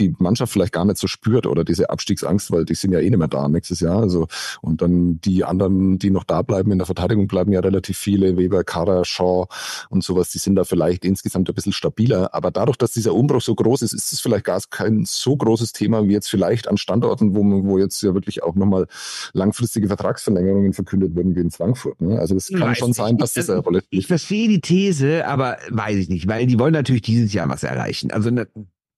die 0.00 0.14
Mannschaft 0.18 0.52
vielleicht 0.52 0.72
gar 0.72 0.84
nicht 0.84 0.98
so 0.98 1.06
spürt 1.06 1.46
oder 1.46 1.64
diese 1.64 1.90
Abstiegsangst, 1.90 2.50
weil 2.50 2.64
die 2.64 2.74
sind 2.74 2.92
ja 2.92 3.00
eh 3.00 3.08
nicht 3.08 3.18
mehr 3.18 3.28
da 3.28 3.48
nächstes 3.48 3.80
Jahr. 3.80 4.00
Also 4.00 4.26
und 4.62 4.82
dann 4.82 5.20
die 5.20 5.44
anderen, 5.44 5.98
die 5.98 6.10
noch 6.10 6.24
da 6.24 6.42
bleiben 6.42 6.72
in 6.72 6.78
der 6.78 6.86
Verteidigung, 6.86 7.28
bleiben 7.28 7.52
ja 7.52 7.60
relativ 7.60 7.98
viele, 7.98 8.36
Weber, 8.36 8.64
Kara, 8.64 9.04
Shaw 9.04 9.46
und 9.90 10.02
sowas, 10.02 10.30
die 10.30 10.38
sind 10.38 10.56
da 10.56 10.64
vielleicht 10.64 11.04
insgesamt 11.04 11.48
ein 11.48 11.54
bisschen 11.54 11.72
stabiler. 11.72 12.34
Aber 12.34 12.50
dadurch, 12.50 12.76
dass 12.76 12.92
dieser 12.92 13.14
Umbruch 13.14 13.42
so 13.42 13.54
groß 13.54 13.82
ist, 13.82 13.92
ist 13.92 14.12
es 14.12 14.20
vielleicht 14.20 14.44
gar 14.44 14.60
kein 14.70 15.04
so 15.06 15.36
großes 15.36 15.72
Thema 15.72 16.06
wie 16.08 16.12
jetzt 16.12 16.28
vielleicht 16.28 16.68
an 16.68 16.76
Standorten, 16.76 17.34
wo, 17.34 17.42
wo 17.64 17.78
jetzt 17.78 18.02
ja 18.02 18.14
wirklich 18.14 18.42
auch 18.42 18.54
nochmal 18.54 18.86
langfristige 19.32 19.86
Vertragsverlängerungen 19.88 20.72
verkündet 20.72 21.14
werden 21.14 21.36
wie 21.36 21.40
in 21.40 21.50
Frankfurt. 21.50 22.00
Ne? 22.00 22.18
Also 22.18 22.34
das 22.34 22.48
kann 22.48 22.60
weiß 22.60 22.78
schon 22.78 22.92
sein, 22.92 23.18
dass 23.18 23.34
das 23.34 23.50
eine 23.50 23.60
Rolle 23.60 23.80
spielt. 23.80 24.02
Ich 24.02 24.06
verstehe 24.06 24.48
die 24.48 24.60
These, 24.60 25.26
aber 25.26 25.58
weiß 25.70 25.96
ich 25.96 26.08
nicht, 26.08 26.26
weil 26.28 26.46
die 26.46 26.58
wollen 26.58 26.72
natürlich 26.72 27.02
dieses 27.02 27.32
Jahr 27.32 27.48
was 27.48 27.62
erreichen. 27.62 28.10
Also 28.10 28.30
ne, 28.30 28.46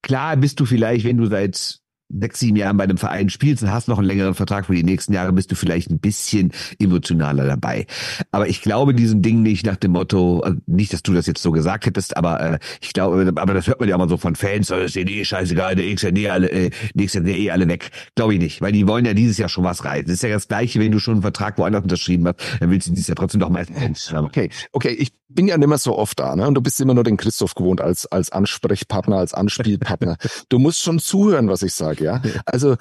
klar 0.03 0.37
bist 0.37 0.61
du 0.61 0.67
vielleicht, 0.67 1.05
wenn 1.05 1.17
du 1.17 1.27
seit 1.27 1.83
sechs, 2.21 2.41
sieben 2.41 2.57
Jahren 2.57 2.77
bei 2.77 2.85
einem 2.85 2.99
Verein 2.99 3.31
spielst 3.31 3.63
und 3.63 3.71
hast 3.71 3.89
noch 3.89 3.99
einen 3.99 4.07
längeren 4.07 4.35
Vertrag 4.35 4.67
für 4.67 4.75
die 4.75 4.83
nächsten 4.83 5.13
Jahre, 5.13 5.33
bist 5.33 5.51
du 5.51 5.55
vielleicht 5.55 5.91
ein 5.91 5.99
bisschen 5.99 6.53
emotionaler 6.79 7.47
dabei. 7.47 7.87
Aber 8.31 8.49
ich 8.49 8.61
glaube 8.63 8.95
diesem 8.95 9.23
Ding 9.23 9.43
nicht 9.43 9.67
nach 9.67 9.77
dem 9.77 9.93
Motto, 9.93 10.41
also 10.41 10.59
nicht, 10.67 10.93
dass 10.93 11.03
du 11.03 11.15
das 11.15 11.27
jetzt 11.27 11.43
so 11.43 11.53
gesagt 11.53 11.87
hättest, 11.87 12.17
aber 12.17 12.41
äh, 12.41 12.59
ich 12.81 12.93
glaube, 12.93 13.33
aber 13.37 13.55
das 13.55 13.67
hört 13.67 13.81
man 13.81 13.89
ja 13.89 13.95
immer 13.95 14.09
so 14.09 14.17
von 14.17 14.37
Fans, 14.37 14.69
das 14.69 14.87
ist 14.87 14.97
denen 14.97 15.09
eh 15.09 15.25
scheißegal, 15.25 15.75
der 15.75 15.87
nächste 15.87 16.11
eh 16.11 16.29
alle, 16.29 16.51
äh, 16.51 16.71
nächste 16.95 17.21
eh 17.21 17.51
alle 17.51 17.69
weg. 17.69 17.91
Glaube 18.15 18.35
ich 18.35 18.41
nicht, 18.41 18.61
weil 18.61 18.73
die 18.73 18.87
wollen 18.87 19.05
ja 19.05 19.15
dieses 19.15 19.39
Jahr 19.39 19.49
schon 19.49 19.65
was 19.65 19.85
reißen. 19.85 20.07
Das 20.07 20.15
ist 20.15 20.23
ja 20.23 20.31
das 20.31 20.49
Gleiche, 20.49 20.81
wenn 20.81 20.93
du 20.93 20.99
schon 20.99 21.15
einen 21.15 21.23
Vertrag 21.23 21.59
woanders 21.59 21.83
unterschrieben 21.83 22.29
hast, 22.29 22.37
dann 22.61 22.71
willst 22.71 22.89
du 22.89 22.91
dieses 22.93 23.09
Jahr 23.09 23.17
trotzdem 23.17 23.41
doch 23.41 23.49
mal. 23.49 23.65
Okay, 24.13 24.51
okay, 24.73 24.91
ich 24.91 25.13
bin 25.35 25.49
ja 25.49 25.57
nicht 25.59 25.69
mehr 25.69 25.79
so 25.79 25.97
oft 25.97 26.19
da, 26.19 26.37
ne? 26.37 26.47
Und 26.47 26.55
du 26.55 26.61
bist 26.61 26.81
immer 26.81 26.95
nur 26.95 27.05
den 27.05 27.17
Christoph 27.17 27.55
gewohnt 27.55 27.81
als 27.81 28.07
als 28.07 28.31
Ansprechpartner, 28.31 29.19
als 29.19 29.35
Anspielpartner. 29.35 30.17
du 30.49 30.59
musst 30.59 30.83
schon 30.83 30.99
zuhören, 30.99 31.49
was 31.49 31.63
ich 31.63 31.75
sage 31.75 32.05
ja. 32.05 32.23
Also 32.47 32.77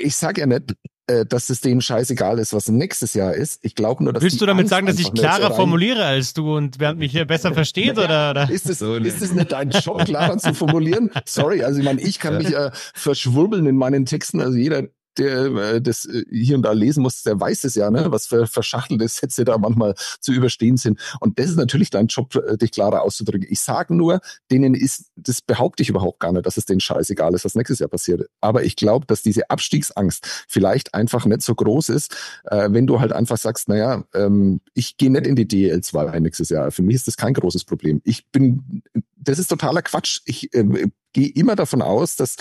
ich 0.00 0.16
sage 0.16 0.42
ja 0.42 0.46
nicht, 0.46 0.74
äh, 1.08 1.26
dass 1.26 1.50
es 1.50 1.60
denen 1.60 1.80
scheißegal 1.80 2.38
ist, 2.38 2.52
was 2.52 2.68
nächstes 2.68 3.14
Jahr 3.14 3.34
ist. 3.34 3.64
Ich 3.64 3.74
glaube 3.74 4.04
nur, 4.04 4.12
dass 4.12 4.22
Willst 4.22 4.40
du 4.40 4.46
damit 4.46 4.62
Angst 4.62 4.70
sagen, 4.70 4.86
dass 4.86 4.98
ich 5.00 5.12
klarer 5.12 5.52
formuliere 5.52 6.04
als 6.04 6.32
du 6.32 6.56
und 6.56 6.78
wer 6.78 6.94
mich 6.94 7.10
hier 7.10 7.24
besser 7.24 7.52
versteht 7.54 7.98
oder, 7.98 8.30
oder? 8.30 8.48
Ist 8.48 8.70
es 8.70 8.78
so, 8.78 8.94
ist 8.94 9.20
es 9.20 9.32
nicht 9.32 9.50
dein 9.50 9.70
Job, 9.70 10.04
klarer 10.04 10.38
zu 10.38 10.54
formulieren? 10.54 11.10
Sorry, 11.26 11.64
also 11.64 11.80
ich 11.80 11.84
meine, 11.84 12.00
ich 12.00 12.20
kann 12.20 12.38
mich 12.38 12.54
äh, 12.54 12.70
verschwurbeln 12.72 13.66
in 13.66 13.76
meinen 13.76 14.06
Texten. 14.06 14.40
Also 14.40 14.56
jeder, 14.56 14.84
der 15.18 15.44
äh, 15.44 15.80
das 15.80 16.04
äh, 16.04 16.24
hier 16.30 16.56
und 16.56 16.62
da 16.62 16.72
lesen 16.72 17.02
muss, 17.02 17.22
der 17.22 17.38
weiß 17.38 17.64
es 17.64 17.74
ja, 17.74 17.90
ne, 17.90 18.10
was 18.10 18.26
für 18.26 18.46
verschachtelte 18.46 19.06
Sätze 19.08 19.44
da 19.44 19.58
manchmal 19.58 19.94
zu 20.20 20.32
überstehen 20.32 20.76
sind. 20.76 20.98
Und 21.20 21.38
das 21.38 21.50
ist 21.50 21.56
natürlich 21.56 21.90
dein 21.90 22.06
Job, 22.06 22.34
äh, 22.34 22.56
dich 22.56 22.72
klarer 22.72 23.02
auszudrücken. 23.02 23.46
Ich 23.50 23.60
sage 23.60 23.94
nur, 23.94 24.20
denen 24.50 24.74
ist, 24.74 25.10
das 25.16 25.40
behaupte 25.40 25.82
ich 25.82 25.88
überhaupt 25.88 26.20
gar 26.20 26.32
nicht, 26.32 26.46
dass 26.46 26.56
es 26.56 26.64
denen 26.64 26.80
scheißegal 26.80 27.34
ist, 27.34 27.44
was 27.44 27.54
nächstes 27.54 27.78
Jahr 27.78 27.88
passiert. 27.88 28.28
Aber 28.40 28.64
ich 28.64 28.76
glaube, 28.76 29.06
dass 29.06 29.22
diese 29.22 29.50
Abstiegsangst 29.50 30.44
vielleicht 30.48 30.94
einfach 30.94 31.26
nicht 31.26 31.42
so 31.42 31.54
groß 31.54 31.90
ist, 31.90 32.16
äh, 32.44 32.68
wenn 32.70 32.86
du 32.86 33.00
halt 33.00 33.12
einfach 33.12 33.36
sagst, 33.38 33.68
naja, 33.68 34.04
ähm, 34.14 34.60
ich 34.74 34.96
gehe 34.96 35.10
nicht 35.10 35.26
in 35.26 35.36
die 35.36 35.48
DL 35.48 35.80
2 35.80 36.20
nächstes 36.20 36.48
Jahr. 36.48 36.70
Für 36.70 36.82
mich 36.82 36.96
ist 36.96 37.06
das 37.06 37.16
kein 37.16 37.34
großes 37.34 37.64
Problem. 37.64 38.00
Ich 38.04 38.26
bin, 38.30 38.82
das 39.16 39.38
ist 39.38 39.48
totaler 39.48 39.82
Quatsch. 39.82 40.20
Ich 40.24 40.52
äh, 40.54 40.88
gehe 41.12 41.28
immer 41.28 41.56
davon 41.56 41.82
aus, 41.82 42.16
dass 42.16 42.36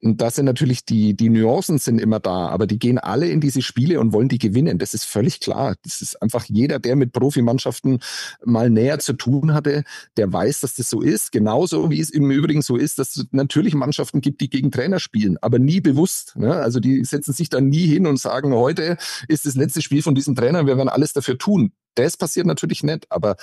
das 0.00 0.34
sind 0.34 0.46
natürlich 0.46 0.84
die, 0.84 1.14
die 1.14 1.28
Nuancen 1.28 1.78
sind 1.78 2.00
immer 2.00 2.18
da, 2.18 2.48
aber 2.48 2.66
die 2.66 2.78
gehen 2.78 2.98
alle 2.98 3.28
in 3.28 3.40
diese 3.40 3.62
Spiele 3.62 4.00
und 4.00 4.12
wollen 4.12 4.28
die 4.28 4.38
gewinnen. 4.38 4.78
Das 4.78 4.94
ist 4.94 5.04
völlig 5.04 5.38
klar. 5.38 5.76
Das 5.84 6.02
ist 6.02 6.20
einfach 6.20 6.44
jeder, 6.46 6.80
der 6.80 6.96
mit 6.96 7.12
Profimannschaften 7.12 8.00
mal 8.44 8.68
näher 8.68 8.98
zu 8.98 9.12
tun 9.12 9.54
hatte, 9.54 9.84
der 10.16 10.32
weiß, 10.32 10.60
dass 10.60 10.74
das 10.74 10.90
so 10.90 11.00
ist. 11.00 11.30
Genauso 11.30 11.90
wie 11.90 12.00
es 12.00 12.10
im 12.10 12.30
Übrigen 12.32 12.62
so 12.62 12.76
ist, 12.76 12.98
dass 12.98 13.16
es 13.16 13.26
natürlich 13.30 13.74
Mannschaften 13.74 14.20
gibt, 14.20 14.40
die 14.40 14.50
gegen 14.50 14.72
Trainer 14.72 14.98
spielen, 14.98 15.38
aber 15.40 15.60
nie 15.60 15.80
bewusst. 15.80 16.34
Ne? 16.36 16.52
Also 16.52 16.80
die 16.80 17.04
setzen 17.04 17.32
sich 17.32 17.48
dann 17.48 17.68
nie 17.68 17.86
hin 17.86 18.06
und 18.06 18.18
sagen, 18.18 18.52
heute 18.52 18.96
ist 19.28 19.46
das 19.46 19.54
letzte 19.54 19.82
Spiel 19.82 20.02
von 20.02 20.16
diesem 20.16 20.34
Trainer, 20.34 20.66
wir 20.66 20.76
werden 20.76 20.88
alles 20.88 21.12
dafür 21.12 21.38
tun 21.38 21.72
das 21.94 22.16
passiert 22.16 22.46
natürlich 22.46 22.82
nicht, 22.82 23.10
aber 23.10 23.36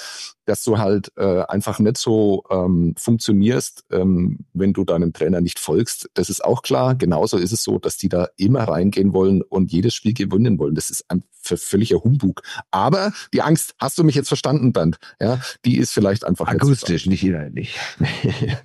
dass 0.46 0.64
du 0.64 0.78
halt 0.78 1.12
äh, 1.18 1.44
einfach 1.44 1.80
nicht 1.80 1.98
so 1.98 2.44
ähm, 2.50 2.96
funktionierst, 2.98 3.86
ähm, 3.92 4.40
wenn 4.54 4.74
du 4.74 4.84
deinem 4.84 5.14
Trainer 5.14 5.42
nicht 5.42 5.60
folgst, 5.60 6.10
das 6.14 6.30
ist 6.30 6.44
auch 6.44 6.62
klar. 6.62 6.96
Genauso 6.96 7.38
ist 7.38 7.52
es 7.52 7.64
so, 7.64 7.80
dass 7.80 7.98
die 7.98 8.10
da 8.10 8.28
immer 8.38 8.64
reingehen 8.64 9.14
wollen 9.14 9.42
und 9.42 9.72
jedes 9.72 9.94
Spiel 9.94 10.14
gewinnen 10.14 10.58
wollen. 10.60 10.76
Das 10.76 10.90
ist 10.90 11.06
ein 11.10 11.24
völliger 11.42 12.04
Humbug. 12.04 12.42
Aber 12.72 13.12
die 13.34 13.42
Angst, 13.42 13.76
hast 13.80 13.98
du 13.98 14.04
mich 14.04 14.16
jetzt 14.16 14.28
verstanden, 14.28 14.74
Bernd? 14.74 14.98
Ja, 15.20 15.40
die 15.66 15.78
ist 15.78 15.92
vielleicht 15.92 16.26
einfach 16.26 16.48
akustisch, 16.48 17.06
nicht 17.06 17.24
inhaltlich. 17.24 17.80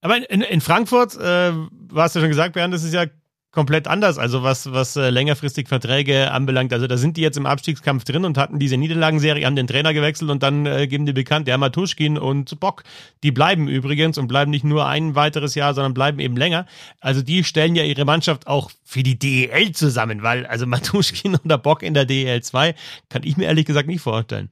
Aber 0.00 0.30
in, 0.30 0.42
in 0.42 0.60
Frankfurt, 0.60 1.16
äh, 1.16 1.52
du 1.52 1.96
hast 1.96 2.14
ja 2.14 2.20
schon 2.20 2.28
gesagt, 2.28 2.52
Bernd, 2.54 2.74
das 2.74 2.84
ist 2.84 2.92
ja 2.92 3.06
komplett 3.54 3.88
anders, 3.88 4.18
also 4.18 4.42
was, 4.42 4.70
was 4.72 4.96
äh, 4.96 5.10
längerfristig 5.10 5.68
Verträge 5.68 6.32
anbelangt. 6.32 6.72
Also 6.72 6.86
da 6.86 6.96
sind 6.96 7.16
die 7.16 7.22
jetzt 7.22 7.36
im 7.36 7.46
Abstiegskampf 7.46 8.04
drin 8.04 8.24
und 8.24 8.36
hatten 8.36 8.58
diese 8.58 8.76
Niederlagenserie, 8.76 9.46
haben 9.46 9.56
den 9.56 9.66
Trainer 9.66 9.94
gewechselt 9.94 10.30
und 10.30 10.42
dann 10.42 10.66
äh, 10.66 10.86
geben 10.86 11.06
die 11.06 11.12
bekannt, 11.12 11.48
der 11.48 11.56
Matuschkin 11.56 12.18
und 12.18 12.60
Bock, 12.60 12.82
die 13.22 13.30
bleiben 13.30 13.68
übrigens 13.68 14.18
und 14.18 14.28
bleiben 14.28 14.50
nicht 14.50 14.64
nur 14.64 14.86
ein 14.86 15.14
weiteres 15.14 15.54
Jahr, 15.54 15.72
sondern 15.72 15.94
bleiben 15.94 16.18
eben 16.18 16.36
länger. 16.36 16.66
Also 17.00 17.22
die 17.22 17.44
stellen 17.44 17.76
ja 17.76 17.84
ihre 17.84 18.04
Mannschaft 18.04 18.46
auch 18.46 18.70
für 18.82 19.02
die 19.02 19.18
DEL 19.18 19.72
zusammen, 19.72 20.22
weil 20.22 20.46
also 20.46 20.66
Matuschkin 20.74 21.36
oder 21.36 21.56
Bock 21.56 21.82
in 21.82 21.94
der 21.94 22.04
DEL 22.04 22.42
2 22.42 22.74
kann 23.08 23.22
ich 23.22 23.36
mir 23.36 23.44
ehrlich 23.44 23.64
gesagt 23.64 23.86
nicht 23.86 24.02
vorstellen. 24.02 24.50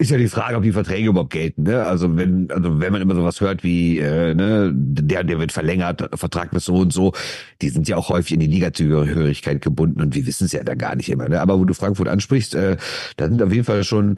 Ist 0.00 0.10
ja 0.10 0.16
die 0.16 0.28
Frage, 0.28 0.56
ob 0.56 0.62
die 0.62 0.72
Verträge 0.72 1.10
überhaupt 1.10 1.30
gelten. 1.30 1.64
Ne? 1.64 1.84
Also 1.84 2.16
wenn, 2.16 2.50
also 2.50 2.80
wenn 2.80 2.90
man 2.90 3.02
immer 3.02 3.14
sowas 3.14 3.38
hört 3.42 3.62
wie, 3.62 3.98
äh, 3.98 4.34
ne, 4.34 4.72
der, 4.74 5.24
der 5.24 5.38
wird 5.38 5.52
verlängert, 5.52 6.08
Vertrag 6.14 6.52
bis 6.52 6.64
so 6.64 6.76
und 6.76 6.90
so, 6.90 7.12
die 7.60 7.68
sind 7.68 7.86
ja 7.86 7.98
auch 7.98 8.08
häufig 8.08 8.32
in 8.32 8.40
die 8.40 8.46
Ligazugehörigkeit 8.46 9.60
gebunden 9.60 10.00
und 10.00 10.14
wir 10.14 10.24
wissen 10.24 10.46
es 10.46 10.52
ja 10.52 10.64
da 10.64 10.74
gar 10.74 10.96
nicht 10.96 11.10
immer. 11.10 11.28
Ne? 11.28 11.38
Aber 11.38 11.58
wo 11.58 11.66
du 11.66 11.74
Frankfurt 11.74 12.08
ansprichst, 12.08 12.54
äh, 12.54 12.78
da 13.18 13.28
sind 13.28 13.42
auf 13.42 13.52
jeden 13.52 13.66
Fall 13.66 13.84
schon 13.84 14.14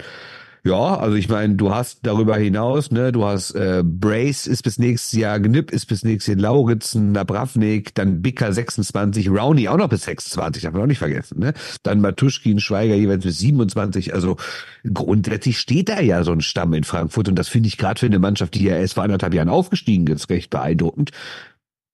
ja, 0.65 0.97
also 0.97 1.17
ich 1.17 1.29
meine, 1.29 1.57
du 1.57 1.75
hast 1.75 2.07
darüber 2.07 2.37
hinaus, 2.37 2.93
ne, 2.93 3.11
du 3.11 3.25
hast 3.25 3.51
äh, 3.57 3.83
Brace 3.85 4.47
ist 4.47 4.63
bis 4.63 4.79
nächstes 4.79 5.19
Jahr, 5.19 5.41
Gnipp 5.41 5.73
ist 5.73 5.87
bis 5.87 6.05
nächstes 6.05 6.35
Jahr, 6.35 6.43
Lauritzen, 6.43 7.11
Nabravnik, 7.11 7.93
dann 7.97 8.23
Bicker 8.23 8.53
26, 8.53 9.29
Rowney 9.29 9.67
auch 9.67 9.77
noch 9.77 9.89
bis 9.89 10.05
26, 10.05 10.63
darf 10.63 10.73
man 10.73 10.83
auch 10.83 10.87
nicht 10.87 11.01
vergessen, 11.01 11.41
ne? 11.41 11.53
Dann 11.83 12.01
Matuschkin, 12.01 12.61
Schweiger 12.61 12.95
jeweils 12.95 13.25
bis 13.25 13.41
27, 13.41 14.15
also 14.15 14.37
grundsätzlich 14.85 15.59
steht 15.59 15.89
da 15.89 16.01
ja 16.01 16.23
so 16.23 16.31
ein 16.31 16.41
Stamm 16.41 16.75
in 16.75 16.85
Frankfurt 16.85 17.29
und 17.29 17.37
das 17.37 17.49
finde 17.49 17.67
ich 17.67 17.77
gerade 17.77 17.99
für 17.99 18.07
eine 18.07 18.21
Mannschaft, 18.21 18.55
die 18.55 18.63
ja 18.63 18.77
erst 18.77 18.95
vor 18.95 19.03
anderthalb 19.03 19.35
Jahren 19.35 19.49
aufgestiegen 19.49 20.07
ist, 20.07 20.31
recht 20.31 20.51
beeindruckend. 20.51 21.11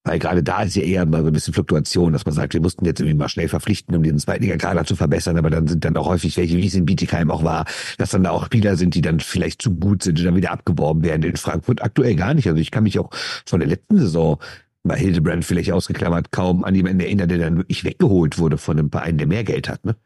Weil 0.04 0.18
gerade 0.18 0.42
da 0.42 0.62
ist 0.62 0.76
ja 0.76 0.82
eher 0.82 1.04
mal 1.06 1.20
so 1.20 1.26
ein 1.26 1.32
bisschen 1.32 1.52
Fluktuation, 1.52 2.12
dass 2.12 2.24
man 2.24 2.34
sagt, 2.34 2.54
wir 2.54 2.62
mussten 2.62 2.84
jetzt 2.84 3.00
irgendwie 3.00 3.18
mal 3.18 3.28
schnell 3.28 3.48
verpflichten, 3.48 3.94
um 3.94 4.02
den 4.02 4.18
Zweitliga-Kader 4.18 4.84
zu 4.84 4.96
verbessern, 4.96 5.36
aber 5.36 5.50
dann 5.50 5.66
sind 5.66 5.84
dann 5.84 5.96
auch 5.96 6.06
häufig 6.06 6.36
welche, 6.36 6.56
wie 6.56 6.66
es 6.66 6.74
in 6.74 6.86
Bietigheim 6.86 7.30
auch 7.30 7.44
war, 7.44 7.66
dass 7.98 8.10
dann 8.10 8.22
da 8.22 8.30
auch 8.30 8.46
Spieler 8.46 8.76
sind, 8.76 8.94
die 8.94 9.02
dann 9.02 9.20
vielleicht 9.20 9.60
zu 9.60 9.74
gut 9.74 10.02
sind 10.02 10.18
und 10.18 10.24
dann 10.24 10.36
wieder 10.36 10.52
abgeworben 10.52 11.02
werden. 11.02 11.22
In 11.24 11.36
Frankfurt 11.36 11.82
aktuell 11.82 12.14
gar 12.14 12.32
nicht. 12.32 12.48
Also 12.48 12.60
ich 12.60 12.70
kann 12.70 12.84
mich 12.84 12.98
auch 12.98 13.10
von 13.44 13.60
der 13.60 13.68
letzten 13.68 13.98
Saison 13.98 14.38
mal 14.84 14.96
Hildebrand 14.96 15.44
vielleicht 15.44 15.72
ausgeklammert, 15.72 16.32
kaum 16.32 16.64
an 16.64 16.74
jemanden 16.74 17.00
erinnern, 17.00 17.28
der 17.28 17.38
dann 17.38 17.56
wirklich 17.58 17.84
weggeholt 17.84 18.38
wurde 18.38 18.56
von 18.56 18.78
einem 18.78 18.90
Verein, 18.90 19.18
der 19.18 19.26
mehr 19.26 19.44
Geld 19.44 19.68
hat. 19.68 19.84
Ne? 19.84 19.96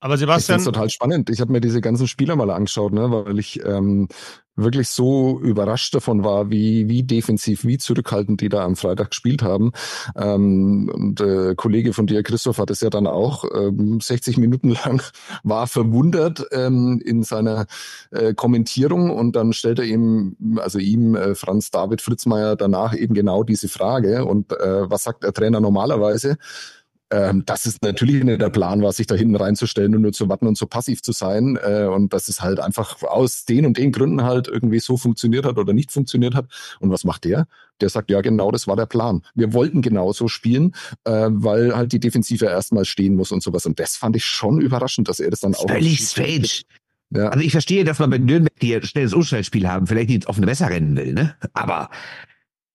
Aber 0.00 0.16
Sebastian. 0.16 0.58
Ich 0.58 0.64
finde 0.64 0.76
total 0.76 0.90
spannend. 0.90 1.30
Ich 1.30 1.40
habe 1.40 1.52
mir 1.52 1.60
diese 1.60 1.80
ganzen 1.80 2.06
Spieler 2.06 2.36
mal 2.36 2.50
angeschaut, 2.50 2.92
ne, 2.92 3.10
weil 3.10 3.38
ich 3.38 3.64
ähm, 3.64 4.08
wirklich 4.58 4.88
so 4.88 5.40
überrascht 5.40 5.94
davon 5.94 6.24
war, 6.24 6.50
wie, 6.50 6.88
wie 6.88 7.02
defensiv, 7.02 7.64
wie 7.64 7.78
zurückhaltend 7.78 8.40
die 8.40 8.48
da 8.48 8.64
am 8.64 8.76
Freitag 8.76 9.10
gespielt 9.10 9.42
haben. 9.42 9.72
Ähm, 10.16 10.90
und 10.92 11.20
äh, 11.20 11.54
Kollege 11.54 11.92
von 11.92 12.06
dir, 12.06 12.22
Christoph, 12.22 12.58
hat 12.58 12.70
es 12.70 12.80
ja 12.80 12.90
dann 12.90 13.06
auch 13.06 13.44
ähm, 13.54 14.00
60 14.00 14.36
Minuten 14.36 14.70
lang 14.84 15.02
war 15.42 15.66
verwundert 15.66 16.44
ähm, 16.52 17.00
in 17.04 17.22
seiner 17.22 17.66
äh, 18.10 18.34
Kommentierung 18.34 19.10
und 19.10 19.36
dann 19.36 19.52
stellt 19.52 19.78
er 19.78 19.84
ihm, 19.84 20.36
also 20.58 20.78
ihm, 20.78 21.14
äh, 21.14 21.34
Franz 21.34 21.70
David 21.70 22.02
Fritzmeier, 22.02 22.56
danach 22.56 22.94
eben 22.94 23.14
genau 23.14 23.44
diese 23.44 23.68
Frage. 23.68 24.24
Und 24.24 24.52
äh, 24.52 24.90
was 24.90 25.04
sagt 25.04 25.22
der 25.22 25.32
Trainer 25.32 25.60
normalerweise? 25.60 26.36
Ähm, 27.10 27.42
das 27.46 27.64
ist 27.64 27.82
natürlich 27.82 28.22
nicht 28.22 28.40
der 28.40 28.50
Plan 28.50 28.82
war, 28.82 28.92
sich 28.92 29.06
da 29.06 29.14
hinten 29.14 29.36
reinzustellen 29.36 29.94
und 29.94 30.02
nur 30.02 30.12
zu 30.12 30.28
warten 30.28 30.46
und 30.46 30.58
so 30.58 30.66
passiv 30.66 31.02
zu 31.02 31.12
sein. 31.12 31.58
Äh, 31.62 31.84
und 31.84 32.12
dass 32.12 32.28
es 32.28 32.42
halt 32.42 32.60
einfach 32.60 33.02
aus 33.02 33.44
den 33.44 33.64
und 33.64 33.78
den 33.78 33.92
Gründen 33.92 34.24
halt 34.24 34.48
irgendwie 34.48 34.80
so 34.80 34.96
funktioniert 34.96 35.46
hat 35.46 35.56
oder 35.56 35.72
nicht 35.72 35.90
funktioniert 35.90 36.34
hat. 36.34 36.46
Und 36.80 36.90
was 36.90 37.04
macht 37.04 37.24
der? 37.24 37.46
Der 37.80 37.88
sagt, 37.88 38.10
ja, 38.10 38.20
genau, 38.20 38.50
das 38.50 38.66
war 38.66 38.76
der 38.76 38.86
Plan. 38.86 39.22
Wir 39.34 39.54
wollten 39.54 39.80
genauso 39.80 40.28
spielen, 40.28 40.74
äh, 41.04 41.28
weil 41.30 41.74
halt 41.74 41.92
die 41.92 42.00
Defensive 42.00 42.44
erstmal 42.44 42.84
stehen 42.84 43.16
muss 43.16 43.32
und 43.32 43.42
sowas. 43.42 43.64
Und 43.64 43.80
das 43.80 43.96
fand 43.96 44.16
ich 44.16 44.24
schon 44.24 44.60
überraschend, 44.60 45.08
dass 45.08 45.20
er 45.20 45.30
das 45.30 45.40
dann 45.40 45.54
auch. 45.54 45.68
Völlig 45.68 46.00
strange. 46.00 46.48
Ja. 47.10 47.28
Also 47.28 47.42
ich 47.42 47.52
verstehe, 47.52 47.84
dass 47.84 47.98
man 48.00 48.10
bei 48.10 48.18
Nürnberg 48.18 48.58
die 48.60 48.78
schnelles 48.82 49.14
Umschaltspiel 49.14 49.66
haben, 49.66 49.86
vielleicht 49.86 50.10
nicht 50.10 50.28
auf 50.28 50.36
eine 50.36 50.44
Messer 50.44 50.68
rennen 50.68 50.94
will, 50.94 51.14
ne? 51.14 51.36
Aber 51.54 51.88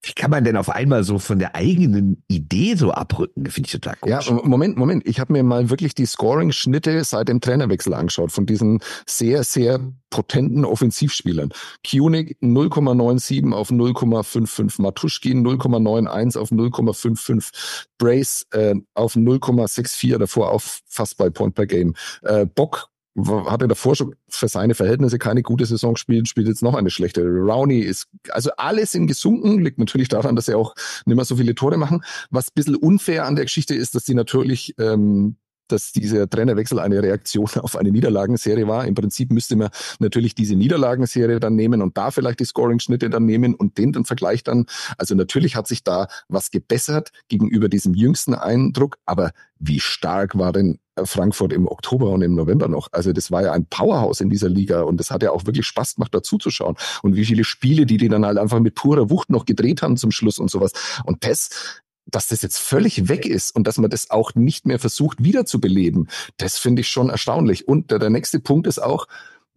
wie 0.03 0.11
kann 0.11 0.31
man 0.31 0.43
denn 0.43 0.57
auf 0.57 0.69
einmal 0.69 1.05
so 1.05 1.17
von 1.17 1.39
der 1.39 1.55
eigenen 1.55 2.23
Idee 2.27 2.75
so 2.75 2.91
abrücken? 2.91 3.45
Finde 3.45 3.67
ich 3.67 3.71
total 3.71 3.95
komisch. 3.95 4.27
Ja, 4.27 4.33
Moment, 4.43 4.75
Moment. 4.75 5.07
Ich 5.07 5.19
habe 5.21 5.31
mir 5.31 5.43
mal 5.43 5.69
wirklich 5.69 5.95
die 5.95 6.05
Scoring-Schnitte 6.05 7.01
seit 7.05 7.29
dem 7.29 7.39
Trainerwechsel 7.39 7.93
angeschaut 7.93 8.33
von 8.33 8.45
diesen 8.45 8.81
sehr, 9.07 9.45
sehr 9.45 9.79
potenten 10.09 10.65
Offensivspielern. 10.65 11.53
Kunig 11.89 12.37
0,97 12.41 13.53
auf 13.53 13.71
0,55, 13.71 14.81
Matuschkin 14.81 15.45
0,91 15.47 16.37
auf 16.37 16.51
0,55, 16.51 17.87
Brace 17.97 18.45
äh, 18.51 18.75
auf 18.95 19.15
0,64, 19.15 20.17
davor 20.17 20.51
auf 20.51 20.81
fast 20.85 21.17
bei 21.17 21.29
Point 21.29 21.55
per 21.55 21.65
Game. 21.65 21.95
Äh, 22.23 22.45
Bock 22.45 22.89
hatte 23.15 23.67
davor 23.67 23.95
schon 23.95 24.15
für 24.27 24.47
seine 24.47 24.73
Verhältnisse 24.73 25.19
keine 25.19 25.43
gute 25.43 25.65
Saison 25.65 25.93
gespielt, 25.93 26.27
spielt 26.27 26.47
jetzt 26.47 26.63
noch 26.63 26.73
eine 26.73 26.89
schlechte. 26.89 27.21
Rowney 27.23 27.79
ist, 27.79 28.07
also 28.29 28.51
alles 28.57 28.91
sind 28.91 29.07
gesunken, 29.07 29.59
liegt 29.59 29.77
natürlich 29.77 30.07
daran, 30.07 30.35
dass 30.35 30.47
sie 30.47 30.55
auch 30.55 30.73
nicht 31.05 31.15
mehr 31.15 31.25
so 31.25 31.35
viele 31.35 31.53
Tore 31.53 31.77
machen. 31.77 32.03
Was 32.31 32.47
ein 32.47 32.55
bisschen 32.55 32.75
unfair 32.75 33.25
an 33.25 33.35
der 33.35 33.45
Geschichte 33.45 33.75
ist, 33.75 33.93
dass 33.95 34.05
sie 34.05 34.15
natürlich 34.15 34.73
ähm, 34.79 35.35
dass 35.67 35.91
dieser 35.91 36.29
Trainerwechsel 36.29 36.79
eine 36.79 37.01
Reaktion 37.01 37.47
auf 37.61 37.75
eine 37.75 37.91
Niederlagenserie 37.91 38.67
war. 38.67 38.85
Im 38.85 38.95
Prinzip 38.95 39.31
müsste 39.31 39.55
man 39.55 39.69
natürlich 39.99 40.35
diese 40.35 40.55
Niederlagenserie 40.55 41.39
dann 41.39 41.55
nehmen 41.55 41.81
und 41.81 41.97
da 41.97 42.11
vielleicht 42.11 42.39
die 42.39 42.45
Scoring-Schnitte 42.45 43.09
dann 43.09 43.25
nehmen 43.25 43.55
und 43.55 43.77
den 43.77 43.91
dann 43.91 44.05
Vergleich 44.05 44.43
dann. 44.43 44.65
Also 44.97 45.15
natürlich 45.15 45.55
hat 45.55 45.67
sich 45.67 45.83
da 45.83 46.07
was 46.27 46.51
gebessert 46.51 47.11
gegenüber 47.27 47.69
diesem 47.69 47.93
jüngsten 47.93 48.33
Eindruck, 48.33 48.97
aber 49.05 49.31
wie 49.59 49.79
stark 49.79 50.37
war 50.37 50.51
denn 50.51 50.79
Frankfurt 51.03 51.53
im 51.53 51.67
Oktober 51.67 52.09
und 52.09 52.21
im 52.21 52.35
November 52.35 52.67
noch. 52.67 52.89
Also 52.91 53.13
das 53.13 53.31
war 53.31 53.43
ja 53.43 53.51
ein 53.51 53.65
Powerhouse 53.65 54.21
in 54.21 54.29
dieser 54.29 54.49
Liga 54.49 54.81
und 54.83 54.97
das 54.99 55.11
hat 55.11 55.23
ja 55.23 55.31
auch 55.31 55.45
wirklich 55.45 55.65
Spaß 55.65 55.95
gemacht, 55.95 56.13
dazu 56.13 56.37
zu 56.37 56.49
schauen. 56.49 56.75
Und 57.01 57.15
wie 57.15 57.25
viele 57.25 57.43
Spiele, 57.43 57.85
die 57.85 57.97
die 57.97 58.09
dann 58.09 58.25
halt 58.25 58.37
einfach 58.37 58.59
mit 58.59 58.75
purer 58.75 59.09
Wucht 59.09 59.29
noch 59.29 59.45
gedreht 59.45 59.81
haben 59.81 59.97
zum 59.97 60.11
Schluss 60.11 60.39
und 60.39 60.51
sowas. 60.51 60.71
Und 61.05 61.25
das 61.25 61.81
dass 62.05 62.27
das 62.27 62.41
jetzt 62.41 62.57
völlig 62.57 63.07
weg 63.07 63.25
ist 63.25 63.55
und 63.55 63.65
dass 63.65 63.77
man 63.77 63.89
das 63.89 64.09
auch 64.09 64.35
nicht 64.35 64.65
mehr 64.65 64.77
versucht 64.77 65.23
wiederzubeleben, 65.23 66.09
das 66.35 66.57
finde 66.57 66.81
ich 66.81 66.89
schon 66.89 67.09
erstaunlich. 67.09 67.65
Und 67.65 67.91
der, 67.91 67.97
der 67.97 68.09
nächste 68.09 68.41
Punkt 68.41 68.67
ist 68.67 68.79
auch, 68.79 69.07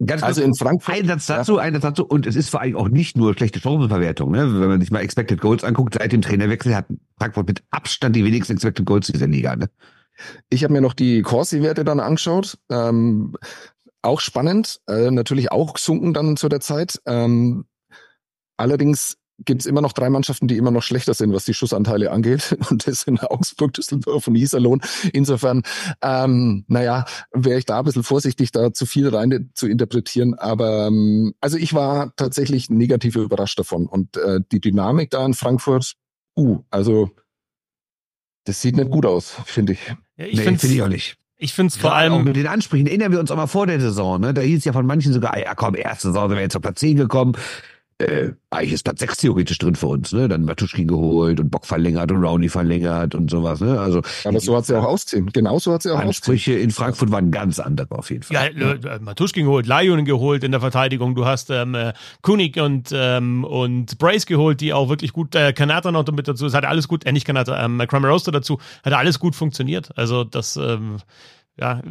Ganz 0.05 0.21
also 0.21 0.43
in 0.43 0.53
Frankfurt. 0.53 0.93
Ein 0.93 1.07
Satz 1.07 1.25
dazu, 1.25 1.55
ja. 1.55 1.63
ein 1.63 1.73
Satz 1.73 1.81
dazu. 1.81 2.05
Und 2.05 2.27
es 2.27 2.35
ist 2.35 2.49
vor 2.49 2.61
allem 2.61 2.75
auch 2.75 2.87
nicht 2.87 3.17
nur 3.17 3.33
schlechte 3.33 3.59
Chancenverwertung. 3.59 4.31
Ne? 4.31 4.59
Wenn 4.59 4.69
man 4.69 4.79
sich 4.79 4.91
mal 4.91 4.99
Expected 4.99 5.41
Goals 5.41 5.63
anguckt, 5.63 5.95
seit 5.95 6.11
dem 6.11 6.21
Trainerwechsel 6.21 6.75
hat 6.75 6.85
Frankfurt 7.17 7.47
mit 7.47 7.63
Abstand 7.71 8.15
die 8.15 8.23
wenigsten 8.23 8.53
Expected 8.53 8.85
Goals 8.85 9.09
in 9.09 9.13
dieser 9.13 9.27
Liga. 9.27 9.55
Ne? 9.55 9.69
Ich 10.49 10.63
habe 10.63 10.73
mir 10.73 10.81
noch 10.81 10.93
die 10.93 11.21
Corsi-Werte 11.21 11.83
dann 11.83 11.99
angeschaut. 11.99 12.57
Ähm, 12.69 13.35
auch 14.01 14.19
spannend, 14.19 14.79
äh, 14.87 15.11
natürlich 15.11 15.51
auch 15.51 15.73
gesunken 15.73 16.13
dann 16.13 16.37
zu 16.37 16.49
der 16.49 16.59
Zeit. 16.59 17.01
Ähm, 17.05 17.65
allerdings 18.57 19.17
gibt 19.45 19.61
es 19.61 19.67
immer 19.67 19.81
noch 19.81 19.93
drei 19.93 20.09
Mannschaften, 20.09 20.47
die 20.47 20.57
immer 20.57 20.71
noch 20.71 20.81
schlechter 20.81 21.13
sind, 21.13 21.33
was 21.33 21.45
die 21.45 21.53
Schussanteile 21.53 22.11
angeht. 22.11 22.57
Und 22.69 22.87
das 22.87 23.01
sind 23.01 23.23
Augsburg, 23.23 23.73
Düsseldorf 23.73 24.27
und 24.27 24.35
Iserlohn. 24.35 24.81
Insofern, 25.13 25.63
ähm, 26.01 26.65
naja, 26.67 27.05
wäre 27.31 27.59
ich 27.59 27.65
da 27.65 27.79
ein 27.79 27.85
bisschen 27.85 28.03
vorsichtig, 28.03 28.51
da 28.51 28.73
zu 28.73 28.85
viel 28.85 29.09
rein 29.09 29.51
zu 29.53 29.67
interpretieren. 29.67 30.33
Aber 30.33 30.87
ähm, 30.87 31.33
also 31.39 31.57
ich 31.57 31.73
war 31.73 32.15
tatsächlich 32.15 32.69
negativ 32.69 33.15
überrascht 33.15 33.59
davon. 33.59 33.87
Und 33.87 34.17
äh, 34.17 34.39
die 34.51 34.59
Dynamik 34.59 35.11
da 35.11 35.25
in 35.25 35.33
Frankfurt, 35.33 35.93
uh, 36.35 36.63
also 36.69 37.11
das 38.45 38.61
sieht 38.61 38.77
nicht 38.77 38.89
gut 38.89 39.05
aus, 39.05 39.35
finde 39.45 39.73
ich. 39.73 39.95
Ja, 40.17 40.25
ich 40.25 40.37
nee, 40.37 40.43
finde 40.43 40.67
ich 40.67 40.81
auch 40.81 40.87
nicht. 40.87 41.17
Ich 41.39 41.53
finde 41.53 41.71
es 41.71 41.77
vor 41.77 41.93
allem. 41.93 42.13
Auch 42.13 42.23
mit 42.23 42.35
den 42.35 42.47
Ansprüchen 42.47 42.87
erinnern 42.87 43.11
wir 43.11 43.19
uns 43.19 43.29
auch 43.29 43.35
mal 43.35 43.47
vor 43.47 43.67
der 43.67 43.79
Saison, 43.79 44.19
ne? 44.19 44.33
Da 44.33 44.41
hieß 44.41 44.65
ja 44.65 44.73
von 44.73 44.87
manchen 44.87 45.13
sogar, 45.13 45.37
ja 45.37 45.53
komm, 45.53 45.75
erste 45.75 46.07
Saison 46.07 46.29
sind 46.29 46.37
wir 46.37 46.43
jetzt 46.43 46.55
auf 46.55 46.63
Platz 46.63 46.79
10 46.79 46.97
gekommen 46.97 47.33
äh, 47.99 48.33
eigentlich 48.51 48.73
ist 48.73 48.83
Platz 48.83 48.99
6 48.99 49.17
theoretisch 49.17 49.57
drin 49.57 49.75
für 49.75 49.87
uns, 49.87 50.11
ne? 50.13 50.27
Dann 50.27 50.45
Matuschkin 50.45 50.87
geholt 50.87 51.39
und 51.39 51.49
Bock 51.49 51.65
verlängert 51.65 52.11
und 52.11 52.23
Rowney 52.23 52.47
verlängert 52.47 53.15
und 53.15 53.31
sowas, 53.31 53.59
ne? 53.59 53.79
Also. 53.79 54.03
Aber 54.23 54.39
so 54.39 54.55
hat 54.55 54.67
sie 54.67 54.77
auch 54.77 54.83
ausziehen. 54.83 55.25
Genau 55.33 55.57
so 55.57 55.73
hat 55.73 55.81
sie 55.81 55.91
auch 55.91 55.99
Ansprüche 55.99 56.51
ausziehen. 56.51 56.63
in 56.65 56.71
Frankfurt 56.71 57.11
waren 57.11 57.31
ganz 57.31 57.59
andere 57.59 57.97
auf 57.97 58.11
jeden 58.11 58.21
Fall. 58.21 58.53
Ja, 58.55 58.75
äh, 58.75 58.99
Matuschkin 58.99 59.45
geholt, 59.45 59.65
Lajon 59.65 60.05
geholt 60.05 60.43
in 60.43 60.51
der 60.51 60.61
Verteidigung. 60.61 61.15
Du 61.15 61.25
hast 61.25 61.49
ähm, 61.49 61.73
äh, 61.73 61.93
Kunig 62.21 62.59
und, 62.59 62.89
ähm, 62.93 63.43
und 63.43 63.97
Brace 63.97 64.27
geholt, 64.27 64.61
die 64.61 64.73
auch 64.73 64.89
wirklich 64.89 65.11
gut, 65.11 65.33
äh, 65.33 65.51
Kanata 65.51 65.91
noch 65.91 66.05
mit 66.11 66.27
dazu. 66.27 66.45
Es 66.45 66.53
hat 66.53 66.65
alles 66.65 66.87
gut, 66.87 67.03
äh, 67.05 67.11
nicht 67.11 67.25
Kanata, 67.25 67.63
ähm, 67.65 67.81
Kramer 67.87 68.09
Roaster 68.09 68.31
dazu, 68.31 68.59
hat 68.83 68.93
alles 68.93 69.17
gut 69.17 69.35
funktioniert. 69.35 69.89
Also 69.97 70.23
das, 70.23 70.55
ähm, 70.55 70.97
ja, 71.59 71.81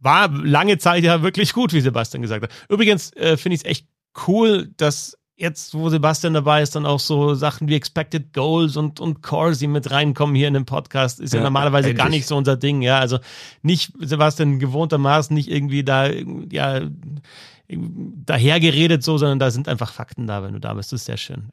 war 0.00 0.30
lange 0.30 0.78
Zeit 0.78 1.04
ja 1.04 1.22
wirklich 1.22 1.52
gut, 1.52 1.74
wie 1.74 1.82
Sebastian 1.82 2.22
gesagt 2.22 2.44
hat. 2.44 2.50
Übrigens 2.70 3.12
äh, 3.14 3.36
finde 3.36 3.56
ich 3.56 3.60
es 3.62 3.66
echt 3.66 3.86
cool, 4.26 4.70
dass 4.76 5.17
jetzt, 5.38 5.74
wo 5.74 5.88
Sebastian 5.88 6.34
dabei 6.34 6.62
ist, 6.62 6.74
dann 6.74 6.84
auch 6.84 6.98
so 6.98 7.34
Sachen 7.34 7.68
wie 7.68 7.76
Expected 7.76 8.32
Goals 8.32 8.76
und, 8.76 9.00
und 9.00 9.22
Corsi 9.22 9.68
mit 9.68 9.90
reinkommen 9.90 10.34
hier 10.34 10.48
in 10.48 10.54
den 10.54 10.66
Podcast. 10.66 11.20
Ist 11.20 11.32
ja, 11.32 11.38
ja 11.38 11.44
normalerweise 11.44 11.90
endlich. 11.90 12.04
gar 12.04 12.10
nicht 12.10 12.26
so 12.26 12.36
unser 12.36 12.56
Ding, 12.56 12.82
ja. 12.82 12.98
Also 12.98 13.18
nicht 13.62 13.92
Sebastian 14.00 14.58
gewohntermaßen 14.58 15.34
nicht 15.34 15.48
irgendwie 15.48 15.84
da, 15.84 16.08
ja, 16.10 16.80
dahergeredet 17.68 19.02
so, 19.02 19.16
sondern 19.16 19.38
da 19.38 19.50
sind 19.50 19.68
einfach 19.68 19.92
Fakten 19.92 20.26
da, 20.26 20.42
wenn 20.42 20.54
du 20.54 20.60
da 20.60 20.74
bist. 20.74 20.92
Das 20.92 21.00
ist 21.00 21.06
sehr 21.06 21.16
schön. 21.16 21.50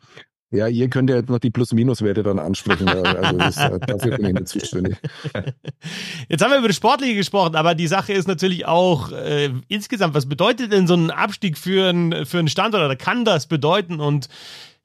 Ja, 0.52 0.68
ihr 0.68 0.90
könnt 0.90 1.10
ja 1.10 1.18
jetzt 1.18 1.30
noch 1.30 1.40
die 1.40 1.50
Plus-Minus-Werte 1.50 2.24
dann 2.24 2.40
ansprechen. 2.40 2.88
also 2.90 3.38
das, 3.38 3.56
dafür 3.56 4.18
bin 4.18 4.28
ich 4.28 4.34
nicht 4.34 4.48
zuständig. 4.48 4.98
Jetzt 6.30 6.44
haben 6.44 6.52
wir 6.52 6.60
über 6.60 6.68
das 6.68 6.78
Sportliche 6.78 7.16
gesprochen, 7.16 7.56
aber 7.56 7.76
die 7.76 7.88
Sache 7.88 8.14
ist 8.14 8.28
natürlich 8.28 8.66
auch 8.66 9.12
äh, 9.12 9.50
insgesamt, 9.68 10.14
was 10.14 10.28
bedeutet 10.28 10.72
denn 10.72 10.88
so 10.88 10.94
ein 10.94 11.10
Abstieg 11.10 11.58
für, 11.58 11.90
ein, 11.90 12.26
für 12.26 12.40
einen 12.40 12.48
Standort 12.48 12.84
oder 12.84 12.96
kann 12.96 13.26
das 13.26 13.48
bedeuten? 13.48 14.00
Und 14.00 14.30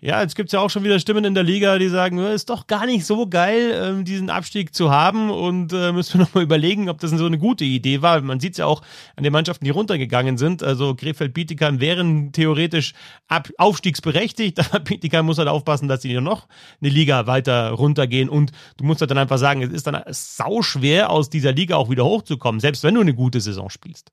ja, 0.02 0.22
jetzt 0.22 0.34
gibt 0.34 0.48
es 0.48 0.52
ja 0.52 0.60
auch 0.60 0.70
schon 0.70 0.82
wieder 0.82 0.98
Stimmen 0.98 1.24
in 1.26 1.34
der 1.34 1.42
Liga, 1.42 1.78
die 1.78 1.88
sagen, 1.88 2.18
ist 2.18 2.48
doch 2.48 2.66
gar 2.66 2.86
nicht 2.86 3.04
so 3.04 3.26
geil, 3.26 3.72
ähm, 3.74 4.04
diesen 4.06 4.30
Abstieg 4.30 4.74
zu 4.74 4.90
haben 4.90 5.30
und 5.30 5.74
äh, 5.74 5.92
müssen 5.92 6.14
wir 6.14 6.20
nochmal 6.24 6.44
überlegen, 6.44 6.88
ob 6.88 6.98
das 7.00 7.10
so 7.10 7.26
eine 7.26 7.36
gute 7.36 7.64
Idee 7.64 8.00
war. 8.00 8.20
Man 8.22 8.40
sieht 8.40 8.52
es 8.52 8.58
ja 8.58 8.66
auch 8.66 8.80
an 9.16 9.24
den 9.24 9.32
Mannschaften, 9.32 9.66
die 9.66 9.70
runtergegangen 9.70 10.38
sind. 10.38 10.62
Also 10.62 10.94
Krefeld-Bietigheim 10.94 11.80
wären 11.80 12.32
theoretisch 12.32 12.94
ab 13.28 13.50
aufstiegsberechtigt, 13.58 14.58
aber 14.72 14.80
Bietigheim 14.80 15.26
muss 15.26 15.36
halt 15.36 15.48
aufpassen, 15.48 15.86
dass 15.86 16.00
sie 16.00 16.18
noch 16.18 16.48
eine 16.80 16.90
Liga 16.90 17.26
weiter 17.26 17.70
runtergehen 17.70 18.30
und 18.30 18.52
du 18.78 18.84
musst 18.84 19.02
halt 19.02 19.10
dann 19.10 19.18
einfach 19.18 19.38
sagen, 19.38 19.62
es 19.62 19.70
ist 19.70 19.86
dann 19.86 20.02
sau 20.08 20.62
schwer, 20.62 21.10
aus 21.10 21.28
dieser 21.28 21.52
Liga 21.52 21.76
auch 21.76 21.90
wieder 21.90 22.06
hochzukommen, 22.06 22.60
selbst 22.60 22.84
wenn 22.84 22.94
du 22.94 23.02
eine 23.02 23.14
gute 23.14 23.40
Saison 23.40 23.68
spielst. 23.68 24.10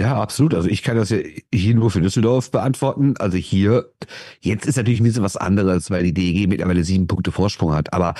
Ja, 0.00 0.16
absolut. 0.18 0.54
Also 0.54 0.66
ich 0.66 0.82
kann 0.82 0.96
das 0.96 1.10
ja 1.10 1.18
hier 1.52 1.74
nur 1.74 1.90
für 1.90 2.00
Düsseldorf 2.00 2.50
beantworten. 2.50 3.16
Also 3.18 3.36
hier, 3.36 3.92
jetzt 4.40 4.64
ist 4.64 4.76
natürlich 4.76 4.98
ein 5.00 5.04
bisschen 5.04 5.22
was 5.22 5.36
anderes, 5.36 5.90
weil 5.90 6.04
die 6.04 6.14
DEG 6.14 6.48
mittlerweile 6.48 6.84
sieben 6.84 7.06
Punkte 7.06 7.32
Vorsprung 7.32 7.74
hat. 7.74 7.92
Aber 7.92 8.14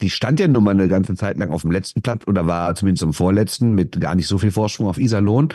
die 0.00 0.08
stand 0.08 0.40
ja 0.40 0.48
nun 0.48 0.64
mal 0.64 0.70
eine 0.70 0.88
ganze 0.88 1.16
Zeit 1.16 1.36
lang 1.36 1.50
auf 1.50 1.60
dem 1.60 1.70
letzten 1.70 2.00
Platz 2.00 2.26
oder 2.26 2.46
war 2.46 2.74
zumindest 2.76 3.02
im 3.02 3.12
vorletzten 3.12 3.74
mit 3.74 4.00
gar 4.00 4.14
nicht 4.14 4.26
so 4.26 4.38
viel 4.38 4.50
Vorsprung 4.50 4.88
auf 4.88 4.96
Iserlohn. 4.96 5.50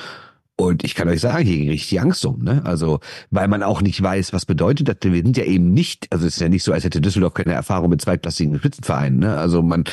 Und 0.58 0.84
ich 0.84 0.94
kann 0.94 1.10
euch 1.10 1.22
sagen, 1.22 1.44
hier 1.44 1.58
ging 1.58 1.70
richtig 1.72 2.00
Angst 2.00 2.24
um, 2.24 2.44
ne? 2.44 2.62
Also, 2.66 3.00
weil 3.32 3.48
man 3.48 3.64
auch 3.64 3.82
nicht 3.82 4.00
weiß, 4.00 4.32
was 4.32 4.46
bedeutet 4.46 4.88
das. 4.88 4.98
Wir 5.02 5.24
sind 5.24 5.38
ja 5.38 5.46
eben 5.46 5.74
nicht, 5.74 6.06
also 6.12 6.28
es 6.28 6.36
ist 6.36 6.40
ja 6.40 6.50
nicht 6.50 6.62
so, 6.62 6.72
als 6.72 6.84
hätte 6.84 7.02
Düsseldorf 7.02 7.34
keine 7.34 7.54
Erfahrung 7.54 7.90
mit 7.90 8.00
zweitklassigen 8.00 8.60
Spitzenvereinen, 8.60 9.18
ne? 9.18 9.38
Also 9.38 9.64
man, 9.64 9.86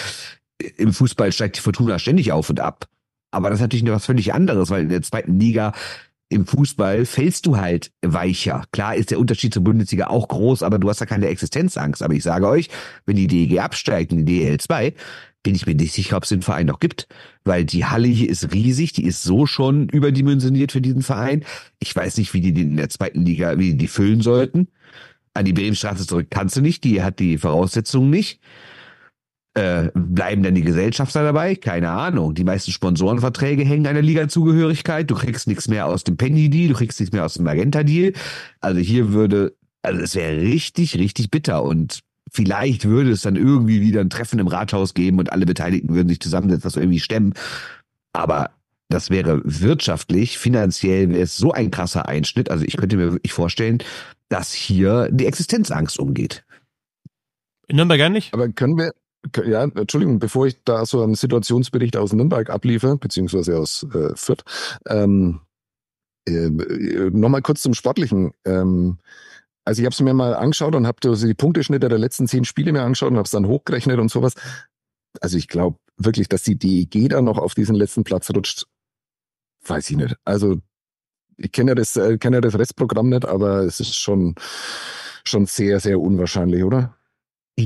im 0.77 0.93
Fußball 0.93 1.33
steigt 1.33 1.57
die 1.57 1.63
Fortuna 1.63 1.99
ständig 1.99 2.33
auf 2.33 2.51
und 2.51 2.61
ab. 2.61 2.87
Aber 3.31 3.51
das 3.51 3.59
ist 3.59 3.63
natürlich 3.63 3.87
was 3.87 4.07
völlig 4.07 4.35
anderes, 4.35 4.71
weil 4.71 4.83
in 4.83 4.89
der 4.89 5.03
zweiten 5.03 5.39
Liga 5.39 5.73
im 6.31 6.47
Fußball 6.47 7.07
fällst 7.07 7.47
du 7.47 7.57
halt 7.57 7.91
weicher. 8.03 8.65
Klar 8.71 8.95
ist 8.95 9.11
der 9.11 9.19
Unterschied 9.19 9.53
zur 9.53 9.65
Bundesliga 9.65 10.07
auch 10.07 10.29
groß, 10.29 10.63
aber 10.63 10.79
du 10.79 10.89
hast 10.89 11.01
ja 11.01 11.07
keine 11.07 11.27
Existenzangst. 11.27 12.03
Aber 12.03 12.15
ich 12.15 12.23
sage 12.23 12.47
euch, 12.49 12.69
wenn 13.05 13.17
die 13.17 13.27
DEG 13.27 13.59
absteigt 13.59 14.13
in 14.13 14.25
die 14.25 14.47
DL2, 14.47 14.95
bin 15.43 15.55
ich 15.55 15.67
mir 15.67 15.75
nicht 15.75 15.93
sicher, 15.93 16.17
ob 16.17 16.23
es 16.23 16.29
den 16.29 16.43
Verein 16.43 16.67
noch 16.67 16.81
gibt, 16.81 17.09
weil 17.45 17.65
die 17.65 17.85
Halle 17.85 18.07
hier 18.07 18.29
ist 18.29 18.53
riesig, 18.53 18.93
die 18.93 19.05
ist 19.05 19.23
so 19.23 19.47
schon 19.47 19.89
überdimensioniert 19.89 20.71
für 20.71 20.81
diesen 20.81 21.03
Verein. 21.03 21.45
Ich 21.81 21.95
weiß 21.97 22.19
nicht, 22.19 22.33
wie 22.35 22.41
die 22.41 22.53
den 22.53 22.71
in 22.71 22.77
der 22.77 22.91
zweiten 22.91 23.25
Liga, 23.25 23.59
wie 23.59 23.71
die, 23.71 23.77
die 23.77 23.89
füllen 23.89 24.21
sollten. 24.21 24.69
An 25.33 25.45
die 25.45 25.53
Bremenstraße 25.53 26.07
zurück 26.07 26.27
kannst 26.31 26.57
du 26.57 26.61
nicht, 26.61 26.85
die 26.85 27.03
hat 27.03 27.19
die 27.19 27.39
Voraussetzungen 27.39 28.11
nicht. 28.11 28.41
Äh, 29.55 29.91
bleiben 29.95 30.45
dann 30.45 30.55
die 30.55 30.63
Gesellschafter 30.63 31.25
dabei? 31.25 31.57
Keine 31.57 31.91
Ahnung. 31.91 32.35
Die 32.35 32.45
meisten 32.45 32.71
Sponsorenverträge 32.71 33.65
hängen 33.65 33.87
an 33.87 33.95
der 33.95 34.03
Liga-Zugehörigkeit. 34.03 35.11
Du 35.11 35.17
kriegst 35.17 35.49
nichts 35.49 35.67
mehr 35.67 35.87
aus 35.87 36.05
dem 36.05 36.17
Penny-Deal, 36.17 36.69
du 36.69 36.75
kriegst 36.75 37.01
nichts 37.01 37.13
mehr 37.13 37.25
aus 37.25 37.35
dem 37.35 37.45
Magenta-Deal. 37.45 38.13
Also 38.61 38.79
hier 38.79 39.13
würde, 39.13 39.57
also 39.83 40.01
es 40.01 40.15
wäre 40.15 40.41
richtig, 40.41 40.97
richtig 40.97 41.33
bitter 41.33 41.65
und 41.65 42.01
vielleicht 42.31 42.85
würde 42.85 43.11
es 43.11 43.23
dann 43.23 43.35
irgendwie 43.35 43.81
wieder 43.81 44.01
ein 44.01 44.11
Treffen 44.11 44.39
im 44.39 44.47
Rathaus 44.47 44.95
geben 44.95 45.19
und 45.19 45.33
alle 45.33 45.47
Beteiligten 45.47 45.95
würden 45.95 46.09
sich 46.09 46.21
zusammensetzen, 46.21 46.63
das 46.63 46.77
irgendwie 46.77 47.01
stemmen. 47.01 47.35
Aber 48.13 48.51
das 48.89 49.11
wäre 49.11 49.41
wirtschaftlich, 49.45 50.39
finanziell 50.39 51.11
wäre 51.11 51.23
es 51.23 51.37
so 51.37 51.53
ein 51.53 51.73
krasser 51.73 52.09
Einschnitt. 52.09 52.53
Also 52.53 52.65
ich 52.65 52.77
könnte 52.77 52.97
mir 52.97 53.13
wirklich 53.13 53.33
vorstellen, 53.33 53.79
dass 54.29 54.53
hier 54.53 55.09
die 55.11 55.27
Existenzangst 55.27 55.99
umgeht. 55.99 56.45
In 57.67 57.77
Nürnberg 57.77 57.99
gar 57.99 58.09
nicht? 58.09 58.35
Aber 58.35 58.49
können 58.49 58.77
wir, 58.77 58.93
ja, 59.45 59.65
Entschuldigung, 59.65 60.19
bevor 60.19 60.47
ich 60.47 60.63
da 60.65 60.87
so 60.87 61.03
einen 61.03 61.15
Situationsbericht 61.15 61.97
aus 61.97 62.13
Nürnberg 62.13 62.51
abliefer, 62.51 62.97
beziehungsweise 62.97 63.59
aus 63.59 63.87
äh, 63.95 64.15
Fürth, 64.15 64.43
ähm, 64.87 65.41
äh, 66.27 66.49
nochmal 67.11 67.43
kurz 67.43 67.63
zum 67.63 67.75
Sportlichen. 67.75 68.33
Ähm, 68.45 68.99
also 69.65 69.83
ich 69.83 69.87
habe 69.87 69.93
es 69.93 70.01
mir 70.01 70.15
mal 70.15 70.35
angeschaut 70.35 70.75
und 70.75 70.87
habe 70.87 70.99
also 71.05 71.27
die 71.27 71.35
Punkteschnitte 71.35 71.89
der 71.89 71.99
letzten 71.99 72.27
zehn 72.27 72.45
Spiele 72.45 72.73
mir 72.73 72.83
angeschaut 72.83 73.11
und 73.11 73.17
habe 73.17 73.27
es 73.27 73.31
dann 73.31 73.47
hochgerechnet 73.47 73.99
und 73.99 74.11
sowas. 74.11 74.35
Also 75.21 75.37
ich 75.37 75.49
glaube 75.49 75.79
wirklich, 75.97 76.29
dass 76.29 76.43
die 76.43 76.59
DEG 76.59 77.11
da 77.11 77.21
noch 77.21 77.39
auf 77.39 77.55
diesen 77.55 77.75
letzten 77.75 78.05
Platz 78.05 78.31
rutscht, 78.31 78.67
weiß 79.67 79.91
ich 79.91 79.97
nicht. 79.97 80.17
Also 80.25 80.61
ich 81.37 81.53
kenne 81.53 81.73
ja 81.73 81.75
das, 81.75 81.97
äh, 81.97 82.19
kenne 82.19 82.39
ja 82.39 82.41
das 82.41 82.59
Restprogramm 82.59 83.09
nicht, 83.11 83.27
aber 83.27 83.61
es 83.61 83.81
ist 83.81 83.97
schon, 83.97 84.35
schon 85.25 85.47
sehr, 85.47 85.81
sehr 85.81 86.01
unwahrscheinlich, 86.01 86.65
oder? 86.65 86.97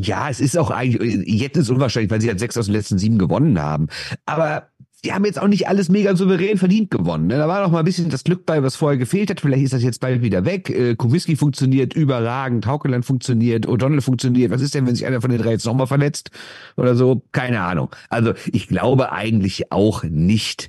Ja, 0.02 0.28
es 0.28 0.40
ist 0.40 0.58
auch 0.58 0.70
eigentlich, 0.70 1.26
jetzt 1.26 1.56
ist 1.56 1.70
unwahrscheinlich, 1.70 2.10
weil 2.10 2.20
sie 2.20 2.28
halt 2.28 2.40
sechs 2.40 2.56
aus 2.56 2.66
den 2.66 2.74
letzten 2.74 2.98
sieben 2.98 3.18
gewonnen 3.18 3.60
haben. 3.60 3.88
Aber 4.26 4.68
die 5.04 5.12
haben 5.12 5.24
jetzt 5.24 5.38
auch 5.38 5.48
nicht 5.48 5.68
alles 5.68 5.90
mega 5.90 6.16
souverän 6.16 6.56
verdient 6.56 6.90
gewonnen. 6.90 7.26
Ne? 7.26 7.36
Da 7.36 7.46
war 7.46 7.62
noch 7.62 7.70
mal 7.70 7.80
ein 7.80 7.84
bisschen 7.84 8.08
das 8.08 8.24
Glück 8.24 8.46
bei, 8.46 8.62
was 8.62 8.76
vorher 8.76 8.98
gefehlt 8.98 9.28
hat. 9.30 9.40
Vielleicht 9.40 9.62
ist 9.62 9.74
das 9.74 9.82
jetzt 9.82 10.00
bald 10.00 10.22
wieder 10.22 10.44
weg. 10.46 10.70
Äh, 10.70 10.96
funktioniert 11.36 11.94
überragend, 11.94 12.66
Haukeland 12.66 13.04
funktioniert, 13.04 13.66
O'Donnell 13.66 14.00
funktioniert. 14.00 14.50
Was 14.50 14.62
ist 14.62 14.74
denn, 14.74 14.86
wenn 14.86 14.94
sich 14.94 15.06
einer 15.06 15.20
von 15.20 15.30
den 15.30 15.40
drei 15.40 15.52
jetzt 15.52 15.66
nochmal 15.66 15.86
verletzt 15.86 16.30
oder 16.76 16.96
so? 16.96 17.22
Keine 17.32 17.60
Ahnung. 17.60 17.90
Also 18.08 18.32
ich 18.50 18.66
glaube 18.66 19.12
eigentlich 19.12 19.70
auch 19.70 20.04
nicht, 20.04 20.68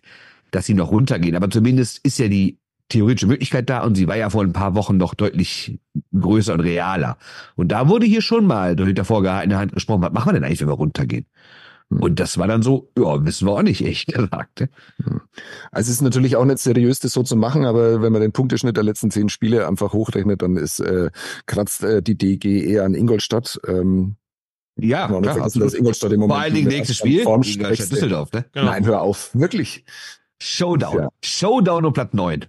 dass 0.51 0.65
sie 0.65 0.73
noch 0.73 0.91
runtergehen. 0.91 1.35
Aber 1.35 1.49
zumindest 1.49 2.05
ist 2.05 2.19
ja 2.19 2.27
die 2.27 2.57
theoretische 2.89 3.27
Möglichkeit 3.27 3.69
da 3.69 3.83
und 3.83 3.95
sie 3.95 4.07
war 4.07 4.15
ja 4.15 4.29
vor 4.29 4.43
ein 4.43 4.53
paar 4.53 4.75
Wochen 4.75 4.97
noch 4.97 5.15
deutlich 5.15 5.79
größer 6.17 6.53
und 6.53 6.59
realer. 6.59 7.17
Und 7.55 7.69
da 7.71 7.89
wurde 7.89 8.05
hier 8.05 8.21
schon 8.21 8.45
mal 8.45 8.75
durch 8.75 8.93
der 8.93 9.05
vorgehaltene 9.05 9.57
Hand 9.57 9.73
gesprochen, 9.73 10.01
was 10.01 10.13
machen 10.13 10.29
wir 10.29 10.33
denn 10.33 10.43
eigentlich, 10.43 10.61
wenn 10.61 10.67
wir 10.67 10.73
runtergehen? 10.73 11.25
Hm. 11.89 12.01
Und 12.01 12.19
das 12.19 12.37
war 12.37 12.47
dann 12.47 12.61
so, 12.61 12.91
ja, 12.97 13.25
wissen 13.25 13.47
wir 13.47 13.53
auch 13.53 13.63
nicht, 13.63 13.83
echt 13.85 14.07
gesagt. 14.13 14.67
Hm. 15.03 15.21
Also 15.71 15.89
es 15.89 15.95
ist 15.97 16.01
natürlich 16.01 16.35
auch 16.35 16.45
nicht 16.45 16.59
seriös, 16.59 16.99
das 16.99 17.13
so 17.13 17.23
zu 17.23 17.35
machen, 17.35 17.65
aber 17.65 18.01
wenn 18.01 18.11
man 18.11 18.21
den 18.21 18.31
Punkteschnitt 18.31 18.77
der 18.77 18.83
letzten 18.83 19.09
zehn 19.09 19.29
Spiele 19.29 19.67
einfach 19.67 19.93
hochrechnet, 19.93 20.41
dann 20.41 20.57
ist 20.57 20.79
äh, 20.79 21.09
kratzt 21.47 21.83
äh, 21.83 22.03
die 22.03 22.17
DG 22.17 22.65
eher 22.65 22.85
an 22.85 22.93
Ingolstadt. 22.93 23.59
Ähm, 23.67 24.15
ja, 24.77 25.07
klar, 25.07 25.23
vergessen, 25.23 25.61
dass 25.61 25.73
Ingolstadt 25.73 26.11
im 26.11 26.19
Moment 26.19 26.35
Vor 26.35 26.43
allen 26.43 26.53
Dingen 26.53 26.67
nächstes 26.67 26.97
Spiel, 26.97 27.21
Ingolstadt 27.21 27.79
Düsseldorf, 27.79 28.31
ne? 28.33 28.45
Genau. 28.51 28.65
Nein, 28.65 28.85
hör 28.85 29.01
auf, 29.01 29.33
wirklich. 29.33 29.85
Showdown. 30.39 30.97
Ja. 30.97 31.09
Showdown 31.23 31.85
um 31.85 31.93
Platz 31.93 32.13
neun. 32.13 32.45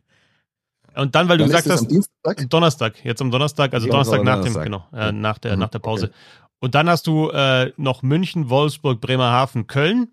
Und 0.97 1.15
dann, 1.15 1.29
weil 1.29 1.39
du 1.39 1.45
gesagt 1.45 1.69
hast, 1.69 1.87
Dienstag? 1.89 2.49
Donnerstag, 2.49 3.05
jetzt 3.05 3.21
am 3.21 3.31
Donnerstag, 3.31 3.75
also 3.75 3.87
ja, 3.87 3.91
Donnerstag 3.91 4.25
nach 4.25 4.43
dem, 4.43 4.55
genau, 4.55 4.85
äh, 4.93 5.13
nach 5.13 5.39
der, 5.39 5.55
mhm, 5.55 5.61
nach 5.61 5.69
der 5.69 5.79
Pause. 5.79 6.07
Okay. 6.07 6.15
Und 6.61 6.75
dann 6.75 6.89
hast 6.89 7.07
du 7.07 7.31
äh, 7.31 7.73
noch 7.77 8.03
München, 8.03 8.49
Wolfsburg, 8.49 9.01
Bremerhaven, 9.01 9.67
Köln. 9.67 10.09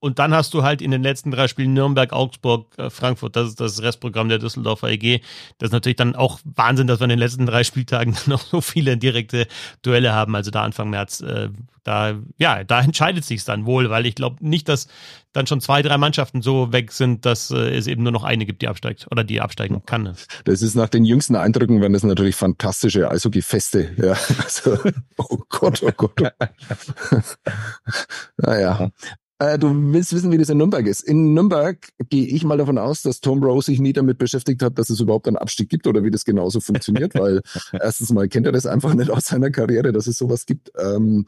Und 0.00 0.18
dann 0.18 0.32
hast 0.32 0.54
du 0.54 0.62
halt 0.62 0.80
in 0.80 0.92
den 0.92 1.02
letzten 1.02 1.30
drei 1.30 1.48
Spielen 1.48 1.72
Nürnberg, 1.72 2.12
Augsburg, 2.12 2.72
äh, 2.78 2.88
Frankfurt, 2.88 3.34
das 3.34 3.48
ist 3.48 3.60
das 3.60 3.82
Restprogramm 3.82 4.28
der 4.28 4.38
Düsseldorfer 4.38 4.88
EG. 4.90 5.20
Das 5.58 5.68
ist 5.68 5.72
natürlich 5.72 5.96
dann 5.96 6.14
auch 6.14 6.38
Wahnsinn, 6.44 6.86
dass 6.86 7.00
wir 7.00 7.04
in 7.04 7.10
den 7.10 7.18
letzten 7.18 7.46
drei 7.46 7.64
Spieltagen 7.64 8.16
noch 8.26 8.40
so 8.40 8.60
viele 8.60 8.96
direkte 8.96 9.48
Duelle 9.82 10.12
haben. 10.12 10.36
Also 10.36 10.50
da 10.52 10.62
Anfang 10.62 10.90
März, 10.90 11.20
äh, 11.20 11.48
da, 11.82 12.14
ja, 12.36 12.62
da 12.64 12.80
entscheidet 12.80 13.24
sich's 13.24 13.44
dann 13.44 13.66
wohl, 13.66 13.90
weil 13.90 14.06
ich 14.06 14.14
glaube 14.14 14.36
nicht, 14.46 14.68
dass 14.68 14.86
dann 15.32 15.46
schon 15.46 15.60
zwei, 15.60 15.82
drei 15.82 15.98
Mannschaften 15.98 16.42
so 16.42 16.72
weg 16.72 16.92
sind, 16.92 17.26
dass 17.26 17.50
äh, 17.50 17.76
es 17.76 17.86
eben 17.86 18.02
nur 18.02 18.12
noch 18.12 18.24
eine 18.24 18.46
gibt, 18.46 18.62
die 18.62 18.68
absteigt 18.68 19.08
oder 19.10 19.24
die 19.24 19.40
absteigen 19.40 19.84
kann. 19.84 20.14
Das 20.44 20.62
ist 20.62 20.74
nach 20.74 20.88
den 20.88 21.04
jüngsten 21.04 21.34
Eindrücken, 21.34 21.80
wenn 21.80 21.92
das 21.92 22.04
natürlich 22.04 22.36
fantastische 22.36 23.10
Eishockey-Feste. 23.10 23.96
Ja, 23.96 24.12
also, 24.42 24.78
oh 25.16 25.38
Gott, 25.48 25.82
oh 25.82 25.90
Gott. 25.96 26.20
naja. 28.36 28.90
Äh, 29.40 29.58
du 29.58 29.70
willst 29.92 30.12
wissen, 30.12 30.32
wie 30.32 30.38
das 30.38 30.48
in 30.48 30.58
Nürnberg 30.58 30.86
ist. 30.86 31.00
In 31.00 31.32
Nürnberg 31.32 31.78
gehe 32.10 32.26
ich 32.26 32.44
mal 32.44 32.58
davon 32.58 32.76
aus, 32.76 33.02
dass 33.02 33.20
Tom 33.20 33.42
Rose 33.42 33.66
sich 33.66 33.80
nie 33.80 33.92
damit 33.92 34.18
beschäftigt 34.18 34.62
hat, 34.62 34.78
dass 34.78 34.90
es 34.90 34.98
überhaupt 34.98 35.28
einen 35.28 35.36
Abstieg 35.36 35.68
gibt 35.68 35.86
oder 35.86 36.02
wie 36.02 36.10
das 36.10 36.24
genauso 36.24 36.58
funktioniert, 36.60 37.14
weil 37.18 37.42
erstens 37.72 38.10
mal 38.12 38.28
kennt 38.28 38.46
er 38.46 38.52
das 38.52 38.66
einfach 38.66 38.94
nicht 38.94 39.10
aus 39.10 39.26
seiner 39.26 39.50
Karriere, 39.50 39.92
dass 39.92 40.08
es 40.08 40.18
sowas 40.18 40.44
gibt. 40.44 40.72
Ähm, 40.76 41.26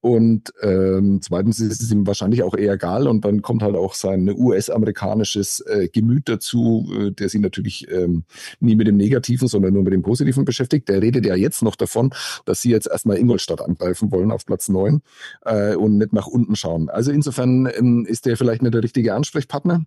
und 0.00 0.52
ähm, 0.62 1.18
zweitens 1.20 1.58
ist 1.58 1.82
es 1.82 1.90
ihm 1.90 2.06
wahrscheinlich 2.06 2.44
auch 2.44 2.54
eher 2.54 2.74
egal 2.74 3.08
und 3.08 3.24
dann 3.24 3.42
kommt 3.42 3.64
halt 3.64 3.74
auch 3.74 3.94
sein 3.94 4.28
US-amerikanisches 4.28 5.58
äh, 5.66 5.88
Gemüt 5.88 6.28
dazu, 6.28 6.88
äh, 6.96 7.10
der 7.10 7.28
sich 7.28 7.40
natürlich 7.40 7.90
ähm, 7.90 8.22
nie 8.60 8.76
mit 8.76 8.86
dem 8.86 8.96
Negativen, 8.96 9.48
sondern 9.48 9.74
nur 9.74 9.82
mit 9.82 9.92
dem 9.92 10.02
Positiven 10.02 10.44
beschäftigt. 10.44 10.88
Der 10.88 11.02
redet 11.02 11.26
ja 11.26 11.34
jetzt 11.34 11.62
noch 11.62 11.74
davon, 11.74 12.10
dass 12.44 12.62
sie 12.62 12.70
jetzt 12.70 12.86
erstmal 12.86 13.18
Ingolstadt 13.18 13.60
angreifen 13.60 14.12
wollen 14.12 14.30
auf 14.30 14.46
Platz 14.46 14.68
neun 14.68 15.02
äh, 15.44 15.74
und 15.74 15.98
nicht 15.98 16.12
nach 16.12 16.28
unten 16.28 16.54
schauen. 16.54 16.88
Also 16.90 17.10
insofern 17.10 17.47
ähm, 17.66 18.06
ist 18.06 18.26
der 18.26 18.36
vielleicht 18.36 18.62
nicht 18.62 18.74
der 18.74 18.82
richtige 18.82 19.14
Ansprechpartner. 19.14 19.84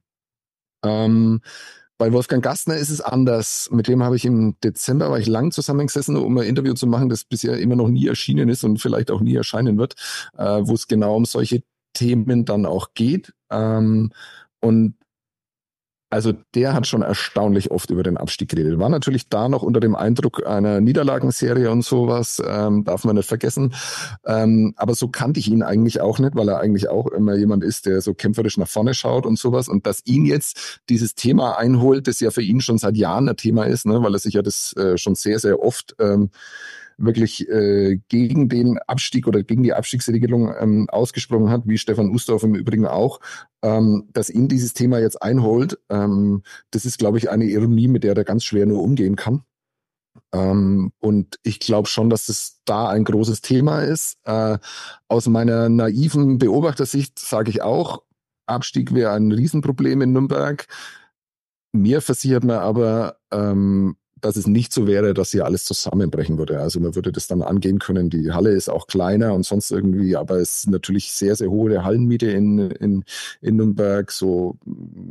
Ähm, 0.84 1.42
bei 1.98 2.12
Wolfgang 2.12 2.44
Gastner 2.44 2.78
ist 2.78 2.90
es 2.90 3.00
anders. 3.00 3.70
Mit 3.72 3.88
dem 3.88 4.02
habe 4.02 4.16
ich 4.16 4.26
im 4.26 4.56
Dezember, 4.64 5.12
war 5.12 5.20
ich 5.20 5.28
lang 5.28 5.52
zusammengesessen, 5.52 6.18
um 6.18 6.36
ein 6.38 6.48
Interview 6.48 6.74
zu 6.74 6.88
machen, 6.88 7.10
das 7.10 7.26
bisher 7.26 7.60
immer 7.60 7.76
noch 7.76 7.90
nie 7.90 8.08
erschienen 8.08 8.50
ist 8.50 8.64
und 8.64 8.80
vielleicht 8.80 9.12
auch 9.12 9.22
nie 9.22 9.36
erscheinen 9.36 9.78
wird, 9.78 9.94
äh, 10.36 10.62
wo 10.64 10.74
es 10.74 10.88
genau 10.88 11.16
um 11.16 11.26
solche 11.26 11.62
Themen 11.94 12.46
dann 12.46 12.66
auch 12.66 12.96
geht. 12.96 13.34
Ähm, 13.52 14.12
und 14.62 14.96
also 16.12 16.34
der 16.56 16.74
hat 16.74 16.88
schon 16.88 17.04
erstaunlich 17.04 17.72
oft 17.72 17.90
über 17.90 18.04
den 18.04 18.18
Abstieg 18.18 18.50
geredet. 18.50 18.78
War 18.78 18.90
natürlich 18.90 19.30
da 19.30 19.48
noch 19.48 19.64
unter 19.64 19.80
dem 19.80 19.96
Eindruck 19.96 20.46
einer 20.46 20.82
Niederlagenserie 20.82 21.72
und 21.72 21.86
sowas, 21.86 22.42
ähm, 22.46 22.84
darf 22.84 23.06
man 23.06 23.16
nicht 23.16 23.30
vergessen. 23.30 23.74
Ähm, 24.26 24.74
aber 24.76 24.94
so 24.94 25.08
kannte 25.08 25.40
ich 25.40 25.50
ihn 25.50 25.64
eigentlich 25.64 26.02
auch 26.02 26.20
nicht, 26.20 26.36
weil 26.36 26.50
er 26.50 26.60
eigentlich 26.60 26.90
auch 26.90 27.08
immer 27.08 27.36
jemand 27.36 27.64
ist, 27.64 27.86
der 27.86 28.02
so 28.02 28.14
kämpferisch 28.14 28.58
nach 28.58 28.68
vorne 28.68 28.94
schaut 28.94 29.26
und 29.26 29.40
sowas. 29.40 29.70
Und 29.70 29.88
dass 29.88 30.06
ihn 30.06 30.26
jetzt 30.26 30.82
dieses 30.90 31.16
Thema 31.16 31.58
einholt, 31.58 32.10
das 32.10 32.20
ja 32.20 32.30
für 32.30 32.44
ihn 32.44 32.60
schon 32.60 32.78
seit 32.78 32.98
Jahren 32.98 33.30
ein 33.30 33.38
Thema 33.38 33.64
ist, 33.64 33.86
ne, 33.86 34.04
weil 34.04 34.14
er 34.14 34.20
sich 34.20 34.34
ja 34.34 34.42
das 34.42 34.74
äh, 34.76 34.98
schon 34.98 35.16
sehr, 35.16 35.40
sehr 35.40 35.62
oft 35.64 35.96
ähm, 35.98 36.30
wirklich 37.04 37.48
äh, 37.50 38.00
gegen 38.08 38.50
den 38.50 38.78
Abstieg 38.80 39.28
oder 39.28 39.44
gegen 39.44 39.64
die 39.64 39.74
Abstiegsregelung 39.74 40.54
ähm, 40.60 40.90
ausgesprochen 40.90 41.50
hat, 41.50 41.64
wie 41.66 41.78
Stefan 41.78 42.10
Ustorf 42.10 42.44
im 42.44 42.56
Übrigen 42.56 42.86
auch, 42.86 43.20
ähm, 43.62 44.08
dass 44.14 44.30
ihn 44.30 44.48
dieses 44.48 44.74
Thema 44.74 45.00
jetzt 45.00 45.22
einholt, 45.22 45.80
ähm, 45.90 46.44
das 46.72 46.86
ist, 46.86 46.98
glaube 46.98 47.18
ich, 47.18 47.30
eine 47.30 47.46
Ironie, 47.46 47.88
mit 47.88 48.04
der 48.04 48.16
er 48.16 48.24
ganz 48.24 48.44
schwer 48.44 48.66
nur 48.66 48.82
umgehen 48.82 49.16
kann. 49.16 49.44
Ähm, 50.34 50.92
und 51.00 51.40
ich 51.44 51.60
glaube 51.60 51.88
schon, 51.88 52.10
dass 52.10 52.30
es 52.30 52.62
da 52.66 52.90
ein 52.90 53.04
großes 53.04 53.42
Thema 53.42 53.82
ist. 53.82 54.18
Äh, 54.26 54.58
aus 55.08 55.28
meiner 55.28 55.70
naiven 55.70 56.38
Beobachtersicht 56.38 57.20
sage 57.20 57.50
ich 57.50 57.62
auch, 57.62 58.04
Abstieg 58.46 58.94
wäre 58.94 59.14
ein 59.14 59.32
Riesenproblem 59.32 60.02
in 60.02 60.14
Nürnberg. 60.14 60.68
Mir 61.74 62.02
versichert 62.02 62.44
man 62.44 62.58
aber, 62.58 63.18
ähm, 63.32 63.96
dass 64.22 64.36
es 64.36 64.48
nicht 64.48 64.72
so 64.72 64.88
wäre, 64.88 65.14
dass 65.14 65.32
hier 65.32 65.46
alles 65.46 65.66
zusammenbrechen 65.66 66.38
würde. 66.38 66.60
Also 66.60 66.80
man 66.80 66.96
würde 66.96 67.12
das 67.12 67.28
dann 67.28 67.42
angehen 67.42 67.80
können. 67.80 68.10
Die 68.10 68.32
Halle 68.32 68.52
ist 68.52 68.70
auch 68.70 68.88
kleiner 68.88 69.34
und 69.34 69.46
sonst 69.46 69.72
irgendwie, 69.72 70.16
aber 70.16 70.38
es 70.38 70.60
ist 70.60 70.70
natürlich 70.70 71.12
sehr, 71.12 71.36
sehr 71.36 71.50
hohe 71.50 71.84
Hallenmiete 71.84 72.28
in, 72.32 72.60
in, 72.72 73.04
in 73.42 73.56
Nürnberg. 73.56 74.12
So 74.12 74.58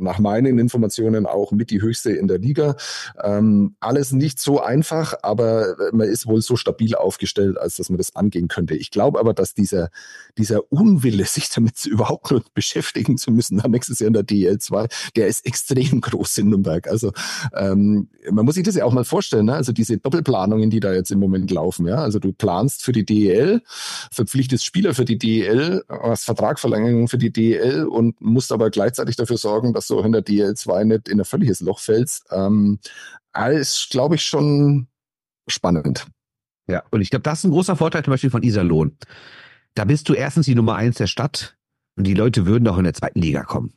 nach 0.01 0.19
meinen 0.19 0.59
Informationen 0.59 1.25
auch 1.25 1.51
mit 1.51 1.69
die 1.69 1.81
höchste 1.81 2.11
in 2.11 2.27
der 2.27 2.39
Liga. 2.39 2.75
Ähm, 3.23 3.75
alles 3.79 4.11
nicht 4.11 4.39
so 4.39 4.61
einfach, 4.61 5.13
aber 5.21 5.75
man 5.91 6.07
ist 6.07 6.27
wohl 6.27 6.41
so 6.41 6.55
stabil 6.55 6.95
aufgestellt, 6.95 7.57
als 7.57 7.77
dass 7.77 7.89
man 7.89 7.97
das 7.97 8.15
angehen 8.15 8.47
könnte. 8.47 8.75
Ich 8.75 8.91
glaube 8.91 9.19
aber, 9.19 9.33
dass 9.33 9.53
dieser, 9.53 9.89
dieser 10.37 10.71
Unwille, 10.71 11.25
sich 11.31 11.49
damit 11.49 11.85
überhaupt 11.85 12.31
nur 12.31 12.43
beschäftigen 12.53 13.17
zu 13.17 13.31
müssen, 13.31 13.59
dann 13.59 13.71
nächstes 13.71 13.99
Jahr 13.99 14.07
in 14.07 14.13
der 14.13 14.23
DL2, 14.23 14.91
der 15.15 15.27
ist 15.27 15.45
extrem 15.45 16.01
groß 16.01 16.39
in 16.39 16.49
Nürnberg. 16.49 16.87
Also 16.87 17.11
ähm, 17.55 18.09
man 18.29 18.45
muss 18.45 18.55
sich 18.55 18.63
das 18.63 18.75
ja 18.75 18.85
auch 18.85 18.93
mal 18.93 19.05
vorstellen, 19.05 19.45
ne? 19.45 19.55
also 19.55 19.71
diese 19.71 19.97
Doppelplanungen, 19.97 20.69
die 20.69 20.79
da 20.79 20.93
jetzt 20.93 21.11
im 21.11 21.19
Moment 21.19 21.51
laufen. 21.51 21.87
Ja? 21.87 21.95
Also 21.95 22.19
du 22.19 22.33
planst 22.33 22.83
für 22.83 22.91
die 22.91 23.05
DEL, 23.05 23.61
verpflichtest 24.11 24.65
Spieler 24.65 24.93
für 24.93 25.05
die 25.05 25.17
DEL, 25.17 25.83
hast 25.89 26.25
Vertragverlängerung 26.25 27.07
für 27.07 27.17
die 27.17 27.31
DEL 27.31 27.85
und 27.85 28.19
musst 28.21 28.51
aber 28.51 28.69
gleichzeitig 28.69 29.15
dafür 29.15 29.37
sorgen, 29.37 29.73
dass 29.73 29.87
in 29.99 30.11
der 30.11 30.23
DEL2 30.23 30.83
nicht 30.85 31.09
in 31.09 31.19
ein 31.19 31.25
völliges 31.25 31.61
Loch 31.61 31.79
fällst. 31.79 32.25
Ähm, 32.31 32.79
alles, 33.31 33.87
glaube 33.89 34.15
ich, 34.15 34.23
schon 34.23 34.87
spannend. 35.47 36.07
Ja, 36.67 36.83
und 36.91 37.01
ich 37.01 37.09
glaube, 37.09 37.23
das 37.23 37.39
ist 37.39 37.45
ein 37.45 37.51
großer 37.51 37.75
Vorteil 37.75 38.03
zum 38.03 38.11
Beispiel 38.11 38.29
von 38.29 38.43
Iserlohn. 38.43 38.97
Da 39.75 39.85
bist 39.85 40.09
du 40.09 40.13
erstens 40.13 40.45
die 40.45 40.55
Nummer 40.55 40.75
eins 40.75 40.97
der 40.97 41.07
Stadt 41.07 41.57
und 41.97 42.05
die 42.05 42.13
Leute 42.13 42.45
würden 42.45 42.67
auch 42.67 42.77
in 42.77 42.83
der 42.83 42.93
zweiten 42.93 43.19
Liga 43.19 43.43
kommen. 43.43 43.73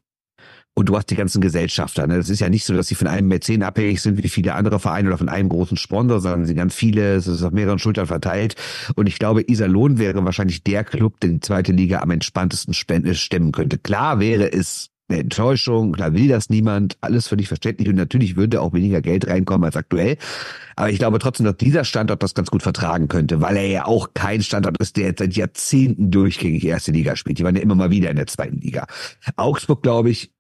Und 0.77 0.89
du 0.89 0.97
hast 0.97 1.07
die 1.07 1.15
ganzen 1.15 1.41
Gesellschafter. 1.41 2.07
Ne? 2.09 2.17
Das 2.17 2.29
ist 2.29 2.41
ja 2.41 2.49
nicht 2.49 2.65
so, 2.65 2.75
dass 2.75 2.89
sie 2.89 2.97
von 2.97 3.07
einem 3.07 3.29
Mäzen 3.29 3.63
abhängig 3.63 4.03
sind 4.03 4.21
wie 4.23 4.29
viele 4.29 4.55
andere 4.55 4.81
Vereine 4.81 5.09
oder 5.09 5.19
von 5.19 5.29
einem 5.29 5.49
großen 5.49 5.77
Sponsor, 5.77 6.21
sondern 6.21 6.47
sie 6.47 6.55
ganz 6.55 6.75
viele, 6.75 7.15
es 7.15 7.29
ist 7.29 7.45
auf 7.45 7.53
mehreren 7.53 7.79
Schultern 7.79 8.07
verteilt. 8.07 8.57
Und 8.97 9.07
ich 9.07 9.21
glaube, 9.21 9.45
Iserlohn 9.49 9.99
wäre 9.99 10.25
wahrscheinlich 10.25 10.65
der 10.65 10.83
Club, 10.83 11.21
der 11.21 11.31
die 11.31 11.41
zweite 11.41 11.71
Liga 11.71 12.01
am 12.01 12.11
entspanntesten 12.11 12.75
stemmen 12.75 13.53
könnte. 13.53 13.79
Klar 13.79 14.19
wäre 14.19 14.53
es 14.53 14.91
eine 15.15 15.23
Enttäuschung, 15.23 15.93
klar 15.93 16.13
will 16.13 16.29
das 16.29 16.51
niemand, 16.51 16.97
alles 17.01 17.29
völlig 17.29 17.49
verständlich 17.49 17.89
und 17.89 17.97
natürlich 17.97 18.37
würde 18.37 18.61
auch 18.61 18.73
weniger 18.73 19.01
Geld 19.01 19.27
reinkommen 19.27 19.65
als 19.65 19.77
aktuell. 19.77 20.17
Aber 20.77 20.91
ich 20.91 20.99
glaube 20.99 21.19
trotzdem, 21.19 21.47
dass 21.47 21.57
dieser 21.57 21.85
Standort 21.85 22.23
das 22.23 22.35
ganz 22.35 22.51
gut 22.51 22.63
vertragen 22.63 23.09
könnte, 23.09 23.41
weil 23.41 23.57
er 23.57 23.67
ja 23.67 23.87
auch 23.87 24.09
kein 24.15 24.43
Standort 24.43 24.77
ist, 24.79 24.97
der 24.97 25.07
jetzt 25.07 25.21
seit 25.21 25.37
Jahrzehnten 25.37 26.11
durchgängig 26.11 26.65
erste 26.65 26.93
Liga 26.93 27.17
spielt. 27.17 27.39
Die 27.39 27.45
waren 27.45 27.57
ja 27.57 27.63
immer 27.63 27.77
mal 27.77 27.91
wieder 27.91 28.11
in 28.11 28.17
der 28.17 28.27
zweiten 28.27 28.61
Liga. 28.61 28.87
Augsburg, 29.37 29.83
glaube 29.83 30.11
ich, 30.11 30.34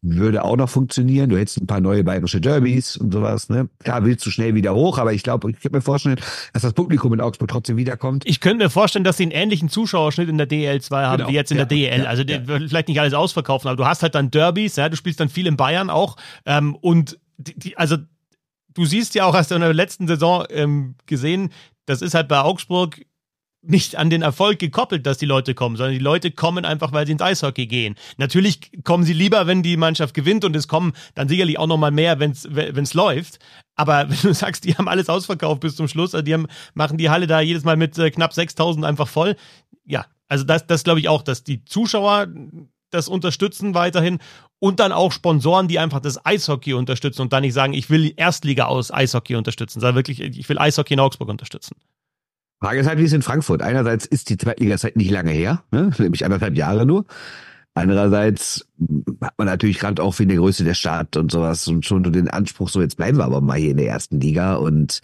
würde 0.00 0.42
auch 0.42 0.56
noch 0.56 0.68
funktionieren. 0.68 1.30
Du 1.30 1.38
hättest 1.38 1.60
ein 1.60 1.66
paar 1.66 1.80
neue 1.80 2.02
bayerische 2.02 2.40
Derbys 2.40 2.96
und 2.96 3.12
sowas. 3.12 3.48
Ne? 3.48 3.68
Klar, 3.80 4.04
willst 4.04 4.24
du 4.24 4.30
schnell 4.30 4.54
wieder 4.54 4.74
hoch, 4.74 4.98
aber 4.98 5.12
ich 5.12 5.22
glaube, 5.22 5.50
ich 5.50 5.60
kann 5.60 5.72
mir 5.72 5.80
vorstellen, 5.80 6.16
dass 6.52 6.62
das 6.62 6.72
Publikum 6.72 7.12
in 7.12 7.20
Augsburg 7.20 7.48
trotzdem 7.48 7.76
wiederkommt. 7.76 8.24
Ich 8.26 8.40
könnte 8.40 8.64
mir 8.64 8.70
vorstellen, 8.70 9.04
dass 9.04 9.18
sie 9.18 9.24
einen 9.24 9.32
ähnlichen 9.32 9.68
Zuschauerschnitt 9.68 10.28
in 10.28 10.38
der 10.38 10.48
DL2 10.48 11.02
haben 11.02 11.16
genau. 11.18 11.28
wie 11.30 11.34
jetzt 11.34 11.52
in 11.52 11.58
ja, 11.58 11.64
der 11.64 11.76
DL. 11.76 12.02
Ja, 12.02 12.06
also 12.06 12.22
ja. 12.22 12.40
vielleicht 12.44 12.88
nicht 12.88 13.00
alles 13.00 13.14
ausverkaufen, 13.14 13.68
aber 13.68 13.76
du 13.76 13.86
hast 13.86 14.02
halt 14.02 14.14
dann 14.14 14.30
Derbys, 14.30 14.76
ja, 14.76 14.88
du 14.88 14.96
spielst 14.96 15.20
dann 15.20 15.28
viel 15.28 15.46
in 15.46 15.56
Bayern 15.56 15.90
auch 15.90 16.16
ähm, 16.46 16.74
und 16.76 17.18
die, 17.36 17.58
die, 17.58 17.76
also 17.76 17.96
du 18.74 18.84
siehst 18.84 19.14
ja 19.14 19.24
auch, 19.24 19.34
hast 19.34 19.50
du 19.50 19.54
in 19.54 19.60
der 19.60 19.74
letzten 19.74 20.06
Saison 20.08 20.44
ähm, 20.50 20.94
gesehen, 21.06 21.50
das 21.86 22.02
ist 22.02 22.14
halt 22.14 22.28
bei 22.28 22.40
Augsburg 22.40 23.02
nicht 23.62 23.96
an 23.96 24.10
den 24.10 24.22
Erfolg 24.22 24.58
gekoppelt, 24.58 25.06
dass 25.06 25.18
die 25.18 25.26
Leute 25.26 25.54
kommen, 25.54 25.76
sondern 25.76 25.94
die 25.94 26.00
Leute 26.00 26.32
kommen 26.32 26.64
einfach, 26.64 26.92
weil 26.92 27.06
sie 27.06 27.12
ins 27.12 27.22
Eishockey 27.22 27.66
gehen. 27.66 27.94
Natürlich 28.16 28.72
kommen 28.82 29.04
sie 29.04 29.12
lieber, 29.12 29.46
wenn 29.46 29.62
die 29.62 29.76
Mannschaft 29.76 30.14
gewinnt 30.14 30.44
und 30.44 30.56
es 30.56 30.66
kommen 30.66 30.92
dann 31.14 31.28
sicherlich 31.28 31.58
auch 31.58 31.68
nochmal 31.68 31.92
mehr, 31.92 32.18
wenn 32.18 32.32
es 32.32 32.94
läuft. 32.94 33.38
Aber 33.76 34.06
wenn 34.10 34.18
du 34.20 34.34
sagst, 34.34 34.64
die 34.64 34.74
haben 34.74 34.88
alles 34.88 35.08
ausverkauft 35.08 35.60
bis 35.60 35.76
zum 35.76 35.88
Schluss, 35.88 36.14
also 36.14 36.24
die 36.24 36.34
haben, 36.34 36.48
machen 36.74 36.98
die 36.98 37.08
Halle 37.08 37.26
da 37.26 37.40
jedes 37.40 37.64
Mal 37.64 37.76
mit 37.76 37.96
äh, 37.98 38.10
knapp 38.10 38.32
6000 38.32 38.84
einfach 38.84 39.08
voll. 39.08 39.36
Ja, 39.84 40.06
also 40.28 40.44
das, 40.44 40.66
das 40.66 40.82
glaube 40.82 41.00
ich 41.00 41.08
auch, 41.08 41.22
dass 41.22 41.44
die 41.44 41.64
Zuschauer 41.64 42.26
das 42.90 43.08
unterstützen 43.08 43.74
weiterhin 43.74 44.18
und 44.58 44.80
dann 44.80 44.92
auch 44.92 45.12
Sponsoren, 45.12 45.68
die 45.68 45.78
einfach 45.78 46.00
das 46.00 46.24
Eishockey 46.24 46.74
unterstützen 46.74 47.22
und 47.22 47.32
dann 47.32 47.42
nicht 47.42 47.54
sagen, 47.54 47.72
ich 47.72 47.90
will 47.90 48.12
Erstliga 48.16 48.66
aus 48.66 48.92
Eishockey 48.92 49.36
unterstützen, 49.36 49.80
sondern 49.80 49.96
wirklich, 49.96 50.20
ich 50.20 50.48
will 50.48 50.58
Eishockey 50.58 50.94
in 50.94 51.00
Augsburg 51.00 51.28
unterstützen. 51.28 51.76
Frage 52.62 52.78
ist 52.78 52.86
halt, 52.86 53.00
wie 53.00 53.04
es 53.04 53.12
in 53.12 53.22
Frankfurt. 53.22 53.60
Einerseits 53.60 54.06
ist 54.06 54.30
die 54.30 54.36
Zweitliga-Zeit 54.36 54.94
nicht 54.96 55.10
lange 55.10 55.32
her, 55.32 55.64
ne? 55.72 55.90
nämlich 55.98 56.24
anderthalb 56.24 56.56
Jahre 56.56 56.86
nur. 56.86 57.06
Andererseits 57.74 58.68
hat 59.20 59.34
man 59.36 59.48
natürlich 59.48 59.80
gerade 59.80 60.00
auch 60.00 60.16
wegen 60.20 60.28
der 60.28 60.38
Größe 60.38 60.62
der 60.62 60.74
Stadt 60.74 61.16
und 61.16 61.32
sowas 61.32 61.66
und 61.66 61.84
schon 61.84 62.04
den 62.04 62.28
Anspruch, 62.28 62.68
so 62.68 62.80
jetzt 62.80 62.98
bleiben 62.98 63.18
wir 63.18 63.24
aber 63.24 63.40
mal 63.40 63.58
hier 63.58 63.72
in 63.72 63.78
der 63.78 63.88
ersten 63.88 64.20
Liga 64.20 64.54
und 64.54 65.00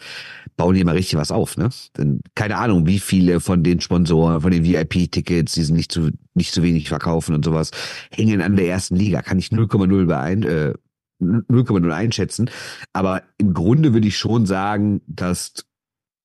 bauen 0.56 0.76
hier 0.76 0.84
mal 0.84 0.94
richtig 0.94 1.18
was 1.18 1.32
auf, 1.32 1.56
ne? 1.56 1.70
Denn 1.96 2.20
keine 2.36 2.58
Ahnung, 2.58 2.86
wie 2.86 3.00
viele 3.00 3.40
von 3.40 3.64
den 3.64 3.80
Sponsoren, 3.80 4.40
von 4.42 4.52
den 4.52 4.64
VIP-Tickets, 4.64 5.54
die 5.54 5.64
sind 5.64 5.76
nicht 5.76 5.90
zu, 5.90 6.10
nicht 6.34 6.52
zu 6.52 6.62
wenig 6.62 6.88
verkaufen 6.90 7.34
und 7.34 7.44
sowas, 7.44 7.72
hängen 8.14 8.40
an 8.40 8.54
der 8.54 8.68
ersten 8.68 8.94
Liga. 8.94 9.22
Kann 9.22 9.38
ich 9.40 9.48
0,0 9.48 10.06
beein, 10.06 10.42
äh, 10.44 10.74
0,0 11.20 11.90
einschätzen. 11.90 12.50
Aber 12.92 13.22
im 13.38 13.52
Grunde 13.52 13.94
würde 13.94 14.06
ich 14.06 14.16
schon 14.16 14.46
sagen, 14.46 15.00
dass 15.06 15.64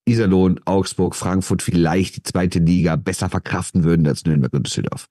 Iserlohn, 0.05 0.59
Augsburg, 0.65 1.15
Frankfurt 1.15 1.61
vielleicht 1.61 2.17
die 2.17 2.23
zweite 2.23 2.59
Liga 2.59 2.95
besser 2.95 3.29
verkraften 3.29 3.83
würden 3.83 4.05
als 4.07 4.25
Nürnberg 4.25 4.53
und 4.53 4.67
Düsseldorf. 4.67 5.07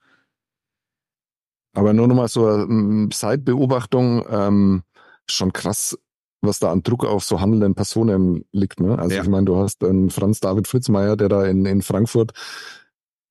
Aber 1.74 1.92
nur 1.92 2.06
nochmal 2.06 2.28
so 2.28 2.46
eine 2.46 2.64
ähm, 2.64 3.10
Zeitbeobachtung, 3.10 4.24
ähm, 4.28 4.82
schon 5.26 5.52
krass, 5.52 5.98
was 6.42 6.58
da 6.58 6.70
an 6.70 6.82
Druck 6.82 7.06
auf 7.06 7.24
so 7.24 7.40
handelnden 7.40 7.74
Personen 7.74 8.44
liegt. 8.52 8.80
Ne? 8.80 8.98
Also 8.98 9.16
ja. 9.16 9.22
ich 9.22 9.28
meine, 9.28 9.46
du 9.46 9.56
hast 9.56 9.82
einen 9.82 10.10
Franz 10.10 10.40
David 10.40 10.68
Fritzmeier, 10.68 11.16
der 11.16 11.28
da 11.28 11.46
in, 11.46 11.64
in 11.64 11.80
Frankfurt 11.80 12.32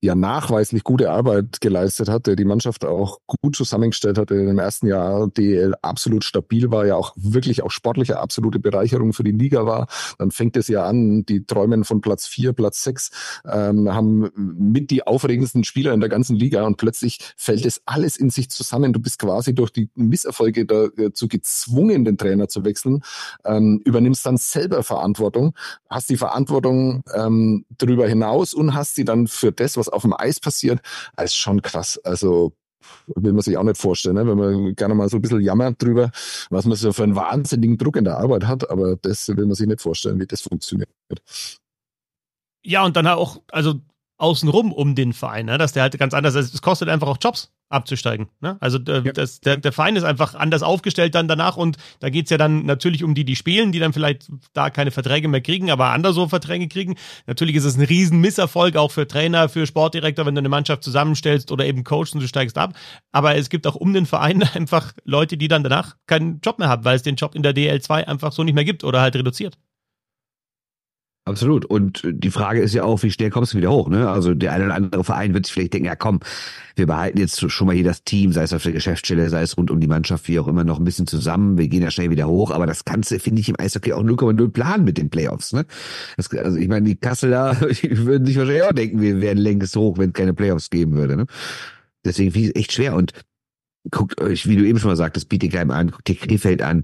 ja 0.02 0.16
nachweislich 0.16 0.84
gute 0.84 1.12
Arbeit 1.12 1.62
geleistet 1.62 2.10
hat, 2.10 2.26
der 2.26 2.36
die 2.36 2.44
Mannschaft 2.44 2.86
auch 2.86 3.20
gut 3.28 3.56
zusammengestellt 3.56 4.18
hat, 4.18 4.32
der 4.32 4.40
im 4.50 4.58
ersten 4.58 4.88
Jahr 4.88 5.28
DL 5.28 5.76
absolut 5.84 6.24
stabil 6.24 6.72
war, 6.72 6.88
ja 6.88 6.96
auch 6.96 7.14
wirklich 7.16 7.62
auch 7.62 7.70
sportliche 7.70 8.20
absolute 8.20 8.58
Bereicherung 8.60 9.14
für 9.14 9.24
die 9.24 9.32
Liga 9.32 9.68
war. 9.68 9.88
Dann 10.18 10.32
fängt 10.32 10.58
es 10.58 10.68
ja 10.68 10.86
an, 10.86 11.24
die 11.26 11.46
träumen 11.46 11.84
von 11.84 12.02
Platz 12.02 12.26
vier, 12.26 12.54
Platz 12.54 12.82
sechs, 12.82 13.12
ähm, 13.46 13.94
haben 13.94 14.32
mit 14.36 14.90
die 14.90 15.06
aufregendsten 15.06 15.64
Spieler 15.64 15.94
in 15.94 16.00
der 16.00 16.10
ganzen 16.10 16.36
Liga 16.36 16.64
und 16.66 16.78
plötzlich 16.78 17.20
fällt 17.38 17.66
es 17.68 17.82
alles 17.86 18.18
in 18.18 18.32
sich 18.32 18.50
zusammen. 18.50 18.94
Du 18.94 19.00
bist 19.00 19.20
quasi 19.20 19.54
durch 19.54 19.72
die 19.72 19.90
Misserfolge 19.94 20.66
dazu 20.66 21.28
gezwungen, 21.28 22.06
den 22.06 22.18
Trainer 22.18 22.48
zu 22.48 22.66
wechseln, 22.66 23.04
ähm, 23.46 23.80
übernimmst 23.86 24.26
dann 24.26 24.38
selber 24.38 24.82
Verantwortung, 24.82 25.54
hast 25.92 26.10
die 26.10 26.18
Verantwortung 26.18 27.04
ähm, 27.14 27.66
darüber 27.78 28.08
hinaus 28.08 28.56
und 28.56 28.74
hast 28.74 28.96
sie 28.96 29.06
dann 29.06 29.28
für 29.28 29.52
das, 29.52 29.78
was 29.78 29.91
auf 29.92 30.04
dem 30.04 30.14
Eis 30.14 30.40
passiert, 30.40 30.80
ist 31.22 31.36
schon 31.36 31.62
krass. 31.62 32.00
Also 32.04 32.54
will 33.16 33.34
man 33.34 33.42
sich 33.42 33.58
auch 33.58 33.64
nicht 33.64 33.78
vorstellen, 33.78 34.16
ne? 34.16 34.28
wenn 34.28 34.38
man 34.38 34.76
gerne 34.76 34.96
mal 34.96 35.10
so 35.10 35.18
ein 35.18 35.22
bisschen 35.22 35.42
jammert 35.42 35.82
drüber, 35.82 36.12
was 36.50 36.66
man 36.66 36.76
so 36.76 36.92
für 36.94 37.04
einen 37.04 37.16
wahnsinnigen 37.16 37.78
Druck 37.78 37.96
in 37.96 38.06
der 38.06 38.18
Arbeit 38.18 38.46
hat, 38.46 38.70
aber 38.70 38.96
das 38.96 39.28
will 39.28 39.46
man 39.46 39.56
sich 39.56 39.68
nicht 39.68 39.82
vorstellen, 39.82 40.20
wie 40.20 40.28
das 40.28 40.42
funktioniert. 40.42 40.90
Ja, 42.64 42.84
und 42.84 42.96
dann 42.96 43.08
auch, 43.08 43.42
also 43.52 43.76
außenrum 44.18 44.72
um 44.72 44.96
den 44.96 45.14
Verein, 45.14 45.48
ne? 45.48 45.58
dass 45.58 45.74
der 45.74 45.84
halt 45.84 45.98
ganz 45.98 46.14
anders 46.14 46.36
ist. 46.36 46.54
Es 46.54 46.62
kostet 46.62 46.90
einfach 46.90 47.08
auch 47.08 47.18
Jobs 47.20 47.52
abzusteigen. 47.72 48.30
Ne? 48.40 48.58
Also 48.60 48.78
äh, 48.80 49.02
ja. 49.06 49.12
das, 49.14 49.42
der, 49.42 49.58
der 49.58 49.72
Verein 49.72 49.96
ist 49.96 50.04
einfach 50.04 50.36
anders 50.36 50.64
aufgestellt 50.64 51.16
dann 51.16 51.28
danach 51.28 51.58
und 51.58 51.78
da 52.00 52.10
geht's 52.10 52.30
ja 52.30 52.38
dann 52.38 52.66
natürlich 52.66 53.04
um 53.04 53.16
die, 53.16 53.26
die 53.26 53.36
spielen, 53.36 53.72
die 53.72 53.80
dann 53.80 53.94
vielleicht 53.94 54.30
da 54.54 54.70
keine 54.70 54.92
Verträge 54.92 55.28
mehr 55.28 55.42
kriegen, 55.42 55.72
aber 55.72 55.92
anderswo 55.92 56.28
Verträge 56.28 56.68
kriegen. 56.68 56.96
Natürlich 57.28 57.56
ist 57.56 57.66
es 57.66 57.78
ein 57.78 57.84
riesen 57.84 58.20
Misserfolg 58.20 58.76
auch 58.76 58.92
für 58.92 59.08
Trainer, 59.08 59.50
für 59.50 59.66
Sportdirektor, 59.66 60.26
wenn 60.26 60.36
du 60.36 60.40
eine 60.40 60.50
Mannschaft 60.50 60.84
zusammenstellst 60.84 61.52
oder 61.52 61.66
eben 61.66 61.84
Coach 61.84 62.14
und 62.14 62.22
du 62.22 62.28
steigst 62.28 62.58
ab. 62.58 62.74
Aber 63.12 63.36
es 63.36 63.50
gibt 63.50 63.68
auch 63.68 63.76
um 63.76 63.94
den 63.94 64.06
Verein 64.06 64.44
einfach 64.54 64.94
Leute, 65.04 65.38
die 65.38 65.48
dann 65.48 65.64
danach 65.64 65.96
keinen 66.08 66.42
Job 66.42 66.60
mehr 66.60 66.70
haben, 66.70 66.86
weil 66.86 66.96
es 66.96 67.04
den 67.04 67.16
Job 67.16 67.36
in 67.36 67.44
der 67.44 67.56
DL2 67.56 68.06
einfach 68.06 68.32
so 68.32 68.44
nicht 68.44 68.54
mehr 68.54 68.66
gibt 68.66 68.84
oder 68.84 69.02
halt 69.02 69.16
reduziert. 69.16 69.58
Absolut. 71.24 71.66
Und 71.66 72.02
die 72.04 72.32
Frage 72.32 72.62
ist 72.62 72.74
ja 72.74 72.84
auch, 72.84 73.04
wie 73.04 73.12
schnell 73.12 73.30
kommst 73.30 73.54
du 73.54 73.58
wieder 73.58 73.70
hoch? 73.70 73.90
Ne? 73.90 74.10
Also 74.10 74.34
der 74.34 74.54
eine 74.54 74.66
oder 74.66 74.74
andere 74.74 75.04
Verein 75.04 75.36
wird 75.36 75.46
sich 75.46 75.54
vielleicht 75.54 75.74
denken, 75.74 75.86
ja 75.86 75.96
komm, 75.96 76.20
wir 76.76 76.88
behalten 76.88 77.20
jetzt 77.20 77.52
schon 77.52 77.68
mal 77.68 77.76
hier 77.76 77.84
das 77.84 78.04
Team, 78.04 78.32
sei 78.32 78.42
es 78.42 78.54
auf 78.54 78.64
der 78.64 78.72
Geschäftsstelle, 78.72 79.30
sei 79.30 79.44
es 79.44 79.56
rund 79.56 79.70
um 79.70 79.80
die 79.80 79.88
Mannschaft, 79.88 80.28
wie 80.28 80.40
auch 80.40 80.48
immer, 80.48 80.64
noch 80.64 80.80
ein 80.80 80.84
bisschen 80.84 81.06
zusammen. 81.06 81.60
Wir 81.60 81.68
gehen 81.68 81.84
ja 81.84 81.92
schnell 81.92 82.10
wieder 82.10 82.28
hoch. 82.28 82.50
Aber 82.50 82.66
das 82.66 82.86
Ganze 82.86 83.20
finde 83.20 83.42
ich 83.42 83.50
im 83.50 83.60
Eishockey 83.60 83.94
auch 83.94 84.04
0,0 84.04 84.50
planen 84.50 84.84
mit 84.84 84.98
den 84.98 85.12
Playoffs. 85.12 85.54
Ne? 85.54 85.66
Das, 86.18 86.32
also 86.32 86.58
ich 86.58 86.68
meine, 86.68 86.88
die 86.88 86.96
Kasseler 86.96 87.54
die 87.84 88.00
würden 88.00 88.26
sich 88.26 88.38
wahrscheinlich 88.38 88.64
auch 88.64 88.74
denken, 88.74 89.00
wir 89.00 89.22
wären 89.22 89.38
längst 89.38 89.76
hoch, 89.76 90.00
wenn 90.00 90.10
es 90.10 90.14
keine 90.14 90.34
Playoffs 90.34 90.72
geben 90.72 90.94
würde. 90.94 91.18
Ne? 91.18 91.28
Deswegen 92.04 92.32
finde 92.32 92.48
ich 92.48 92.56
es 92.56 92.60
echt 92.60 92.72
schwer. 92.72 92.96
Und 92.96 93.14
guckt 93.92 94.20
euch, 94.20 94.48
wie 94.48 94.56
du 94.56 94.66
eben 94.66 94.80
schon 94.80 94.90
mal 94.90 94.98
sagtest, 94.98 95.30
Bietigheim 95.30 95.70
an, 95.70 95.92
guckt 95.92 96.08
dir 96.08 96.16
Krefeld 96.16 96.64
an 96.64 96.82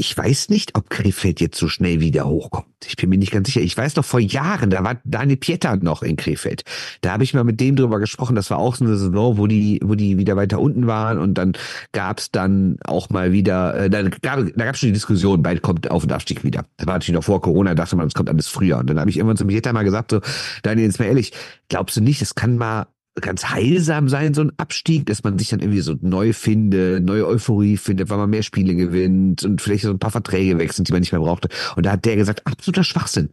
ich 0.00 0.16
weiß 0.16 0.48
nicht, 0.50 0.76
ob 0.76 0.90
Krefeld 0.90 1.40
jetzt 1.40 1.58
so 1.58 1.66
schnell 1.66 1.98
wieder 1.98 2.24
hochkommt. 2.28 2.68
Ich 2.86 2.94
bin 2.94 3.10
mir 3.10 3.18
nicht 3.18 3.32
ganz 3.32 3.48
sicher. 3.48 3.60
Ich 3.60 3.76
weiß 3.76 3.96
noch 3.96 4.04
vor 4.04 4.20
Jahren, 4.20 4.70
da 4.70 4.84
war 4.84 5.00
Daniel 5.02 5.36
Pieter 5.36 5.74
noch 5.74 6.04
in 6.04 6.14
Krefeld. 6.14 6.62
Da 7.00 7.10
habe 7.10 7.24
ich 7.24 7.34
mal 7.34 7.42
mit 7.42 7.58
dem 7.58 7.74
drüber 7.74 7.98
gesprochen. 7.98 8.36
Das 8.36 8.48
war 8.50 8.58
auch 8.58 8.76
so 8.76 8.84
eine 8.84 8.96
Saison, 8.96 9.38
wo 9.38 9.48
die, 9.48 9.80
wo 9.82 9.96
die 9.96 10.16
wieder 10.16 10.36
weiter 10.36 10.60
unten 10.60 10.86
waren 10.86 11.18
und 11.18 11.34
dann 11.34 11.54
gab's 11.90 12.30
dann 12.30 12.76
auch 12.84 13.10
mal 13.10 13.32
wieder, 13.32 13.74
äh, 13.74 13.90
da 13.90 14.02
gab 14.02 14.46
da 14.56 14.64
gab's 14.64 14.78
schon 14.78 14.90
die 14.90 14.92
Diskussion, 14.92 15.42
bald 15.42 15.62
kommt 15.62 15.90
Auf- 15.90 16.04
und 16.04 16.12
Abstieg 16.12 16.44
wieder. 16.44 16.64
Das 16.76 16.86
war 16.86 16.94
natürlich 16.94 17.16
noch 17.16 17.24
vor 17.24 17.40
Corona, 17.40 17.74
dachte 17.74 17.96
man, 17.96 18.06
es 18.06 18.14
kommt 18.14 18.30
alles 18.30 18.46
früher. 18.46 18.78
Und 18.78 18.88
dann 18.88 19.00
habe 19.00 19.10
ich 19.10 19.16
irgendwann 19.16 19.36
zu 19.36 19.46
Pieter 19.48 19.72
mal 19.72 19.82
gesagt, 19.82 20.12
so, 20.12 20.20
Daniel, 20.62 20.86
jetzt 20.86 21.00
mal 21.00 21.06
ehrlich, 21.06 21.32
glaubst 21.68 21.96
du 21.96 22.00
nicht, 22.02 22.22
es 22.22 22.36
kann 22.36 22.56
mal 22.56 22.86
ganz 23.20 23.46
heilsam 23.46 24.08
sein, 24.08 24.34
so 24.34 24.42
ein 24.42 24.52
Abstieg, 24.56 25.06
dass 25.06 25.24
man 25.24 25.38
sich 25.38 25.48
dann 25.48 25.60
irgendwie 25.60 25.80
so 25.80 25.96
neu 26.00 26.32
findet, 26.32 27.04
neue 27.04 27.26
Euphorie 27.26 27.76
findet, 27.76 28.10
weil 28.10 28.18
man 28.18 28.30
mehr 28.30 28.42
Spiele 28.42 28.74
gewinnt 28.74 29.44
und 29.44 29.60
vielleicht 29.60 29.84
so 29.84 29.90
ein 29.90 29.98
paar 29.98 30.10
Verträge 30.10 30.58
wechselt, 30.58 30.88
die 30.88 30.92
man 30.92 31.00
nicht 31.00 31.12
mehr 31.12 31.20
brauchte. 31.20 31.48
Und 31.76 31.86
da 31.86 31.92
hat 31.92 32.04
der 32.04 32.16
gesagt, 32.16 32.46
absoluter 32.46 32.84
Schwachsinn. 32.84 33.30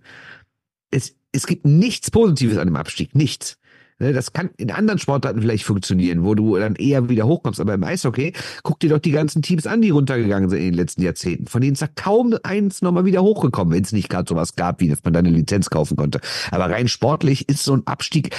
Es, 0.92 1.16
es 1.32 1.48
gibt 1.48 1.66
nichts 1.66 2.12
Positives 2.12 2.58
an 2.58 2.68
dem 2.68 2.76
Abstieg, 2.76 3.16
nichts. 3.16 3.58
Ne, 3.98 4.12
Das 4.12 4.34
kann 4.34 4.50
in 4.58 4.72
anderen 4.72 5.00
Sportarten 5.00 5.40
vielleicht 5.42 5.64
funktionieren, 5.64 6.26
wo 6.26 6.36
du 6.36 6.58
dann 6.58 6.76
eher 6.76 7.08
wieder 7.08 7.26
hochkommst. 7.28 7.62
Aber 7.62 7.74
im 7.74 7.84
Eishockey, 7.84 8.34
guck 8.62 8.80
dir 8.82 8.90
doch 8.90 9.00
die 9.00 9.12
ganzen 9.12 9.42
Teams 9.42 9.68
an, 9.68 9.82
die 9.82 9.90
runtergegangen 9.90 10.50
sind 10.50 10.60
in 10.60 10.66
den 10.66 10.74
letzten 10.74 11.02
Jahrzehnten. 11.02 11.48
Von 11.48 11.62
denen 11.62 11.74
ist 11.74 11.82
da 11.82 11.88
kaum 11.88 12.36
eins 12.44 12.82
nochmal 12.82 13.06
wieder 13.06 13.24
hochgekommen, 13.24 13.74
wenn 13.74 13.84
es 13.84 13.94
nicht 13.94 14.10
gerade 14.10 14.28
sowas 14.28 14.58
gab, 14.58 14.82
wie 14.82 14.90
dass 14.90 15.04
man 15.06 15.14
da 15.14 15.20
eine 15.20 15.30
Lizenz 15.30 15.70
kaufen 15.70 15.96
konnte. 15.96 16.20
Aber 16.52 16.70
rein 16.70 16.90
sportlich 16.90 17.48
ist 17.48 17.64
so 17.64 17.74
ein 17.74 17.84
Abstieg, 17.88 18.36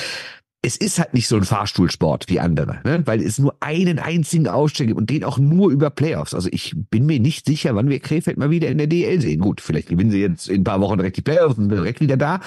es 0.67 0.77
ist 0.77 0.99
halt 0.99 1.14
nicht 1.14 1.29
so 1.29 1.37
ein 1.37 1.45
Fahrstuhlsport 1.45 2.29
wie 2.29 2.41
andere, 2.41 2.81
ne? 2.83 3.01
weil 3.05 3.23
es 3.23 3.39
nur 3.39 3.55
einen 3.61 4.01
einzigen 4.01 4.49
Ausstieg 4.49 4.89
gibt 4.89 4.99
und 4.99 5.11
den 5.11 5.23
auch 5.23 5.39
nur 5.39 5.71
über 5.71 5.91
Playoffs. 5.91 6.35
Also 6.35 6.49
ich 6.51 6.75
bin 6.91 7.07
mir 7.07 7.21
nicht 7.21 7.47
sicher, 7.47 7.77
wann 7.77 7.89
wir 7.89 8.01
Krefeld 8.01 8.37
mal 8.37 8.51
wieder 8.51 8.67
in 8.67 8.79
der 8.79 8.89
DL 8.89 9.21
sehen. 9.21 9.41
Gut, 9.41 9.61
vielleicht 9.61 9.89
gewinnen 9.89 10.11
sie 10.11 10.21
jetzt 10.21 10.49
in 10.49 10.62
ein 10.62 10.64
paar 10.64 10.81
Wochen 10.81 10.99
direkt 10.99 11.19
die 11.19 11.23
Playoffs 11.23 11.57
und 11.57 11.69
sind 11.69 11.79
direkt 11.79 12.01
wieder 12.01 12.17
da. 12.17 12.41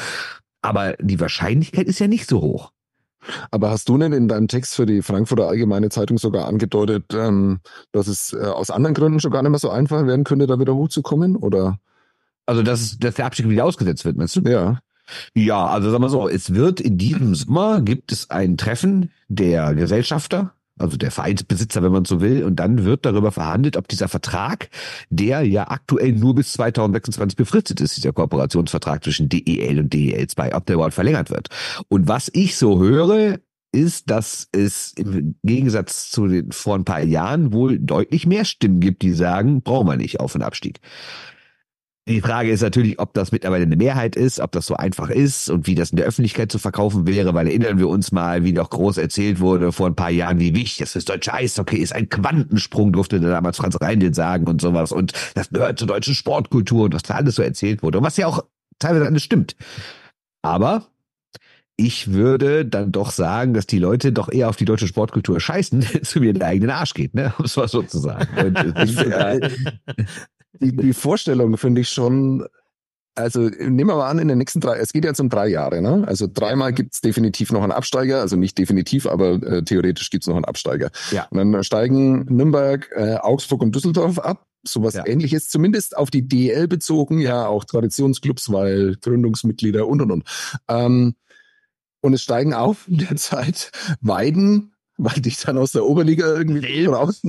Aber 0.62 0.98
die 1.00 1.18
Wahrscheinlichkeit 1.22 1.88
ist 1.88 2.00
ja 2.00 2.08
nicht 2.08 2.28
so 2.28 2.42
hoch. 2.42 2.74
Aber 3.52 3.70
hast 3.70 3.88
du 3.88 3.98
denn 3.98 4.12
in 4.12 4.28
deinem 4.28 4.50
Text 4.50 4.76
für 4.76 4.86
die 4.86 5.02
Frankfurter 5.02 5.48
Allgemeine 5.48 5.88
Zeitung 5.88 6.18
sogar 6.18 6.46
angedeutet, 6.46 7.06
ähm, 7.14 7.62
dass 7.94 8.08
es 8.08 8.34
äh, 8.34 8.46
aus 8.48 8.70
anderen 8.70 8.96
Gründen 8.96 9.22
schon 9.22 9.32
gar 9.32 9.44
nicht 9.44 9.52
mehr 9.52 9.60
so 9.60 9.70
einfach 9.70 10.06
werden 10.06 10.26
könnte, 10.26 10.46
da 10.46 10.60
wieder 10.60 10.76
hochzukommen? 10.76 11.38
Oder? 11.38 11.80
Also 12.46 12.64
dass, 12.64 12.98
dass 12.98 13.16
der 13.16 13.28
Abstieg 13.28 13.48
wieder 13.48 13.64
ausgesetzt 13.64 14.04
wird, 14.04 14.18
meinst 14.18 14.36
du? 14.36 14.42
Ja. 14.42 14.80
Ja, 15.34 15.66
also 15.68 15.92
sagen 15.92 16.04
wir 16.04 16.10
so, 16.10 16.28
es 16.28 16.54
wird 16.54 16.80
in 16.80 16.98
diesem 16.98 17.36
Sommer 17.36 17.82
gibt 17.82 18.12
es 18.12 18.30
ein 18.30 18.58
Treffen 18.58 19.12
der 19.28 19.76
Gesellschafter, 19.76 20.54
also 20.78 20.98
der 20.98 21.12
Vereinsbesitzer, 21.12 21.84
wenn 21.84 21.92
man 21.92 22.06
so 22.06 22.22
will, 22.22 22.44
und 22.44 22.56
dann 22.56 22.86
wird 22.86 23.06
darüber 23.06 23.32
verhandelt, 23.32 23.78
ob 23.78 23.88
dieser 23.88 24.08
Vertrag, 24.08 24.70
der 25.10 25.44
ja 25.44 25.70
aktuell 25.70 26.14
nur 26.14 26.36
bis 26.36 26.54
2026 26.54 27.36
befristet 27.36 27.82
ist, 27.82 27.98
dieser 27.98 28.14
Kooperationsvertrag 28.14 29.04
zwischen 29.04 29.30
DEL 29.30 29.80
und 29.80 29.94
DEL2, 29.94 30.56
ob 30.56 30.66
der 30.66 30.76
überhaupt 30.76 30.94
verlängert 30.94 31.30
wird. 31.30 31.50
Und 31.90 32.08
was 32.08 32.30
ich 32.34 32.56
so 32.56 32.80
höre, 32.80 33.40
ist, 33.72 34.10
dass 34.10 34.48
es 34.52 34.94
im 34.94 35.36
Gegensatz 35.44 36.10
zu 36.10 36.28
den 36.28 36.52
vor 36.52 36.76
ein 36.76 36.86
paar 36.86 37.04
Jahren 37.04 37.54
wohl 37.54 37.78
deutlich 37.78 38.26
mehr 38.26 38.46
Stimmen 38.46 38.80
gibt, 38.80 39.04
die 39.04 39.14
sagen, 39.14 39.62
brauchen 39.62 39.88
wir 39.88 39.98
nicht 39.98 40.20
auf 40.20 40.34
den 40.34 40.42
Abstieg. 40.42 40.80
Die 42.08 42.22
Frage 42.22 42.50
ist 42.50 42.62
natürlich, 42.62 43.00
ob 43.00 43.14
das 43.14 43.32
mittlerweile 43.32 43.66
eine 43.66 43.76
Mehrheit 43.76 44.16
ist, 44.16 44.40
ob 44.40 44.52
das 44.52 44.66
so 44.66 44.76
einfach 44.76 45.12
ist 45.12 45.50
und 45.50 45.68
wie 45.68 45.76
das 45.76 45.92
in 45.92 45.98
der 45.98 46.08
Öffentlichkeit 46.08 46.52
zu 46.52 46.58
verkaufen 46.58 47.06
wäre, 47.06 47.36
weil 47.36 47.46
erinnern 47.46 47.78
wir 47.78 47.88
uns 47.88 48.12
mal, 48.12 48.44
wie 48.44 48.52
noch 48.52 48.72
groß 48.72 48.98
erzählt 48.98 49.40
wurde 49.40 49.72
vor 49.72 49.86
ein 49.86 49.96
paar 49.96 50.10
Jahren, 50.10 50.40
wie 50.40 50.56
wichtig 50.56 50.80
das 50.80 50.94
fürs 50.94 51.06
deutsche 51.06 51.34
Eishockey 51.34 51.78
ist. 51.78 51.94
Ein 51.94 52.10
Quantensprung 52.10 52.94
durfte 52.94 53.20
damals 53.20 53.58
Franz 53.58 53.80
Reindl 53.80 54.14
sagen 54.16 54.48
und 54.48 54.60
sowas 54.60 54.92
und 54.92 55.14
das 55.36 55.50
gehört 55.50 55.78
zur 55.78 55.88
deutschen 55.88 56.16
Sportkultur 56.16 56.86
und 56.86 56.96
was 56.96 57.04
da 57.04 57.16
alles 57.16 57.36
so 57.36 57.44
erzählt 57.44 57.84
wurde 57.84 58.00
und 58.00 58.04
was 58.04 58.18
ja 58.18 58.26
auch 58.26 58.44
teilweise 58.80 59.06
alles 59.06 59.22
stimmt. 59.22 59.56
Aber 60.42 60.88
ich 61.80 62.12
würde 62.12 62.66
dann 62.66 62.92
doch 62.92 63.12
sagen, 63.12 63.54
dass 63.54 63.66
die 63.66 63.80
Leute 63.80 64.12
doch 64.12 64.30
eher 64.32 64.50
auf 64.50 64.58
die 64.58 64.66
deutsche 64.66 64.88
Sportkultur 64.88 65.40
scheißen, 65.40 65.82
zu 66.04 66.20
mir 66.20 66.30
in 66.30 66.36
den 66.36 66.44
eigenen 66.44 66.72
Arsch 66.72 66.94
geht, 66.94 67.14
ne? 67.14 67.34
Um 67.38 67.46
es 67.46 67.56
mal 67.56 67.68
so 67.68 67.84
zu 67.84 68.00
sagen. 68.00 68.28
Und, 68.38 68.58
die, 70.54 70.76
die 70.76 70.94
Vorstellung 70.94 71.58
finde 71.58 71.82
ich 71.82 71.90
schon, 71.90 72.46
also 73.16 73.42
nehmen 73.42 73.88
wir 73.88 73.96
mal 73.96 74.10
an, 74.10 74.20
in 74.20 74.28
den 74.28 74.38
nächsten 74.38 74.62
drei, 74.62 74.78
es 74.78 74.94
geht 74.94 75.04
jetzt 75.04 75.20
um 75.20 75.30
drei 75.30 75.48
Jahre, 75.48 75.82
ne? 75.82 76.04
Also 76.08 76.28
dreimal 76.32 76.74
gibt's 76.74 77.02
definitiv 77.02 77.52
noch 77.52 77.64
einen 77.64 77.72
Absteiger, 77.72 78.22
also 78.22 78.36
nicht 78.36 78.58
definitiv, 78.58 79.06
aber 79.08 79.42
äh, 79.44 79.64
theoretisch 79.64 80.10
gibt's 80.10 80.28
noch 80.28 80.36
einen 80.36 80.46
Absteiger. 80.46 80.90
Ja. 81.12 81.28
Und 81.30 81.38
dann 81.38 81.64
steigen 81.64 82.26
Nürnberg, 82.26 82.90
äh, 82.96 83.16
Augsburg 83.16 83.62
und 83.62 83.76
Düsseldorf 83.76 84.20
ab. 84.20 84.46
Sowas 84.64 84.94
Ja. 84.94 85.06
ähnliches, 85.08 85.48
zumindest 85.48 85.96
auf 85.96 86.12
die 86.12 86.28
DL 86.28 86.68
bezogen, 86.68 87.20
ja, 87.20 87.48
auch 87.48 87.64
Traditionsclubs, 87.64 88.52
weil 88.52 88.98
Gründungsmitglieder 89.02 89.88
und 89.88 90.02
und 90.02 90.12
und. 90.12 90.24
Ähm, 90.68 91.16
und 92.02 92.14
es 92.14 92.22
steigen 92.24 92.54
auf 92.54 92.88
in 92.88 92.98
der 92.98 93.16
Zeit 93.16 93.72
Weiden, 94.02 94.74
weil 95.00 95.22
dich 95.22 95.40
dann 95.40 95.58
aus 95.58 95.72
der 95.72 95.86
Oberliga 95.86 96.28
irgendwie 96.28 96.86
raus. 96.86 97.22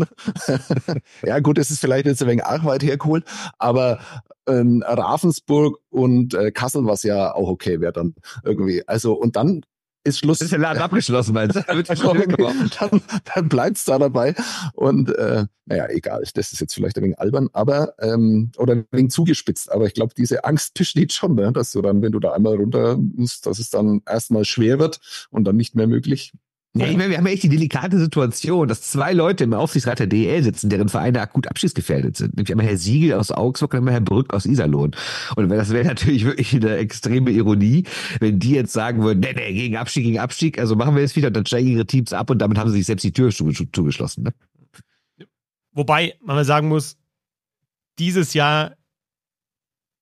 ja, 1.22 1.38
gut, 1.38 1.56
es 1.56 1.70
ist 1.70 1.80
vielleicht 1.80 2.06
jetzt 2.06 2.20
ein 2.22 2.28
wenig 2.28 2.44
arg 2.44 2.64
weit 2.64 2.82
hergeholt, 2.82 3.24
aber 3.58 4.00
ähm, 4.48 4.82
Ravensburg 4.86 5.78
und 5.88 6.34
äh, 6.34 6.50
Kassel, 6.50 6.84
was 6.86 7.04
ja 7.04 7.32
auch 7.32 7.48
okay 7.48 7.80
wäre 7.80 7.92
dann 7.92 8.14
irgendwie. 8.44 8.86
Also, 8.88 9.12
und 9.14 9.36
dann 9.36 9.62
ist 10.02 10.18
Schluss. 10.18 10.40
ist 10.40 10.50
der 10.50 10.58
Laden 10.58 10.82
abgeschlossen, 10.82 11.34
meinst 11.34 11.56
du? 11.56 11.60
Dann, 12.80 13.02
dann 13.34 13.48
bleibt's 13.48 13.84
da 13.84 13.98
dabei. 13.98 14.34
Und 14.72 15.14
äh, 15.14 15.44
naja, 15.66 15.88
egal, 15.90 16.24
das 16.34 16.52
ist 16.52 16.60
jetzt 16.60 16.74
vielleicht 16.74 16.96
ein 16.96 17.04
wenig 17.04 17.18
albern, 17.18 17.50
aber 17.52 17.94
ähm, 18.00 18.50
oder 18.56 18.72
ein 18.72 18.86
wenig 18.92 19.12
zugespitzt. 19.12 19.70
Aber 19.70 19.86
ich 19.86 19.94
glaube, 19.94 20.14
diese 20.16 20.44
Angst 20.44 20.72
besteht 20.74 21.12
schon, 21.12 21.34
ne? 21.34 21.52
dass 21.52 21.72
du 21.72 21.82
dann, 21.82 22.00
wenn 22.00 22.12
du 22.12 22.18
da 22.18 22.32
einmal 22.32 22.56
runter 22.56 22.96
musst, 22.96 23.44
dass 23.46 23.58
es 23.58 23.68
dann 23.68 24.00
erstmal 24.08 24.46
schwer 24.46 24.78
wird 24.78 25.00
und 25.30 25.44
dann 25.44 25.56
nicht 25.56 25.74
mehr 25.74 25.86
möglich. 25.86 26.32
Ja, 26.76 26.86
ich 26.86 26.96
meine, 26.96 27.10
wir 27.10 27.18
haben 27.18 27.26
ja 27.26 27.32
echt 27.32 27.42
die 27.42 27.48
delikate 27.48 27.98
Situation, 27.98 28.68
dass 28.68 28.82
zwei 28.82 29.12
Leute 29.12 29.42
im 29.42 29.54
Aufsichtsrat 29.54 29.98
der 29.98 30.06
DL 30.06 30.44
sitzen, 30.44 30.70
deren 30.70 30.88
Vereine 30.88 31.20
akut 31.20 31.48
abschiedsgefährdet 31.48 32.16
sind. 32.16 32.36
Nämlich 32.36 32.52
einmal 32.52 32.66
Herr 32.66 32.76
Siegel 32.76 33.14
aus 33.14 33.32
Augsburg 33.32 33.72
und 33.72 33.78
einmal 33.78 33.94
Herr 33.94 34.00
Brück 34.00 34.32
aus 34.32 34.46
Iserlohn. 34.46 34.92
Und 35.34 35.48
das 35.48 35.70
wäre 35.70 35.84
natürlich 35.88 36.24
wirklich 36.24 36.54
eine 36.54 36.76
extreme 36.76 37.32
Ironie, 37.32 37.86
wenn 38.20 38.38
die 38.38 38.52
jetzt 38.52 38.72
sagen 38.72 39.02
würden, 39.02 39.18
nee, 39.18 39.32
nee, 39.34 39.52
gegen 39.52 39.76
Abstieg, 39.76 40.04
gegen 40.04 40.20
Abstieg, 40.20 40.60
also 40.60 40.76
machen 40.76 40.94
wir 40.94 41.02
jetzt 41.02 41.16
wieder 41.16 41.26
und 41.26 41.36
dann 41.36 41.44
steigen 41.46 41.66
ihre 41.66 41.86
Teams 41.86 42.12
ab 42.12 42.30
und 42.30 42.38
damit 42.38 42.56
haben 42.56 42.70
sie 42.70 42.76
sich 42.76 42.86
selbst 42.86 43.02
die 43.02 43.12
Tür 43.12 43.30
zuge- 43.30 43.68
zugeschlossen. 43.72 44.22
Ne? 44.22 45.26
Wobei 45.72 46.14
man 46.22 46.36
mal 46.36 46.44
sagen 46.44 46.68
muss, 46.68 46.96
dieses 47.98 48.32
Jahr 48.32 48.76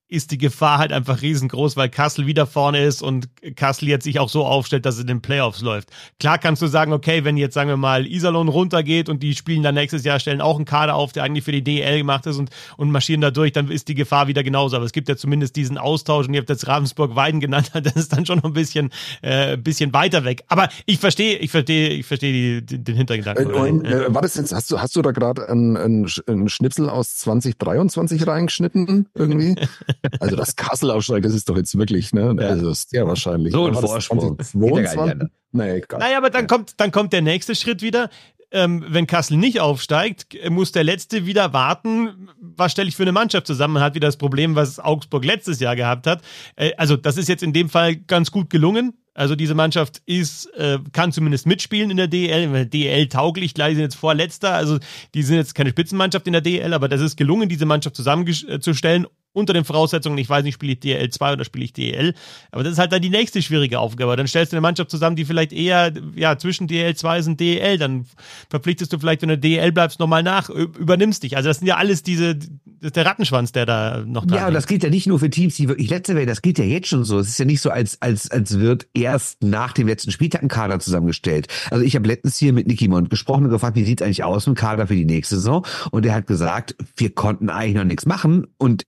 ist 0.09 0.31
die 0.31 0.39
Gefahr 0.39 0.79
halt 0.79 0.91
einfach 0.91 1.21
riesengroß, 1.21 1.77
weil 1.77 1.87
Kassel 1.87 2.25
wieder 2.25 2.47
vorne 2.47 2.83
ist 2.83 3.03
und 3.03 3.29
Kassel 3.55 3.87
jetzt 3.87 4.03
sich 4.03 4.19
auch 4.19 4.29
so 4.29 4.43
aufstellt, 4.45 4.85
dass 4.85 4.95
es 4.95 5.01
in 5.01 5.07
den 5.07 5.21
Playoffs 5.21 5.61
läuft. 5.61 5.89
Klar 6.19 6.39
kannst 6.39 6.63
du 6.63 6.67
sagen, 6.67 6.93
okay, 6.93 7.23
wenn 7.23 7.37
jetzt 7.37 7.53
sagen 7.53 7.69
wir 7.69 7.77
mal 7.77 8.07
Iserlohn 8.07 8.47
runtergeht 8.47 9.07
und 9.07 9.21
die 9.21 9.35
spielen 9.35 9.61
dann 9.61 9.75
nächstes 9.75 10.03
Jahr, 10.03 10.19
stellen 10.19 10.41
auch 10.41 10.55
einen 10.55 10.65
Kader 10.65 10.95
auf, 10.95 11.11
der 11.11 11.23
eigentlich 11.23 11.43
für 11.43 11.51
die 11.51 11.63
DL 11.63 11.99
gemacht 11.99 12.25
ist 12.25 12.37
und, 12.37 12.49
und 12.75 12.89
marschieren 12.91 13.21
da 13.21 13.29
durch, 13.29 13.51
dann 13.51 13.69
ist 13.69 13.87
die 13.87 13.93
Gefahr 13.95 14.27
wieder 14.27 14.43
genauso. 14.43 14.75
Aber 14.75 14.85
es 14.85 14.93
gibt 14.93 15.09
ja 15.09 15.15
zumindest 15.15 15.55
diesen 15.55 15.77
Austausch 15.77 16.27
und 16.27 16.33
ihr 16.33 16.39
habt 16.39 16.49
jetzt 16.49 16.67
Ravensburg-Weiden 16.67 17.39
genannt, 17.39 17.71
das 17.83 17.95
ist 17.95 18.11
dann 18.11 18.25
schon 18.25 18.37
noch 18.37 18.45
ein 18.45 18.53
bisschen, 18.53 18.89
äh, 19.21 19.57
bisschen 19.57 19.93
weiter 19.93 20.23
weg. 20.25 20.43
Aber 20.47 20.69
ich 20.87 20.97
verstehe, 20.97 21.37
ich 21.37 21.51
verstehe, 21.51 21.89
ich 21.89 22.05
verstehe 22.07 22.61
die, 22.61 22.83
den 22.83 22.95
Äh, 22.95 22.97
Hintergedanken. 22.97 23.53
und, 23.53 23.85
äh, 23.85 24.13
war 24.13 24.23
das 24.23 24.35
jetzt, 24.35 24.53
hast 24.53 24.71
du, 24.71 24.79
hast 24.79 24.95
du 24.95 25.03
da 25.03 25.11
gerade 25.11 25.47
einen, 25.49 25.77
einen 25.77 26.49
Schnipsel 26.49 26.89
aus 26.89 27.15
2023 27.17 28.25
reingeschnitten 28.25 29.07
irgendwie? 29.13 29.55
also 30.19 30.35
das 30.35 30.55
Kassel 30.55 30.91
aufsteigt, 30.91 31.25
das 31.25 31.33
ist 31.33 31.49
doch 31.49 31.57
jetzt 31.57 31.77
wirklich, 31.77 32.13
ne? 32.13 32.35
Ja. 32.39 32.49
Also 32.49 32.69
das 32.69 32.79
ist 32.79 32.89
sehr 32.91 33.07
wahrscheinlich. 33.07 33.53
So 33.53 33.67
ein 33.67 33.73
Vorsprung. 33.73 34.37
2022? 34.39 35.29
Nee, 35.51 35.77
egal. 35.77 35.99
Naja, 35.99 36.17
aber 36.17 36.29
dann 36.29 36.47
kommt, 36.47 36.79
dann 36.79 36.91
kommt 36.91 37.13
der 37.13 37.21
nächste 37.21 37.55
Schritt 37.55 37.81
wieder. 37.81 38.09
Ähm, 38.51 38.83
wenn 38.87 39.05
Kassel 39.05 39.37
nicht 39.37 39.59
aufsteigt, 39.59 40.35
muss 40.49 40.71
der 40.71 40.83
Letzte 40.83 41.27
wieder 41.27 41.53
warten, 41.53 42.29
was 42.41 42.71
stelle 42.71 42.89
ich 42.89 42.95
für 42.95 43.03
eine 43.03 43.11
Mannschaft 43.11 43.45
zusammen. 43.45 43.75
Man 43.75 43.83
hat 43.83 43.93
wieder 43.93 44.07
das 44.07 44.17
Problem, 44.17 44.55
was 44.55 44.79
Augsburg 44.79 45.23
letztes 45.23 45.59
Jahr 45.59 45.75
gehabt 45.75 46.07
hat. 46.07 46.23
Äh, 46.55 46.71
also 46.75 46.97
das 46.97 47.17
ist 47.17 47.29
jetzt 47.29 47.43
in 47.43 47.53
dem 47.53 47.69
Fall 47.69 47.95
ganz 47.95 48.31
gut 48.31 48.49
gelungen. 48.49 48.93
Also 49.13 49.35
diese 49.35 49.53
Mannschaft 49.53 50.01
ist, 50.05 50.45
äh, 50.55 50.79
kann 50.93 51.11
zumindest 51.11 51.45
mitspielen 51.45 51.91
in 51.91 51.97
der 51.97 52.07
DL, 52.07 52.65
DL 52.65 53.07
tauglich, 53.09 53.53
gleich 53.53 53.75
sind 53.75 53.83
jetzt 53.83 53.95
Vorletzter, 53.95 54.53
also 54.53 54.79
die 55.13 55.23
sind 55.23 55.35
jetzt 55.35 55.55
keine 55.55 55.71
Spitzenmannschaft 55.71 56.25
in 56.25 56.33
der 56.33 56.41
DL, 56.41 56.73
aber 56.73 56.87
das 56.87 57.01
ist 57.01 57.17
gelungen, 57.17 57.49
diese 57.49 57.65
Mannschaft 57.65 57.97
zusammenzustellen 57.97 59.07
unter 59.39 59.53
den 59.53 59.63
Voraussetzungen, 59.63 60.17
ich 60.17 60.29
weiß 60.29 60.43
nicht, 60.43 60.55
spiele 60.55 60.73
ich 60.73 60.79
DL 60.79 61.09
2 61.09 61.33
oder 61.33 61.45
spiele 61.45 61.65
ich 61.65 61.73
DL. 61.73 62.13
Aber 62.51 62.63
das 62.63 62.73
ist 62.73 62.79
halt 62.79 62.91
dann 62.91 63.01
die 63.01 63.09
nächste 63.09 63.41
schwierige 63.41 63.79
Aufgabe. 63.79 64.15
Dann 64.15 64.27
stellst 64.27 64.51
du 64.51 64.57
eine 64.57 64.61
Mannschaft 64.61 64.91
zusammen, 64.91 65.15
die 65.15 65.25
vielleicht 65.25 65.53
eher 65.53 65.91
ja, 66.15 66.37
zwischen 66.37 66.67
DL 66.67 66.95
2 66.95 67.23
und 67.25 67.39
DL. 67.39 67.77
Dann 67.77 68.05
verpflichtest 68.49 68.93
du 68.93 68.99
vielleicht, 68.99 69.21
wenn 69.21 69.29
du 69.29 69.37
DL 69.37 69.71
bleibst, 69.71 69.99
nochmal 69.99 70.23
nach, 70.23 70.49
übernimmst 70.49 71.23
dich. 71.23 71.37
Also 71.37 71.49
das 71.49 71.59
sind 71.59 71.67
ja 71.67 71.77
alles 71.77 72.03
diese, 72.03 72.35
der 72.35 73.05
Rattenschwanz, 73.05 73.51
der 73.51 73.65
da 73.65 74.03
noch 74.05 74.25
da 74.25 74.35
Ja, 74.35 74.47
und 74.47 74.53
das 74.53 74.67
geht 74.67 74.83
ja 74.83 74.89
nicht 74.89 75.07
nur 75.07 75.19
für 75.19 75.29
Teams, 75.29 75.55
die 75.55 75.67
wirklich 75.67 75.89
letzte 75.89 76.15
werden, 76.15 76.27
das 76.27 76.41
geht 76.41 76.59
ja 76.59 76.65
jetzt 76.65 76.87
schon 76.87 77.03
so. 77.03 77.19
Es 77.19 77.29
ist 77.29 77.39
ja 77.39 77.45
nicht 77.45 77.61
so, 77.61 77.69
als, 77.69 78.01
als, 78.01 78.29
als 78.31 78.59
wird 78.59 78.87
erst 78.93 79.43
nach 79.43 79.73
dem 79.73 79.87
letzten 79.87 80.11
Spieltag 80.11 80.43
ein 80.43 80.49
Kader 80.49 80.79
zusammengestellt. 80.79 81.47
Also 81.71 81.83
ich 81.83 81.95
habe 81.95 82.07
letztens 82.07 82.37
hier 82.37 82.53
mit 82.53 82.67
Nicky 82.67 82.87
Mond 82.87 83.09
gesprochen 83.09 83.45
und 83.45 83.51
gefragt, 83.51 83.75
wie 83.75 83.83
sieht 83.83 84.01
eigentlich 84.01 84.23
aus 84.23 84.47
ein 84.47 84.55
Kader 84.55 84.87
für 84.87 84.95
die 84.95 85.05
nächste 85.05 85.35
Saison? 85.35 85.65
Und 85.91 86.05
er 86.05 86.13
hat 86.13 86.27
gesagt, 86.27 86.75
wir 86.95 87.13
konnten 87.13 87.49
eigentlich 87.49 87.75
noch 87.75 87.83
nichts 87.83 88.05
machen 88.05 88.47
und 88.57 88.83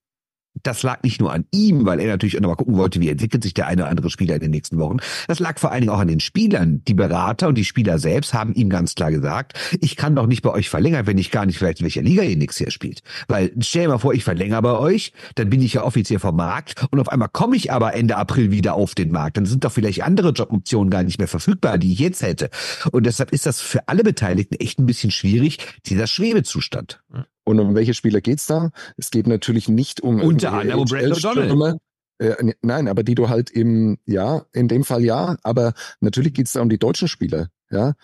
das 0.62 0.82
lag 0.82 1.02
nicht 1.02 1.20
nur 1.20 1.32
an 1.32 1.44
ihm, 1.50 1.84
weil 1.84 2.00
er 2.00 2.08
natürlich 2.08 2.36
auch 2.36 2.40
noch 2.40 2.50
mal 2.50 2.56
gucken 2.56 2.76
wollte, 2.76 3.00
wie 3.00 3.08
entwickelt 3.08 3.42
sich 3.42 3.54
der 3.54 3.66
eine 3.66 3.82
oder 3.82 3.90
andere 3.90 4.10
Spieler 4.10 4.34
in 4.34 4.40
den 4.40 4.50
nächsten 4.50 4.78
Wochen. 4.78 4.98
Das 5.28 5.38
lag 5.38 5.58
vor 5.58 5.72
allen 5.72 5.82
Dingen 5.82 5.92
auch 5.92 5.98
an 6.00 6.08
den 6.08 6.20
Spielern. 6.20 6.82
Die 6.86 6.94
Berater 6.94 7.48
und 7.48 7.56
die 7.56 7.64
Spieler 7.64 7.98
selbst 7.98 8.34
haben 8.34 8.54
ihm 8.54 8.70
ganz 8.70 8.94
klar 8.94 9.10
gesagt, 9.10 9.58
ich 9.80 9.96
kann 9.96 10.14
doch 10.14 10.26
nicht 10.26 10.42
bei 10.42 10.50
euch 10.50 10.68
verlängern, 10.68 11.06
wenn 11.06 11.18
ich 11.18 11.30
gar 11.30 11.46
nicht 11.46 11.58
vielleicht 11.58 11.80
in 11.80 11.84
welcher 11.84 12.02
Liga 12.02 12.22
ihr 12.22 12.36
nächstes 12.36 12.60
Jahr 12.60 12.70
spielt. 12.70 13.02
Weil 13.28 13.52
stell 13.60 13.82
dir 13.82 13.88
mal 13.88 13.98
vor, 13.98 14.14
ich 14.14 14.24
verlängere 14.24 14.62
bei 14.62 14.78
euch, 14.78 15.12
dann 15.34 15.50
bin 15.50 15.60
ich 15.62 15.74
ja 15.74 15.84
offiziell 15.84 16.18
vom 16.18 16.36
Markt 16.36 16.86
und 16.90 17.00
auf 17.00 17.08
einmal 17.08 17.28
komme 17.28 17.56
ich 17.56 17.72
aber 17.72 17.94
Ende 17.94 18.16
April 18.16 18.50
wieder 18.50 18.74
auf 18.74 18.94
den 18.94 19.10
Markt. 19.10 19.36
Dann 19.36 19.46
sind 19.46 19.64
doch 19.64 19.72
vielleicht 19.72 20.02
andere 20.02 20.30
Joboptionen 20.30 20.90
gar 20.90 21.02
nicht 21.02 21.18
mehr 21.18 21.28
verfügbar, 21.28 21.78
die 21.78 21.92
ich 21.92 21.98
jetzt 21.98 22.22
hätte. 22.22 22.50
Und 22.90 23.06
deshalb 23.06 23.32
ist 23.32 23.46
das 23.46 23.60
für 23.60 23.88
alle 23.88 24.04
Beteiligten 24.04 24.54
echt 24.56 24.78
ein 24.78 24.86
bisschen 24.86 25.10
schwierig, 25.10 25.58
dieser 25.86 26.06
Schwebezustand. 26.06 27.02
Und 27.44 27.58
um 27.58 27.74
welche 27.74 27.94
Spieler 27.94 28.20
geht's 28.20 28.46
da? 28.46 28.70
Es 28.96 29.10
geht 29.10 29.26
natürlich 29.26 29.68
nicht 29.68 30.00
um 30.00 30.20
unter 30.20 30.52
anderem 30.52 30.80
um 30.80 30.86
Brandon 30.86 31.12
O'Donnell. 31.12 31.78
Äh, 32.18 32.54
nein, 32.62 32.88
aber 32.88 33.02
die 33.02 33.14
du 33.14 33.28
halt 33.28 33.50
im, 33.50 33.98
ja, 34.06 34.44
in 34.52 34.68
dem 34.68 34.84
Fall 34.84 35.04
ja, 35.04 35.36
aber 35.42 35.72
natürlich 36.00 36.34
geht's 36.34 36.52
da 36.52 36.60
um 36.60 36.68
die 36.68 36.78
deutschen 36.78 37.08
Spieler. 37.08 37.48
Ja, 37.70 37.94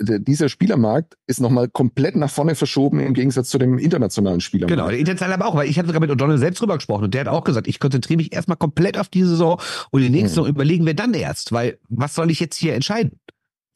D 0.00 0.18
dieser 0.20 0.48
Spielermarkt 0.48 1.18
ist 1.26 1.38
nochmal 1.38 1.68
komplett 1.68 2.16
nach 2.16 2.30
vorne 2.30 2.54
verschoben 2.54 2.98
im 2.98 3.12
Gegensatz 3.12 3.50
zu 3.50 3.58
dem 3.58 3.78
internationalen 3.78 4.40
Spielermarkt. 4.40 4.78
Genau, 4.78 4.88
der 4.88 4.98
internationale 4.98 5.34
aber 5.34 5.46
auch, 5.46 5.54
weil 5.54 5.68
ich 5.68 5.78
habe 5.78 5.86
sogar 5.86 6.00
mit 6.00 6.10
O'Donnell 6.10 6.38
selbst 6.38 6.60
drüber 6.60 6.76
gesprochen 6.76 7.04
und 7.04 7.14
der 7.14 7.20
hat 7.20 7.28
auch 7.28 7.44
gesagt, 7.44 7.68
ich 7.68 7.78
konzentriere 7.78 8.16
mich 8.16 8.32
erstmal 8.32 8.56
komplett 8.56 8.96
auf 8.96 9.08
die 9.08 9.22
Saison 9.22 9.60
und 9.90 10.00
die 10.00 10.08
nächste 10.08 10.40
hm. 10.40 10.48
überlegen 10.48 10.86
wir 10.86 10.94
dann 10.94 11.12
erst, 11.12 11.52
weil 11.52 11.78
was 11.90 12.14
soll 12.14 12.30
ich 12.30 12.40
jetzt 12.40 12.56
hier 12.56 12.74
entscheiden? 12.74 13.20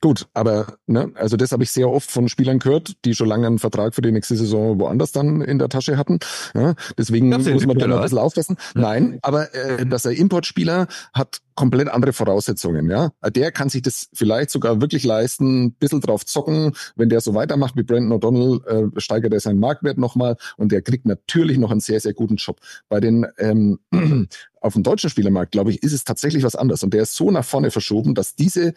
Gut, 0.03 0.27
aber 0.35 0.79
ne, 0.89 1.13
also 1.15 1.37
das 1.37 1.53
habe 1.53 1.63
ich 1.63 1.71
sehr 1.71 1.89
oft 1.89 2.11
von 2.11 2.29
Spielern 2.29 2.59
gehört, 2.59 2.97
die 3.05 3.15
schon 3.15 3.29
lange 3.29 3.47
einen 3.47 3.61
Vertrag 3.61 3.95
für 3.95 4.03
die 4.03 4.11
nächste 4.11 4.35
Saison 4.35 4.81
woanders 4.81 5.13
dann 5.13 5.41
in 5.43 5.61
der 5.61 5.69
Tasche 5.69 5.97
hatten. 5.97 6.19
Ja, 6.55 6.75
deswegen 6.99 7.29
muss 7.29 7.47
man 7.47 7.79
da 7.79 7.87
noch 7.87 7.99
ein 7.99 8.03
bisschen 8.03 8.19
aufpassen. 8.19 8.57
Ja. 8.75 8.81
Nein, 8.81 9.21
aber 9.23 9.55
äh, 9.55 9.87
dass 9.87 10.05
er 10.05 10.11
Importspieler 10.11 10.89
hat 11.15 11.41
komplett 11.55 11.89
andere 11.89 12.13
Voraussetzungen. 12.13 12.91
Ja, 12.91 13.13
der 13.31 13.53
kann 13.53 13.69
sich 13.69 13.83
das 13.83 14.09
vielleicht 14.13 14.51
sogar 14.51 14.81
wirklich 14.81 15.05
leisten, 15.05 15.67
ein 15.67 15.73
bisschen 15.75 16.01
drauf 16.01 16.27
zocken. 16.27 16.73
Wenn 16.97 17.09
der 17.09 17.21
so 17.21 17.35
weitermacht 17.35 17.77
wie 17.77 17.85
Brandon 17.85 18.19
O'Donnell, 18.19 18.97
äh, 18.97 19.01
steigert 19.01 19.33
er 19.33 19.39
seinen 19.39 19.61
Marktwert 19.61 19.99
nochmal 19.99 20.37
und 20.57 20.73
der 20.73 20.83
kriegt 20.83 21.07
natürlich 21.07 21.59
noch 21.59 21.71
einen 21.71 21.81
sehr 21.81 22.01
sehr 22.01 22.13
guten 22.13 22.37
Job. 22.37 22.59
Bei 22.89 22.99
den 22.99 23.25
ähm, 23.39 23.79
auf 24.61 24.73
dem 24.73 24.83
deutschen 24.83 25.11
Spielermarkt, 25.11 25.53
glaube 25.53 25.71
ich, 25.71 25.81
ist 25.85 25.93
es 25.93 26.03
tatsächlich 26.03 26.43
was 26.43 26.57
anderes. 26.57 26.83
Und 26.83 26.93
der 26.93 27.03
ist 27.03 27.15
so 27.15 27.31
nach 27.31 27.45
vorne 27.45 27.71
verschoben, 27.71 28.17
dass 28.17 28.35
diese 28.35 28.75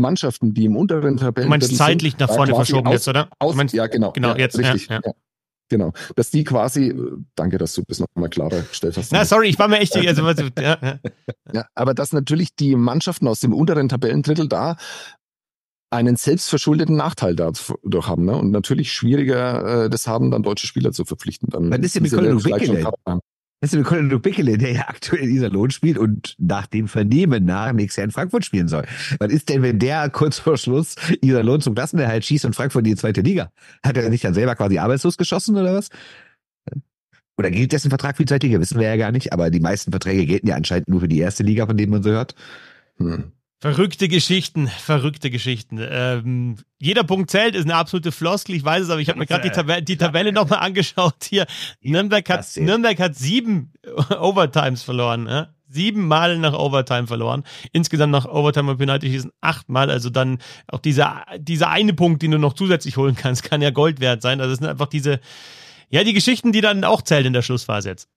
Mannschaften, 0.00 0.54
die 0.54 0.64
im 0.64 0.76
unteren 0.76 1.16
Tabellen. 1.16 1.46
Du 1.46 1.50
meinst 1.50 1.76
zeitlich 1.76 2.18
nach 2.18 2.30
vorne 2.30 2.54
verschoben 2.54 2.86
aus, 2.88 2.94
jetzt, 2.94 3.08
oder? 3.08 3.28
Aus, 3.38 3.54
meinst, 3.54 3.74
ja, 3.74 3.86
genau. 3.86 4.12
Genau, 4.12 4.30
ja, 4.30 4.38
jetzt. 4.38 4.58
Richtig, 4.58 4.88
ja, 4.88 5.00
ja. 5.04 5.12
Genau. 5.70 5.92
Dass 6.16 6.30
die 6.30 6.42
quasi, 6.42 6.94
danke, 7.36 7.56
dass 7.56 7.74
du 7.74 7.82
das 7.86 8.00
nochmal 8.00 8.28
klarer 8.28 8.62
gestellt 8.62 8.96
hast. 8.96 9.12
Na, 9.12 9.24
sorry, 9.24 9.48
ich 9.48 9.58
war 9.58 9.68
mir 9.68 9.78
echt, 9.78 9.96
also, 9.96 10.26
ja, 10.58 10.98
ja. 11.52 11.66
aber 11.74 11.94
dass 11.94 12.12
natürlich 12.12 12.56
die 12.56 12.74
Mannschaften 12.74 13.28
aus 13.28 13.38
dem 13.38 13.54
unteren 13.54 13.88
Tabellendrittel 13.88 14.48
da 14.48 14.76
einen 15.90 16.16
selbstverschuldeten 16.16 16.96
Nachteil 16.96 17.36
dadurch 17.36 18.08
haben, 18.08 18.24
ne? 18.24 18.36
Und 18.36 18.50
natürlich 18.50 18.92
schwieriger 18.92 19.84
äh, 19.84 19.90
das 19.90 20.06
haben, 20.06 20.30
dann 20.30 20.42
deutsche 20.42 20.66
Spieler 20.66 20.92
zu 20.92 21.04
verpflichten. 21.04 21.48
Dann 21.50 21.70
Wann 21.70 21.82
ist 21.82 21.94
denn 21.94 22.02
mit 22.02 22.12
Colin 22.12 22.40
Weißt 23.62 23.74
du, 23.74 23.78
wir 23.78 23.84
können 23.84 24.08
nur 24.08 24.22
Pickele, 24.22 24.56
der 24.56 24.72
ja 24.72 24.88
aktuell 24.88 25.28
Iserlohn 25.28 25.70
spielt 25.70 25.98
und 25.98 26.34
nach 26.38 26.66
dem 26.66 26.88
Vernehmen 26.88 27.44
nach 27.44 27.72
nächstes 27.72 27.96
Jahr 27.96 28.04
in 28.06 28.10
Frankfurt 28.10 28.44
spielen 28.44 28.68
soll. 28.68 28.86
Was 29.18 29.30
ist 29.30 29.50
denn, 29.50 29.62
wenn 29.62 29.78
der 29.78 30.08
kurz 30.08 30.38
vor 30.38 30.56
Schluss 30.56 30.96
Iserlohn 31.20 31.60
zum 31.60 31.74
Klassenerhalt 31.74 32.24
schießt 32.24 32.46
und 32.46 32.56
Frankfurt 32.56 32.86
in 32.86 32.92
die 32.92 32.96
zweite 32.96 33.20
Liga? 33.20 33.52
Hat 33.84 33.98
er 33.98 34.10
sich 34.10 34.22
dann 34.22 34.32
selber 34.32 34.54
quasi 34.56 34.78
arbeitslos 34.78 35.18
geschossen 35.18 35.56
oder 35.56 35.74
was? 35.74 35.90
Oder 37.36 37.50
gilt 37.50 37.72
dessen 37.72 37.90
Vertrag 37.90 38.16
für 38.16 38.24
die 38.24 38.28
zweite 38.28 38.46
Liga? 38.46 38.60
Wissen 38.60 38.80
wir 38.80 38.88
ja 38.88 38.96
gar 38.96 39.12
nicht, 39.12 39.32
aber 39.32 39.50
die 39.50 39.60
meisten 39.60 39.90
Verträge 39.90 40.24
gelten 40.24 40.46
ja 40.46 40.56
anscheinend 40.56 40.88
nur 40.88 41.00
für 41.00 41.08
die 41.08 41.18
erste 41.18 41.42
Liga, 41.42 41.66
von 41.66 41.76
denen 41.76 41.92
man 41.92 42.02
so 42.02 42.10
hört. 42.10 42.34
Hm. 42.96 43.32
Verrückte 43.62 44.08
Geschichten, 44.08 44.68
verrückte 44.68 45.28
Geschichten. 45.30 45.78
Ähm, 45.82 46.56
jeder 46.78 47.04
Punkt 47.04 47.30
zählt, 47.30 47.54
ist 47.54 47.64
eine 47.64 47.74
absolute 47.74 48.10
Floskel, 48.10 48.54
ich 48.54 48.64
weiß 48.64 48.84
es, 48.84 48.90
aber 48.90 49.02
ich 49.02 49.10
habe 49.10 49.18
mir 49.18 49.26
gerade 49.26 49.42
die, 49.42 49.54
Tab 49.54 49.84
die 49.84 49.98
Tabelle 49.98 50.32
nochmal 50.32 50.60
angeschaut 50.60 51.24
hier. 51.24 51.46
Nürnberg 51.82 52.26
hat, 52.30 52.46
Nürnberg 52.56 52.98
hat 52.98 53.16
sieben 53.16 53.74
Overtimes 54.18 54.82
verloren. 54.82 55.26
Ja? 55.28 55.48
Sieben 55.68 56.08
Mal 56.08 56.38
nach 56.38 56.54
Overtime 56.54 57.06
verloren. 57.06 57.44
Insgesamt 57.72 58.12
nach 58.12 58.24
Overtime 58.24 58.70
und 58.70 58.78
Penalty 58.78 59.08
schießen 59.10 59.32
achtmal. 59.42 59.90
Also 59.90 60.08
dann 60.08 60.38
auch 60.68 60.80
dieser, 60.80 61.26
dieser 61.36 61.68
eine 61.68 61.92
Punkt, 61.92 62.22
den 62.22 62.30
du 62.30 62.38
noch 62.38 62.54
zusätzlich 62.54 62.96
holen 62.96 63.14
kannst, 63.14 63.42
kann 63.42 63.60
ja 63.60 63.68
Gold 63.68 64.00
wert 64.00 64.22
sein. 64.22 64.40
Also 64.40 64.52
das 64.52 64.60
sind 64.60 64.68
einfach 64.68 64.88
diese, 64.88 65.20
ja, 65.90 66.02
die 66.02 66.14
Geschichten, 66.14 66.52
die 66.52 66.62
dann 66.62 66.82
auch 66.82 67.02
zählen 67.02 67.26
in 67.26 67.34
der 67.34 67.42
Schlussphase 67.42 67.90
jetzt. 67.90 68.08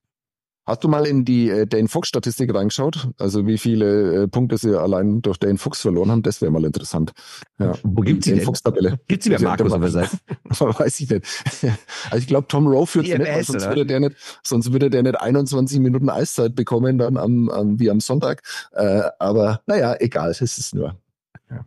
Hast 0.66 0.82
du 0.82 0.88
mal 0.88 1.06
in 1.06 1.26
die 1.26 1.50
äh, 1.50 1.66
Dane 1.68 1.90
Fuchs 1.90 2.08
Statistik 2.08 2.54
reingeschaut? 2.54 3.10
Also 3.20 3.46
wie 3.46 3.58
viele 3.58 4.24
äh, 4.24 4.28
Punkte 4.30 4.58
sie 4.58 4.80
allein 4.80 5.22
durch 5.22 5.38
Dane 5.38 5.58
Fuchs 5.58 5.82
verloren 5.82 6.10
haben? 6.10 6.22
Das 6.22 6.42
wäre 6.42 6.52
mal 6.52 6.64
interessant. 6.64 7.12
Ja. 7.60 7.74
Wo 7.84 8.02
gibt's 8.02 8.26
die 8.26 8.40
Fuchs 8.40 8.64
Tabelle? 8.64 8.98
Gibt's 9.10 9.26
die 9.26 9.32
bei 9.32 9.40
Markus 9.40 9.74
auf 9.74 9.82
der 9.82 9.90
Seite? 9.90 10.18
Weiß 10.60 11.00
ich 11.00 11.10
nicht. 11.10 11.26
Also 12.10 12.18
ich 12.18 12.28
glaube, 12.28 12.48
Tom 12.48 12.68
Rowe 12.68 12.86
führt 12.86 13.08
nicht, 13.08 13.20
weil 13.20 13.44
sonst 13.44 13.68
würde 13.68 13.86
der 13.86 14.00
nicht, 14.00 14.16
sonst 14.44 14.72
würde 14.72 14.90
der 14.90 15.04
nicht 15.04 15.20
21 15.20 15.80
Minuten 15.80 16.10
Eiszeit 16.10 16.56
bekommen 16.56 16.98
dann 16.98 17.18
am, 17.18 17.50
am 17.50 17.80
wie 17.80 17.90
am 17.90 18.00
Sonntag. 18.00 18.42
Äh, 18.72 19.04
aber 19.20 19.62
naja, 19.66 19.96
egal, 20.00 20.32
es 20.32 20.42
ist 20.42 20.76
nur. 20.76 20.98
Ja. 21.50 21.66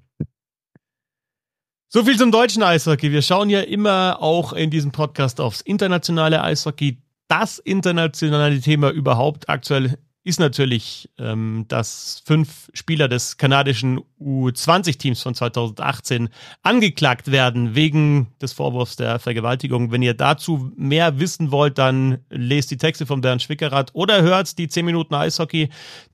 So 1.89 2.05
viel 2.05 2.17
zum 2.19 2.31
deutschen 2.31 2.63
Eishockey. 2.63 3.11
Wir 3.13 3.23
schauen 3.23 3.51
ja 3.51 3.61
immer 3.61 4.19
auch 4.21 4.53
in 4.53 4.71
diesem 4.71 4.93
Podcast 4.93 5.41
aufs 5.41 5.61
internationale 5.61 6.43
Eishockey 6.43 6.99
das 7.29 7.59
internationale 7.59 8.61
Thema 8.61 8.91
überhaupt 8.91 9.49
aktuell 9.49 9.99
ist 10.27 10.41
natürlich, 10.41 11.09
ähm, 11.19 11.67
dass 11.69 12.21
fünf 12.27 12.69
Spieler 12.75 13.07
des 13.07 13.37
kanadischen 13.37 14.01
U20-Teams 14.21 15.23
von 15.23 15.37
2018 15.37 16.31
angeklagt 16.65 17.31
werden 17.31 17.77
wegen 17.77 18.27
des 18.43 18.53
Vorwurfs 18.53 18.97
der 18.97 19.21
Vergewaltigung. 19.21 19.93
Wenn 19.93 20.03
ihr 20.03 20.15
dazu 20.15 20.73
mehr 20.75 21.21
wissen 21.21 21.53
wollt, 21.53 21.79
dann 21.79 22.19
lest 22.29 22.73
die 22.73 22.77
Texte 22.77 23.07
von 23.07 23.21
Bernd 23.21 23.41
Schwickerath 23.41 23.91
oder 23.93 24.23
hört 24.23 24.59
die 24.59 24.67
10 24.67 24.85
Minuten 24.85 25.15
Eishockey, 25.15 25.69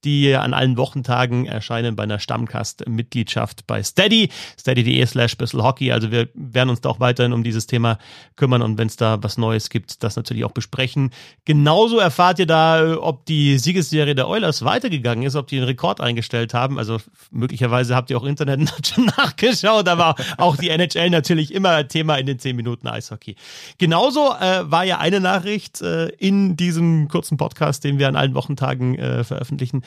die 0.05 0.35
an 0.35 0.53
allen 0.53 0.77
Wochentagen 0.77 1.47
erscheinen 1.47 1.97
bei 1.97 2.03
einer 2.03 2.19
Stammcast-Mitgliedschaft 2.19 3.67
bei 3.67 3.83
Steady, 3.83 4.29
steady.de 4.61 5.07
slash 5.07 5.39
Hockey. 5.55 5.91
Also 5.91 6.11
wir 6.11 6.29
werden 6.35 6.69
uns 6.69 6.83
da 6.83 6.91
auch 6.91 7.01
weiterhin 7.01 7.33
um 7.33 7.43
dieses 7.43 7.67
Thema 7.67 7.97
kümmern 8.37 8.61
und 8.61 8.77
wenn 8.77 8.89
es 8.89 8.97
da 8.97 9.23
was 9.23 9.39
Neues 9.39 9.71
gibt, 9.71 10.03
das 10.03 10.17
natürlich 10.17 10.45
auch 10.45 10.53
besprechen. 10.53 11.13
Genauso 11.47 11.97
erfahrt 11.97 12.39
ihr 12.41 12.47
da, 12.47 12.99
ob 12.99 13.25
die 13.25 13.57
Siegesserie 13.57 14.02
Serie 14.03 14.17
der 14.17 14.29
Oilers 14.29 14.65
weitergegangen 14.65 15.25
ist, 15.25 15.37
ob 15.37 15.47
die 15.47 15.59
einen 15.59 15.67
Rekord 15.67 16.01
eingestellt 16.01 16.55
haben. 16.55 16.77
Also 16.77 16.99
möglicherweise 17.31 17.95
habt 17.95 18.11
ihr 18.11 18.19
auch 18.19 18.25
Internet 18.25 18.69
schon 18.85 19.05
nachgeschaut, 19.17 19.87
aber 19.87 20.17
auch 20.39 20.57
die 20.57 20.71
NHL 20.71 21.09
natürlich 21.11 21.55
immer 21.55 21.87
Thema 21.87 22.17
in 22.17 22.27
den 22.27 22.41
10 22.41 22.57
Minuten 22.57 22.89
Eishockey. 22.89 23.37
Genauso 23.79 24.33
äh, 24.41 24.69
war 24.69 24.85
ja 24.85 24.99
eine 24.99 25.21
Nachricht 25.21 25.81
äh, 25.83 26.09
in 26.19 26.57
diesem 26.57 27.07
kurzen 27.07 27.37
Podcast, 27.37 27.85
den 27.85 28.01
wir 28.01 28.09
an 28.09 28.17
allen 28.17 28.35
Wochentagen 28.35 28.99
äh, 28.99 29.25
veröffentlichen 29.25 29.83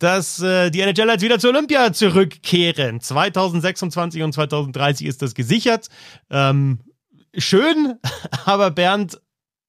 dass 0.00 0.42
äh, 0.42 0.70
die 0.70 0.80
NHL 0.80 1.08
jetzt 1.08 1.22
wieder 1.22 1.38
zur 1.38 1.50
Olympia 1.50 1.92
zurückkehren. 1.92 3.00
2026 3.00 4.22
und 4.22 4.32
2030 4.32 5.06
ist 5.06 5.22
das 5.22 5.34
gesichert. 5.34 5.86
Ähm, 6.30 6.80
schön, 7.38 7.94
aber 8.44 8.72
Bernd, 8.72 9.20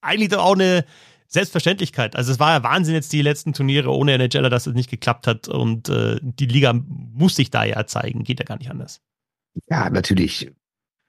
eigentlich 0.01 0.29
doch 0.29 0.43
auch 0.43 0.55
eine 0.55 0.83
Selbstverständlichkeit. 1.28 2.15
Also 2.15 2.32
es 2.32 2.39
war 2.39 2.51
ja 2.51 2.63
Wahnsinn 2.63 2.93
jetzt 2.93 3.11
die 3.13 3.21
letzten 3.21 3.53
Turniere 3.53 3.91
ohne 3.91 4.17
NHLer, 4.17 4.49
dass 4.49 4.67
es 4.67 4.73
nicht 4.73 4.89
geklappt 4.89 5.28
hat 5.28 5.47
und 5.47 5.89
äh, 5.89 6.19
die 6.21 6.45
Liga 6.45 6.73
muss 6.73 7.36
sich 7.36 7.49
da 7.49 7.63
ja 7.63 7.86
zeigen, 7.86 8.23
geht 8.23 8.39
ja 8.39 8.45
gar 8.45 8.57
nicht 8.57 8.69
anders. 8.69 9.01
Ja, 9.69 9.89
natürlich. 9.89 10.51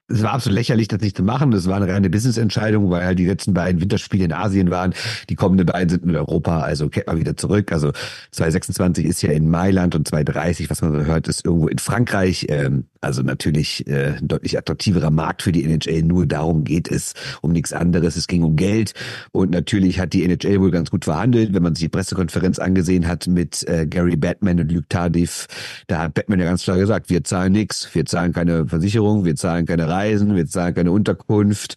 Es 0.09 0.23
war 0.23 0.33
absolut 0.33 0.57
lächerlich, 0.57 0.87
das 0.87 1.01
nicht 1.01 1.17
zu 1.17 1.23
machen. 1.23 1.51
Das 1.51 1.67
war 1.67 1.75
eine 1.75 1.91
reine 1.91 2.09
Business-Entscheidung, 2.09 2.89
weil 2.89 3.03
halt 3.03 3.19
die 3.19 3.25
letzten 3.25 3.53
beiden 3.53 3.81
Winterspiele 3.81 4.25
in 4.25 4.33
Asien 4.33 4.71
waren. 4.71 4.93
Die 5.29 5.35
kommenden 5.35 5.65
beiden 5.65 5.89
sind 5.89 6.05
in 6.05 6.15
Europa, 6.15 6.61
also 6.61 6.87
kehrt 6.87 7.07
mal 7.07 7.19
wieder 7.19 7.35
zurück. 7.35 7.71
Also 7.71 7.91
2026 8.31 9.05
ist 9.05 9.21
ja 9.21 9.31
in 9.31 9.49
Mailand 9.49 9.95
und 9.95 10.07
2030, 10.07 10.69
was 10.69 10.81
man 10.81 10.93
so 10.93 11.05
hört, 11.05 11.27
ist 11.27 11.45
irgendwo 11.45 11.67
in 11.67 11.79
Frankreich. 11.79 12.45
Ähm, 12.49 12.85
also 13.01 13.21
natürlich 13.21 13.85
äh, 13.87 14.17
ein 14.17 14.27
deutlich 14.27 14.57
attraktiverer 14.57 15.11
Markt 15.11 15.41
für 15.41 15.51
die 15.51 15.63
NHL. 15.63 16.03
Nur 16.03 16.25
darum 16.25 16.63
geht 16.63 16.89
es, 16.89 17.13
um 17.41 17.51
nichts 17.51 17.73
anderes. 17.73 18.15
Es 18.15 18.27
ging 18.27 18.43
um 18.43 18.55
Geld. 18.55 18.93
Und 19.31 19.51
natürlich 19.51 19.99
hat 19.99 20.13
die 20.13 20.23
NHL 20.23 20.61
wohl 20.61 20.71
ganz 20.71 20.89
gut 20.89 21.05
verhandelt. 21.05 21.53
Wenn 21.53 21.63
man 21.63 21.75
sich 21.75 21.85
die 21.85 21.89
Pressekonferenz 21.89 22.59
angesehen 22.59 23.07
hat 23.07 23.27
mit 23.27 23.67
äh, 23.67 23.85
Gary 23.85 24.15
Batman 24.15 24.61
und 24.61 24.71
Luke 24.71 24.87
Tardif, 24.87 25.47
da 25.87 25.99
hat 26.03 26.13
Batman 26.13 26.39
ja 26.39 26.45
ganz 26.45 26.63
klar 26.63 26.77
gesagt, 26.77 27.09
wir 27.09 27.23
zahlen 27.23 27.51
nichts, 27.51 27.89
wir 27.93 28.05
zahlen 28.05 28.31
keine 28.31 28.67
Versicherung, 28.67 29.25
wir 29.25 29.35
zahlen 29.35 29.65
keine 29.65 29.87
Reisen, 29.97 30.35
wir 30.35 30.45
zahlen 30.45 30.75
keine 30.75 30.91
Unterkunft. 30.91 31.75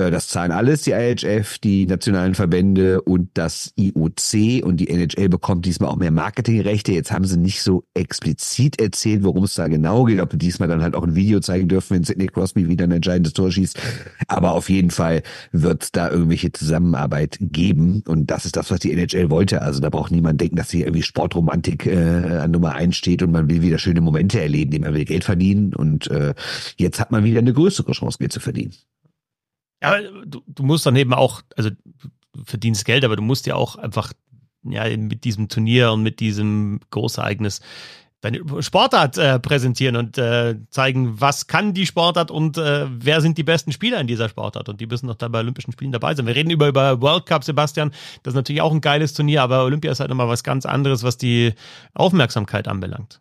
Äh, 0.00 0.10
das 0.10 0.28
zahlen 0.28 0.50
alles 0.50 0.82
die 0.82 0.92
IHF, 0.92 1.58
die 1.58 1.86
nationalen 1.86 2.34
Verbände 2.34 3.02
und 3.02 3.30
das 3.34 3.72
IOC 3.76 4.64
und 4.64 4.78
die 4.78 4.88
NHL 4.88 5.28
bekommt 5.28 5.66
diesmal 5.66 5.90
auch 5.90 5.96
mehr 5.96 6.10
Marketingrechte. 6.10 6.92
Jetzt 6.92 7.12
haben 7.12 7.24
sie 7.24 7.38
nicht 7.38 7.62
so 7.62 7.84
explizit 7.94 8.80
erzählt, 8.80 9.22
worum 9.22 9.44
es 9.44 9.54
da 9.54 9.68
genau 9.68 10.04
geht, 10.04 10.20
ob 10.20 10.32
wir 10.32 10.38
diesmal 10.38 10.68
dann 10.68 10.82
halt 10.82 10.94
auch 10.94 11.04
ein 11.04 11.14
Video 11.14 11.40
zeigen 11.40 11.68
dürfen, 11.68 11.96
wenn 11.96 12.04
Sidney 12.04 12.26
Crosby 12.26 12.68
wieder 12.68 12.84
ein 12.84 12.92
entscheidendes 12.92 13.34
Tor 13.34 13.50
schießt. 13.50 13.78
Aber 14.26 14.52
auf 14.52 14.70
jeden 14.70 14.90
Fall 14.90 15.22
wird 15.52 15.84
es 15.84 15.92
da 15.92 16.10
irgendwelche 16.10 16.52
Zusammenarbeit 16.52 17.36
geben 17.40 18.02
und 18.06 18.30
das 18.30 18.46
ist 18.46 18.56
das, 18.56 18.70
was 18.70 18.80
die 18.80 18.92
NHL 18.92 19.30
wollte. 19.30 19.62
Also 19.62 19.80
da 19.80 19.90
braucht 19.90 20.10
niemand 20.10 20.40
denken, 20.40 20.56
dass 20.56 20.70
hier 20.70 20.86
irgendwie 20.86 21.02
Sportromantik 21.02 21.86
äh, 21.86 22.38
an 22.40 22.50
Nummer 22.50 22.74
eins 22.74 22.96
steht 22.96 23.22
und 23.22 23.32
man 23.32 23.48
will 23.50 23.62
wieder 23.62 23.78
schöne 23.78 24.00
Momente 24.00 24.40
erleben, 24.40 24.80
man 24.80 24.94
will 24.94 25.04
Geld 25.04 25.24
verdienen 25.24 25.74
und 25.74 26.10
äh, 26.10 26.34
jetzt 26.76 27.00
hat 27.00 27.10
man 27.10 27.24
wieder 27.24 27.40
eine 27.40 27.52
größere 27.52 27.92
Chance, 27.92 28.18
Geld 28.18 28.32
zu 28.32 28.40
verdienen. 28.40 28.72
Ja, 29.82 30.00
du, 30.26 30.42
du 30.46 30.62
musst 30.62 30.84
dann 30.86 30.96
eben 30.96 31.14
auch, 31.14 31.42
also 31.56 31.70
du 31.70 32.44
verdienst 32.44 32.84
Geld, 32.84 33.04
aber 33.04 33.16
du 33.16 33.22
musst 33.22 33.46
ja 33.46 33.54
auch 33.54 33.76
einfach 33.76 34.12
ja 34.62 34.96
mit 34.96 35.24
diesem 35.24 35.48
Turnier 35.48 35.92
und 35.92 36.02
mit 36.02 36.20
diesem 36.20 36.80
Großereignis 36.90 37.60
deine 38.20 38.62
Sportart 38.62 39.16
äh, 39.16 39.38
präsentieren 39.38 39.96
und 39.96 40.18
äh, 40.18 40.56
zeigen, 40.68 41.20
was 41.20 41.46
kann 41.46 41.72
die 41.72 41.86
Sportart 41.86 42.30
und 42.30 42.58
äh, 42.58 42.86
wer 42.90 43.20
sind 43.20 43.38
die 43.38 43.42
besten 43.42 43.72
Spieler 43.72 43.98
in 44.00 44.06
dieser 44.06 44.28
Sportart 44.28 44.68
und 44.68 44.80
die 44.80 44.86
müssen 44.86 45.06
noch 45.06 45.14
da 45.14 45.28
bei 45.28 45.40
Olympischen 45.40 45.72
Spielen 45.72 45.92
dabei 45.92 46.14
sein. 46.14 46.26
Wir 46.26 46.34
reden 46.34 46.50
über, 46.50 46.68
über 46.68 47.00
World 47.00 47.26
Cup, 47.26 47.44
Sebastian, 47.44 47.92
das 48.22 48.32
ist 48.32 48.36
natürlich 48.36 48.60
auch 48.60 48.72
ein 48.72 48.82
geiles 48.82 49.14
Turnier, 49.14 49.42
aber 49.42 49.64
Olympia 49.64 49.90
ist 49.90 50.00
halt 50.00 50.10
nochmal 50.10 50.28
was 50.28 50.44
ganz 50.44 50.66
anderes, 50.66 51.02
was 51.02 51.16
die 51.16 51.54
Aufmerksamkeit 51.94 52.68
anbelangt. 52.68 53.20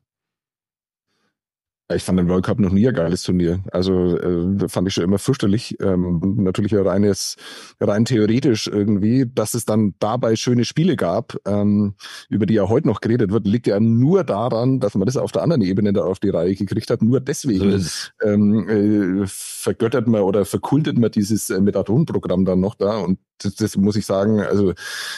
Ich 1.92 2.04
fand 2.04 2.20
den 2.20 2.30
World 2.30 2.46
Cup 2.46 2.60
noch 2.60 2.72
nie 2.72 2.88
ein 2.88 2.94
geiles 2.94 3.24
Turnier. 3.24 3.64
Also 3.72 4.16
äh, 4.16 4.70
fand 4.70 4.88
ich 4.88 4.94
schon 4.94 5.04
immer 5.04 5.18
fürchterlich. 5.18 5.76
Ähm, 5.82 6.36
natürlich 6.38 6.76
reines, 6.76 7.36
rein 7.80 8.06
theoretisch 8.06 8.68
irgendwie, 8.68 9.26
dass 9.28 9.56
es 9.56 9.66
dann 9.66 9.96
dabei 9.98 10.36
schöne 10.36 10.66
Spiele 10.66 10.96
gab, 10.96 11.36
ähm, 11.48 11.96
über 12.30 12.46
die 12.46 12.54
ja 12.54 12.70
heute 12.70 12.88
noch 12.88 13.02
geredet 13.02 13.32
wird, 13.32 13.48
liegt 13.48 13.66
ja 13.66 13.80
nur 13.80 14.24
daran, 14.24 14.80
dass 14.80 14.94
man 14.94 15.08
das 15.08 15.18
auf 15.18 15.32
der 15.32 15.42
anderen 15.42 15.64
Ebene 15.64 15.92
da 15.92 16.04
auf 16.04 16.20
die 16.20 16.30
Reihe 16.30 16.54
gekriegt 16.54 16.92
hat. 16.92 17.02
Nur 17.02 17.22
deswegen 17.22 17.84
ähm, 18.24 19.24
äh, 19.24 19.26
vergöttert 19.26 20.08
man 20.08 20.22
oder 20.22 20.46
verkultet 20.46 21.00
man 21.00 21.10
dieses 21.10 21.50
äh, 21.50 21.60
Methadon-Programm 21.60 22.46
dann 22.46 22.60
noch 22.60 22.76
da. 22.76 23.00
Und 23.00 23.18
das, 23.40 23.56
das 23.56 23.78
muss 23.78 23.96
ich 23.96 24.06
sagen, 24.06 24.42
also 24.42 24.74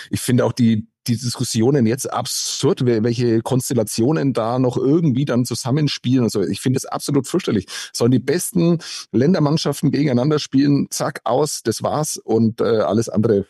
ich 0.10 0.22
finde 0.22 0.46
auch 0.46 0.54
die, 0.54 0.88
die 1.08 1.18
Diskussionen 1.18 1.86
jetzt 1.86 2.12
absurd, 2.12 2.86
welche 2.86 3.42
Konstellationen 3.42 4.34
da 4.34 4.60
noch 4.60 4.78
irgendwie 4.78 5.26
dann 5.26 5.46
zusammenspielen. 5.46 6.24
Also 6.24 6.42
ich 6.42 6.62
finde 6.62 6.78
es 6.78 6.86
absolut 6.86 7.28
fürchterlich. 7.28 7.66
Sollen 7.94 8.12
die 8.12 8.20
besten 8.20 8.80
Ländermannschaften 9.12 9.92
gegeneinander 9.92 10.40
spielen, 10.40 10.88
zack, 10.90 11.22
aus, 11.24 11.62
das 11.64 11.84
war's 11.84 12.18
und 12.18 12.62
äh, 12.62 12.64
alles 12.64 13.10
andere 13.10 13.46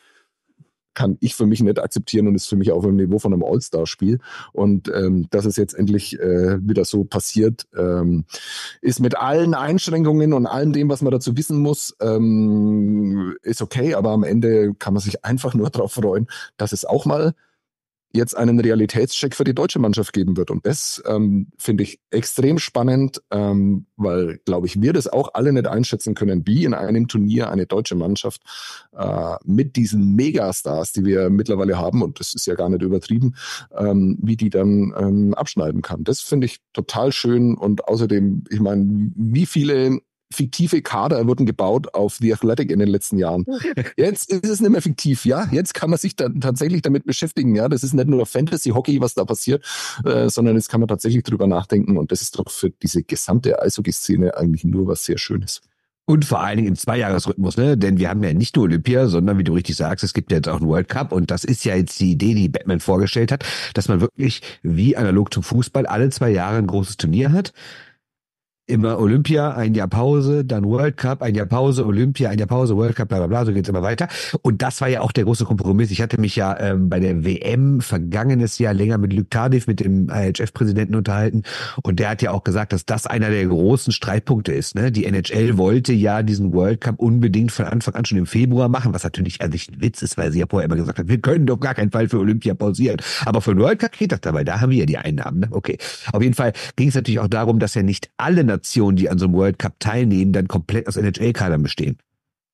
kann 0.94 1.18
ich 1.20 1.36
für 1.36 1.46
mich 1.46 1.62
nicht 1.62 1.80
akzeptieren 1.80 2.28
und 2.28 2.36
ist 2.36 2.48
für 2.48 2.56
mich 2.56 2.72
auf 2.72 2.84
dem 2.84 2.96
Niveau 2.96 3.20
von 3.20 3.34
einem 3.34 3.44
All-Star-Spiel. 3.44 4.20
Und 4.54 4.92
ähm, 4.94 5.28
dass 5.30 5.46
es 5.46 5.56
jetzt 5.56 5.74
endlich 5.74 6.20
äh, 6.20 6.58
wieder 6.62 6.86
so 6.86 7.04
passiert, 7.04 7.66
ähm, 7.78 8.26
ist 8.82 9.00
mit 9.00 9.18
allen 9.18 9.54
Einschränkungen 9.54 10.34
und 10.34 10.46
allem 10.46 10.74
dem, 10.74 10.89
was 10.89 11.02
man 11.02 11.12
dazu 11.12 11.38
wissen 11.38 11.60
muss, 11.60 11.96
ähm, 12.02 13.36
ist 13.42 13.62
okay. 13.62 13.96
Aber 13.96 14.12
am 14.12 14.24
Ende 14.24 14.74
kann 14.76 14.94
man 14.94 15.02
sich 15.02 15.24
einfach 15.24 15.54
nur 15.54 15.70
darauf 15.72 15.94
freuen, 15.94 16.28
dass 16.58 16.72
es 16.74 16.86
auch 16.86 17.06
mal 17.06 17.34
jetzt 18.14 18.36
einen 18.36 18.59
Realitätscheck 18.59 19.36
für 19.36 19.43
die 19.43 19.53
deutsche 19.53 19.80
Mannschaft 19.80 20.14
geben 20.14 20.38
wird. 20.38 20.51
Und 20.51 20.66
das 20.66 21.01
ähm, 21.05 21.47
finde 21.57 21.84
ich 21.84 21.99
extrem 22.09 22.59
spannend, 22.59 23.22
ähm, 23.32 23.86
weil, 23.95 24.39
glaube 24.45 24.68
ich, 24.68 24.82
wir 24.82 24.93
das 24.93 25.07
auch 25.07 25.34
alle 25.34 25.53
nicht 25.53 25.68
einschätzen 25.68 26.14
können, 26.14 26.45
wie 26.45 26.66
in 26.66 26.74
einem 26.74 27.07
Turnier 27.07 27.49
eine 27.49 27.66
deutsche 27.66 27.95
Mannschaft 27.95 28.41
äh, 28.97 29.36
mit 29.43 29.76
diesen 29.76 30.16
Megastars, 30.16 30.91
die 30.91 31.05
wir 31.05 31.30
mittlerweile 31.30 31.78
haben, 31.78 32.01
und 32.01 32.20
das 32.20 32.34
ist 32.34 32.45
ja 32.45 32.55
gar 32.55 32.70
nicht 32.70 32.82
übertrieben, 32.82 33.36
ähm, 33.78 34.18
wie 34.22 34.38
die 34.38 34.49
dann 34.49 34.93
ähm, 34.97 35.34
abschneiden 35.34 35.82
kann. 35.82 36.03
Das 36.03 36.22
finde 36.22 36.45
ich 36.45 36.57
total 36.74 37.12
schön 37.12 37.55
und 37.55 37.88
außerdem, 37.88 38.43
ich 38.49 38.59
meine, 38.59 39.12
wie 39.16 39.45
viele 39.45 39.99
fiktive 40.32 40.82
Kader 40.82 41.27
wurden 41.27 41.45
gebaut 41.45 41.93
auf 41.93 42.17
The 42.19 42.34
Athletic 42.34 42.71
in 42.71 42.79
den 42.79 42.88
letzten 42.88 43.17
Jahren. 43.17 43.45
Jetzt 43.97 44.32
ist 44.32 44.49
es 44.49 44.59
nicht 44.61 44.71
mehr 44.71 44.82
fiktiv, 44.82 45.25
ja. 45.25 45.47
Jetzt 45.51 45.73
kann 45.73 45.89
man 45.89 45.99
sich 45.99 46.15
dann 46.15 46.41
tatsächlich 46.41 46.82
damit 46.82 47.05
beschäftigen, 47.05 47.55
ja. 47.55 47.69
Das 47.69 47.84
ist 47.84 47.93
nicht 47.93 48.07
nur 48.07 48.25
Fantasy-Hockey, 48.25 49.01
was 49.01 49.13
da 49.13 49.25
passiert, 49.25 49.65
äh, 50.05 50.29
sondern 50.29 50.55
jetzt 50.55 50.69
kann 50.69 50.79
man 50.79 50.88
tatsächlich 50.88 51.23
drüber 51.23 51.47
nachdenken 51.47 51.97
und 51.97 52.11
das 52.11 52.21
ist 52.21 52.38
doch 52.38 52.49
für 52.49 52.69
diese 52.69 53.03
gesamte 53.03 53.61
Eishockey-Szene 53.61 54.38
eigentlich 54.38 54.63
nur 54.63 54.88
was 54.88 55.05
sehr 55.05 55.17
Schönes. 55.17 55.61
Und 56.05 56.25
vor 56.25 56.41
allen 56.41 56.57
Dingen 56.57 56.69
im 56.69 56.75
Zweijahresrhythmus, 56.75 57.57
ne? 57.57 57.77
Denn 57.77 57.97
wir 57.97 58.09
haben 58.09 58.23
ja 58.23 58.34
nicht 58.34 58.55
nur 58.55 58.65
Olympia, 58.65 59.07
sondern 59.07 59.38
wie 59.38 59.43
du 59.43 59.53
richtig 59.53 59.75
sagst, 59.75 60.03
es 60.03 60.13
gibt 60.13 60.32
ja 60.32 60.38
jetzt 60.38 60.49
auch 60.49 60.57
einen 60.57 60.67
World 60.67 60.89
Cup 60.89 61.11
und 61.11 61.32
das 61.32 61.43
ist 61.43 61.63
ja 61.63 61.75
jetzt 61.75 61.99
die 61.99 62.11
Idee, 62.11 62.34
die 62.34 62.49
Batman 62.49 62.79
vorgestellt 62.79 63.32
hat, 63.32 63.45
dass 63.75 63.88
man 63.88 64.01
wirklich 64.01 64.41
wie 64.63 64.97
analog 64.97 65.34
zum 65.34 65.43
Fußball 65.43 65.86
alle 65.86 66.09
zwei 66.09 66.32
Jahre 66.32 66.57
ein 66.57 66.67
großes 66.67 66.97
Turnier 66.97 67.32
hat 67.32 67.53
immer 68.72 68.99
Olympia, 68.99 69.51
ein 69.51 69.74
Jahr 69.76 69.88
Pause, 69.88 70.45
dann 70.45 70.63
World 70.63 70.97
Cup, 70.97 71.22
ein 71.22 71.36
Jahr 71.36 71.45
Pause, 71.45 71.86
Olympia, 71.86 72.30
ein 72.30 72.39
Jahr 72.39 72.47
Pause, 72.47 72.76
World 72.78 72.95
Cup, 72.95 73.09
bla 73.09 73.17
bla 73.17 73.28
bla, 73.28 73.45
so 73.45 73.53
geht's 73.53 73.69
immer 73.69 73.82
weiter. 73.82 74.07
Und 74.41 74.61
das 74.61 74.80
war 74.82 74.88
ja 74.88 75.01
auch 75.01 75.11
der 75.11 75.26
große 75.26 75.45
Kompromiss. 75.45 75.91
Ich 75.91 76.01
hatte 76.01 76.19
mich 76.19 76.36
ja 76.36 76.57
ähm, 76.59 76.89
bei 76.89 76.99
der 76.99 77.26
WM 77.26 77.82
vergangenes 77.82 78.57
Jahr 78.57 78.74
länger 78.74 78.97
mit 78.97 79.13
Luc 79.13 79.30
Tardif, 79.30 79.67
mit 79.67 79.82
dem 79.82 80.09
IHF-Präsidenten 80.09 80.95
unterhalten 80.95 81.43
und 81.84 81.99
der 81.99 82.09
hat 82.09 82.22
ja 82.22 82.32
auch 82.32 82.43
gesagt, 82.43 82.74
dass 82.74 82.86
das 82.86 83.05
einer 83.05 83.30
der 83.30 83.45
großen 83.45 83.91
Streitpunkte 83.91 84.53
ist. 84.53 84.76
Ne? 84.76 84.91
Die 84.91 85.05
NHL 85.05 85.57
wollte 85.57 85.93
ja 85.93 86.24
diesen 86.24 86.53
World 86.53 86.82
Cup 86.82 86.99
unbedingt 86.99 87.51
von 87.51 87.65
Anfang 87.65 87.95
an 87.95 88.05
schon 88.05 88.17
im 88.17 88.26
Februar 88.26 88.69
machen, 88.69 88.93
was 88.93 89.03
natürlich 89.03 89.41
an 89.41 89.51
sich 89.51 89.69
ein 89.69 89.82
Witz 89.82 90.01
ist, 90.01 90.17
weil 90.17 90.32
sie 90.32 90.39
ja 90.39 90.45
vorher 90.49 90.65
immer 90.65 90.78
gesagt 90.78 90.99
hat, 90.99 91.07
wir 91.07 91.19
können 91.19 91.45
doch 91.45 91.59
gar 91.59 91.74
keinen 91.74 91.91
Fall 91.91 92.07
für 92.07 92.19
Olympia 92.19 92.53
pausieren. 92.53 92.97
Aber 93.26 93.41
für 93.41 93.53
den 93.53 93.61
World 93.61 93.80
Cup 93.80 93.91
geht 93.91 94.11
das 94.11 94.22
dabei, 94.22 94.43
da 94.43 94.61
haben 94.61 94.72
wir 94.72 94.80
ja 94.80 94.86
die 94.86 94.97
Einnahmen. 94.97 95.41
Ne? 95.41 95.47
Okay. 95.51 95.78
Auf 96.13 96.22
jeden 96.22 96.34
Fall 96.34 96.53
ging 96.76 96.89
es 96.89 96.95
natürlich 96.95 97.19
auch 97.19 97.28
darum, 97.28 97.59
dass 97.59 97.76
ja 97.76 97.84
nicht 97.84 98.09
alle 98.17 98.43
Nationen, 98.62 98.95
die 98.95 99.09
an 99.09 99.18
so 99.18 99.26
einem 99.26 99.34
World 99.34 99.57
Cup 99.57 99.80
teilnehmen, 99.80 100.34
dann 100.34 100.47
komplett 100.47 100.88
aus 100.88 100.95
NHL-Kadern 100.95 101.64
bestehen. 101.64 101.97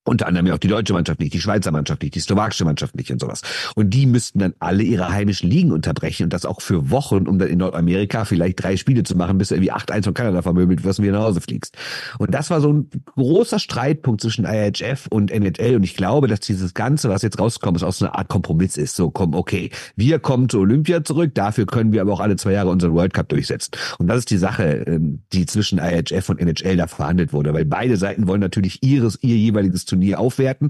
Unter 0.07 0.27
anderem 0.27 0.47
ja 0.47 0.53
auch 0.53 0.57
die 0.57 0.69
deutsche 0.69 0.93
Mannschaft 0.93 1.19
nicht, 1.19 1.33
die 1.33 1.41
Schweizer 1.41 1.71
Mannschaft 1.71 2.01
nicht, 2.01 2.15
die 2.15 2.21
slowakische 2.21 2.63
Mannschaft 2.63 2.95
nicht 2.95 3.11
und 3.11 3.19
sowas. 3.19 3.41
Und 3.75 3.89
die 3.89 4.05
müssten 4.05 4.39
dann 4.39 4.53
alle 4.59 4.83
ihre 4.83 5.09
heimischen 5.09 5.49
Ligen 5.49 5.73
unterbrechen 5.73 6.23
und 6.23 6.33
das 6.33 6.45
auch 6.45 6.61
für 6.61 6.89
Wochen, 6.89 7.27
um 7.27 7.39
dann 7.39 7.49
in 7.49 7.57
Nordamerika 7.57 8.23
vielleicht 8.23 8.63
drei 8.63 8.77
Spiele 8.77 9.03
zu 9.03 9.17
machen, 9.17 9.37
bis 9.37 9.49
du 9.49 9.55
irgendwie 9.55 9.73
8-1 9.73 10.05
von 10.05 10.13
Kanada 10.13 10.41
vermöbelt 10.41 10.85
wirst 10.85 10.99
und 10.99 11.05
wieder 11.05 11.17
nach 11.17 11.25
Hause 11.25 11.41
fliegst. 11.41 11.75
Und 12.19 12.33
das 12.33 12.49
war 12.49 12.61
so 12.61 12.71
ein 12.71 12.89
großer 13.15 13.59
Streitpunkt 13.59 14.21
zwischen 14.21 14.45
IHF 14.45 15.07
und 15.09 15.29
NHL 15.29 15.75
und 15.75 15.83
ich 15.83 15.97
glaube, 15.97 16.27
dass 16.29 16.39
dieses 16.39 16.73
Ganze, 16.73 17.09
was 17.09 17.21
jetzt 17.21 17.37
rauskommt, 17.37 17.75
ist 17.75 17.83
auch 17.83 17.91
so 17.91 18.05
eine 18.05 18.15
Art 18.15 18.29
Kompromiss 18.29 18.77
ist. 18.77 18.95
So, 18.95 19.11
komm, 19.11 19.33
okay, 19.33 19.71
wir 19.97 20.19
kommen 20.19 20.47
zu 20.47 20.59
Olympia 20.59 21.03
zurück, 21.03 21.35
dafür 21.35 21.65
können 21.65 21.91
wir 21.91 21.99
aber 21.99 22.13
auch 22.13 22.21
alle 22.21 22.37
zwei 22.37 22.53
Jahre 22.53 22.69
unseren 22.69 22.93
World 22.93 23.13
Cup 23.13 23.27
durchsetzen. 23.27 23.71
Und 23.97 24.07
das 24.07 24.19
ist 24.19 24.31
die 24.31 24.37
Sache, 24.37 24.85
ähm, 24.87 25.23
die 25.33 25.45
zwischen 25.45 25.79
IHF 25.79 26.29
und 26.29 26.39
NHL 26.39 26.77
da 26.77 26.87
verhandelt 26.87 27.33
wurde, 27.33 27.53
weil 27.53 27.65
beide 27.65 27.97
Seiten 27.97 28.27
wollen 28.27 28.39
natürlich 28.39 28.81
ihres, 28.83 29.19
ihr 29.21 29.35
jeweiliges 29.35 29.83
Turnier 29.83 29.96
Turnier 29.97 30.19
aufwerten 30.19 30.69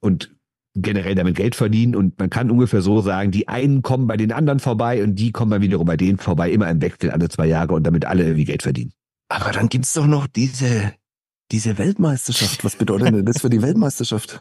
und 0.00 0.34
generell 0.74 1.14
damit 1.14 1.36
Geld 1.36 1.54
verdienen 1.54 1.94
und 1.94 2.18
man 2.18 2.30
kann 2.30 2.50
ungefähr 2.50 2.80
so 2.80 3.02
sagen, 3.02 3.30
die 3.30 3.48
einen 3.48 3.82
kommen 3.82 4.06
bei 4.06 4.16
den 4.16 4.32
anderen 4.32 4.58
vorbei 4.58 5.02
und 5.02 5.16
die 5.16 5.32
kommen 5.32 5.50
dann 5.50 5.60
wiederum 5.60 5.86
bei 5.86 5.96
denen 5.96 6.18
vorbei, 6.18 6.50
immer 6.50 6.70
im 6.70 6.80
Wechsel 6.80 7.10
alle 7.10 7.28
zwei 7.28 7.46
Jahre 7.46 7.74
und 7.74 7.84
damit 7.84 8.06
alle 8.06 8.22
irgendwie 8.22 8.46
Geld 8.46 8.62
verdienen. 8.62 8.92
Aber 9.28 9.50
dann 9.50 9.68
gibt's 9.68 9.92
doch 9.92 10.06
noch 10.06 10.26
diese, 10.26 10.94
diese 11.50 11.76
Weltmeisterschaft. 11.76 12.64
Was 12.64 12.76
bedeutet 12.76 13.08
denn 13.08 13.24
das 13.26 13.40
für 13.40 13.50
die 13.50 13.60
Weltmeisterschaft? 13.60 14.40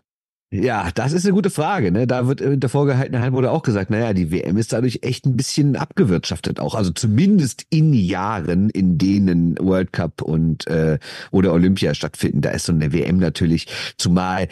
Ja, 0.53 0.91
das 0.93 1.13
ist 1.13 1.25
eine 1.25 1.33
gute 1.33 1.49
Frage. 1.49 1.93
Ne? 1.93 2.07
Da 2.07 2.27
wird 2.27 2.41
in 2.41 2.59
der 2.59 2.69
vorgehaltenen 2.69 3.21
Hand 3.21 3.33
wurde 3.33 3.51
auch 3.51 3.63
gesagt, 3.63 3.89
naja, 3.89 4.11
die 4.11 4.31
WM 4.31 4.57
ist 4.57 4.73
dadurch 4.73 4.99
echt 5.01 5.25
ein 5.25 5.37
bisschen 5.37 5.77
abgewirtschaftet 5.77 6.59
auch. 6.59 6.75
Also 6.75 6.91
zumindest 6.91 7.65
in 7.69 7.93
Jahren, 7.93 8.69
in 8.69 8.97
denen 8.97 9.57
World 9.59 9.93
Cup 9.93 10.21
und 10.21 10.67
äh, 10.67 10.99
oder 11.31 11.53
Olympia 11.53 11.93
stattfinden, 11.93 12.41
da 12.41 12.49
ist 12.49 12.65
so 12.65 12.73
eine 12.73 12.91
WM 12.91 13.17
natürlich, 13.17 13.67
zumal 13.97 14.49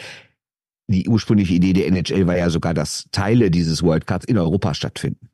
die 0.88 1.06
ursprüngliche 1.06 1.54
Idee 1.54 1.74
der 1.74 1.86
NHL 1.88 2.26
war 2.26 2.36
ja 2.36 2.48
sogar, 2.48 2.72
dass 2.72 3.06
Teile 3.12 3.50
dieses 3.50 3.82
World 3.82 4.06
Cups 4.06 4.24
in 4.24 4.38
Europa 4.38 4.72
stattfinden. 4.72 5.29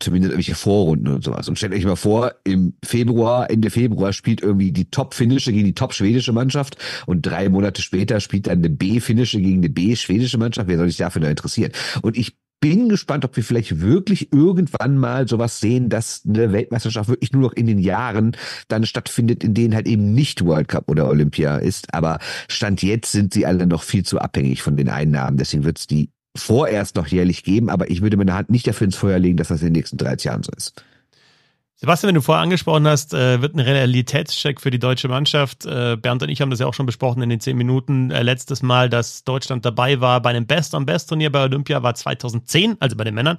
Zumindest 0.00 0.32
irgendwelche 0.32 0.54
Vorrunden 0.54 1.08
und 1.08 1.24
sowas. 1.24 1.48
Und 1.48 1.56
stellt 1.56 1.72
euch 1.72 1.84
mal 1.84 1.96
vor, 1.96 2.34
im 2.44 2.74
Februar, 2.84 3.50
Ende 3.50 3.70
Februar 3.70 4.12
spielt 4.12 4.42
irgendwie 4.42 4.72
die 4.72 4.90
Top-Finnische 4.90 5.52
gegen 5.52 5.66
die 5.66 5.74
Top-Schwedische 5.74 6.32
Mannschaft 6.32 6.76
und 7.06 7.22
drei 7.22 7.48
Monate 7.48 7.82
später 7.82 8.20
spielt 8.20 8.46
dann 8.46 8.58
eine 8.58 8.70
B-Finnische 8.70 9.40
gegen 9.40 9.58
eine 9.58 9.70
B-Schwedische 9.70 10.38
Mannschaft. 10.38 10.68
Wer 10.68 10.78
soll 10.78 10.88
sich 10.88 10.98
dafür 10.98 11.22
noch 11.22 11.28
interessieren? 11.28 11.72
Und 12.02 12.16
ich 12.16 12.36
bin 12.60 12.88
gespannt, 12.88 13.24
ob 13.24 13.36
wir 13.36 13.44
vielleicht 13.44 13.80
wirklich 13.80 14.32
irgendwann 14.32 14.96
mal 14.96 15.28
sowas 15.28 15.60
sehen, 15.60 15.88
dass 15.88 16.22
eine 16.26 16.52
Weltmeisterschaft 16.52 17.08
wirklich 17.08 17.32
nur 17.32 17.42
noch 17.42 17.52
in 17.52 17.66
den 17.66 17.78
Jahren 17.78 18.36
dann 18.68 18.86
stattfindet, 18.86 19.44
in 19.44 19.54
denen 19.54 19.74
halt 19.74 19.86
eben 19.86 20.14
nicht 20.14 20.44
World 20.44 20.68
Cup 20.68 20.90
oder 20.90 21.08
Olympia 21.08 21.56
ist. 21.58 21.92
Aber 21.92 22.18
Stand 22.48 22.82
jetzt 22.82 23.12
sind 23.12 23.34
sie 23.34 23.46
alle 23.46 23.66
noch 23.66 23.82
viel 23.82 24.04
zu 24.04 24.18
abhängig 24.18 24.62
von 24.62 24.76
den 24.76 24.88
Einnahmen. 24.88 25.36
Deswegen 25.36 25.64
wird 25.64 25.78
es 25.78 25.86
die 25.86 26.10
vorerst 26.36 26.96
noch 26.96 27.06
jährlich 27.06 27.44
geben, 27.44 27.70
aber 27.70 27.90
ich 27.90 28.02
würde 28.02 28.16
meine 28.16 28.34
Hand 28.34 28.50
nicht 28.50 28.66
dafür 28.66 28.86
ins 28.86 28.96
Feuer 28.96 29.18
legen, 29.18 29.36
dass 29.36 29.48
das 29.48 29.60
in 29.60 29.68
den 29.68 29.72
nächsten 29.74 29.96
30 29.96 30.24
Jahren 30.24 30.42
so 30.42 30.52
ist. 30.56 30.84
Sebastian, 31.78 32.08
wenn 32.08 32.14
du 32.14 32.22
vorher 32.22 32.42
angesprochen 32.42 32.88
hast, 32.88 33.12
äh, 33.12 33.42
wird 33.42 33.54
ein 33.54 33.60
Realitätscheck 33.60 34.62
für 34.62 34.70
die 34.70 34.78
deutsche 34.78 35.08
Mannschaft. 35.08 35.66
Äh, 35.66 35.98
Bernd 36.00 36.22
und 36.22 36.30
ich 36.30 36.40
haben 36.40 36.48
das 36.48 36.58
ja 36.58 36.66
auch 36.66 36.72
schon 36.72 36.86
besprochen 36.86 37.22
in 37.22 37.28
den 37.28 37.38
zehn 37.38 37.54
Minuten. 37.54 38.10
Äh, 38.10 38.22
letztes 38.22 38.62
Mal, 38.62 38.88
dass 38.88 39.24
Deutschland 39.24 39.66
dabei 39.66 40.00
war 40.00 40.22
bei 40.22 40.30
einem 40.30 40.46
Best-on-Best-Turnier 40.46 41.30
bei 41.30 41.42
Olympia, 41.42 41.82
war 41.82 41.94
2010, 41.94 42.76
also 42.80 42.96
bei 42.96 43.04
den 43.04 43.14
Männern. 43.14 43.38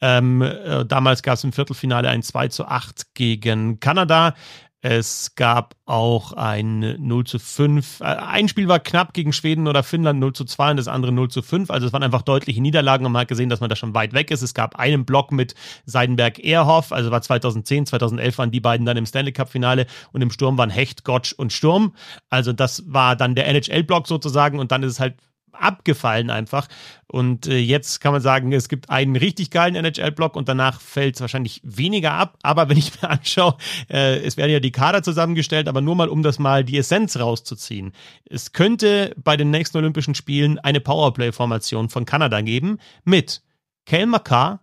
Ähm, 0.00 0.42
äh, 0.42 0.84
damals 0.84 1.24
gab 1.24 1.34
es 1.34 1.44
im 1.44 1.52
Viertelfinale 1.52 2.08
ein 2.08 2.22
2 2.22 2.48
zu 2.48 2.66
8 2.66 3.14
gegen 3.14 3.80
Kanada. 3.80 4.36
Es 4.84 5.36
gab 5.36 5.76
auch 5.86 6.32
ein 6.32 6.96
0 6.98 7.24
zu 7.24 7.38
5. 7.38 8.00
Äh, 8.00 8.04
ein 8.04 8.48
Spiel 8.48 8.66
war 8.66 8.80
knapp 8.80 9.14
gegen 9.14 9.32
Schweden 9.32 9.68
oder 9.68 9.84
Finnland 9.84 10.18
0 10.18 10.32
zu 10.32 10.44
2 10.44 10.72
und 10.72 10.76
das 10.76 10.88
andere 10.88 11.12
0 11.12 11.30
zu 11.30 11.40
5. 11.40 11.70
Also 11.70 11.86
es 11.86 11.92
waren 11.92 12.02
einfach 12.02 12.22
deutliche 12.22 12.60
Niederlagen 12.60 13.06
und 13.06 13.12
man 13.12 13.20
hat 13.20 13.28
gesehen, 13.28 13.48
dass 13.48 13.60
man 13.60 13.70
da 13.70 13.76
schon 13.76 13.94
weit 13.94 14.12
weg 14.12 14.32
ist. 14.32 14.42
Es 14.42 14.54
gab 14.54 14.74
einen 14.74 15.04
Block 15.04 15.30
mit 15.30 15.54
Seidenberg-Ehrhoff, 15.86 16.90
also 16.90 17.12
war 17.12 17.22
2010, 17.22 17.86
2011 17.86 18.38
waren 18.38 18.50
die 18.50 18.58
beiden 18.58 18.84
dann 18.84 18.96
im 18.96 19.06
Stanley 19.06 19.30
Cup-Finale 19.30 19.86
und 20.10 20.20
im 20.20 20.32
Sturm 20.32 20.58
waren 20.58 20.70
Hecht, 20.70 21.04
Gottsch 21.04 21.32
und 21.32 21.52
Sturm. 21.52 21.94
Also 22.28 22.52
das 22.52 22.82
war 22.86 23.14
dann 23.14 23.36
der 23.36 23.46
NHL-Block 23.46 24.08
sozusagen 24.08 24.58
und 24.58 24.72
dann 24.72 24.82
ist 24.82 24.92
es 24.92 25.00
halt 25.00 25.14
abgefallen 25.52 26.30
einfach. 26.30 26.68
Und 27.06 27.46
äh, 27.46 27.58
jetzt 27.58 28.00
kann 28.00 28.12
man 28.12 28.22
sagen, 28.22 28.52
es 28.52 28.68
gibt 28.68 28.90
einen 28.90 29.16
richtig 29.16 29.50
geilen 29.50 29.74
NHL-Block 29.74 30.36
und 30.36 30.48
danach 30.48 30.80
fällt 30.80 31.16
es 31.16 31.20
wahrscheinlich 31.20 31.60
weniger 31.64 32.12
ab. 32.12 32.38
Aber 32.42 32.68
wenn 32.68 32.78
ich 32.78 33.00
mir 33.00 33.10
anschaue, 33.10 33.56
äh, 33.90 34.18
es 34.20 34.36
werden 34.36 34.50
ja 34.50 34.60
die 34.60 34.72
Kader 34.72 35.02
zusammengestellt, 35.02 35.68
aber 35.68 35.80
nur 35.80 35.94
mal, 35.94 36.08
um 36.08 36.22
das 36.22 36.38
mal 36.38 36.64
die 36.64 36.78
Essenz 36.78 37.18
rauszuziehen. 37.18 37.92
Es 38.28 38.52
könnte 38.52 39.14
bei 39.16 39.36
den 39.36 39.50
nächsten 39.50 39.78
Olympischen 39.78 40.14
Spielen 40.14 40.58
eine 40.58 40.80
Powerplay-Formation 40.80 41.88
von 41.88 42.04
Kanada 42.04 42.40
geben 42.40 42.78
mit 43.04 43.42
Kale 43.86 44.06
McCarr, 44.06 44.60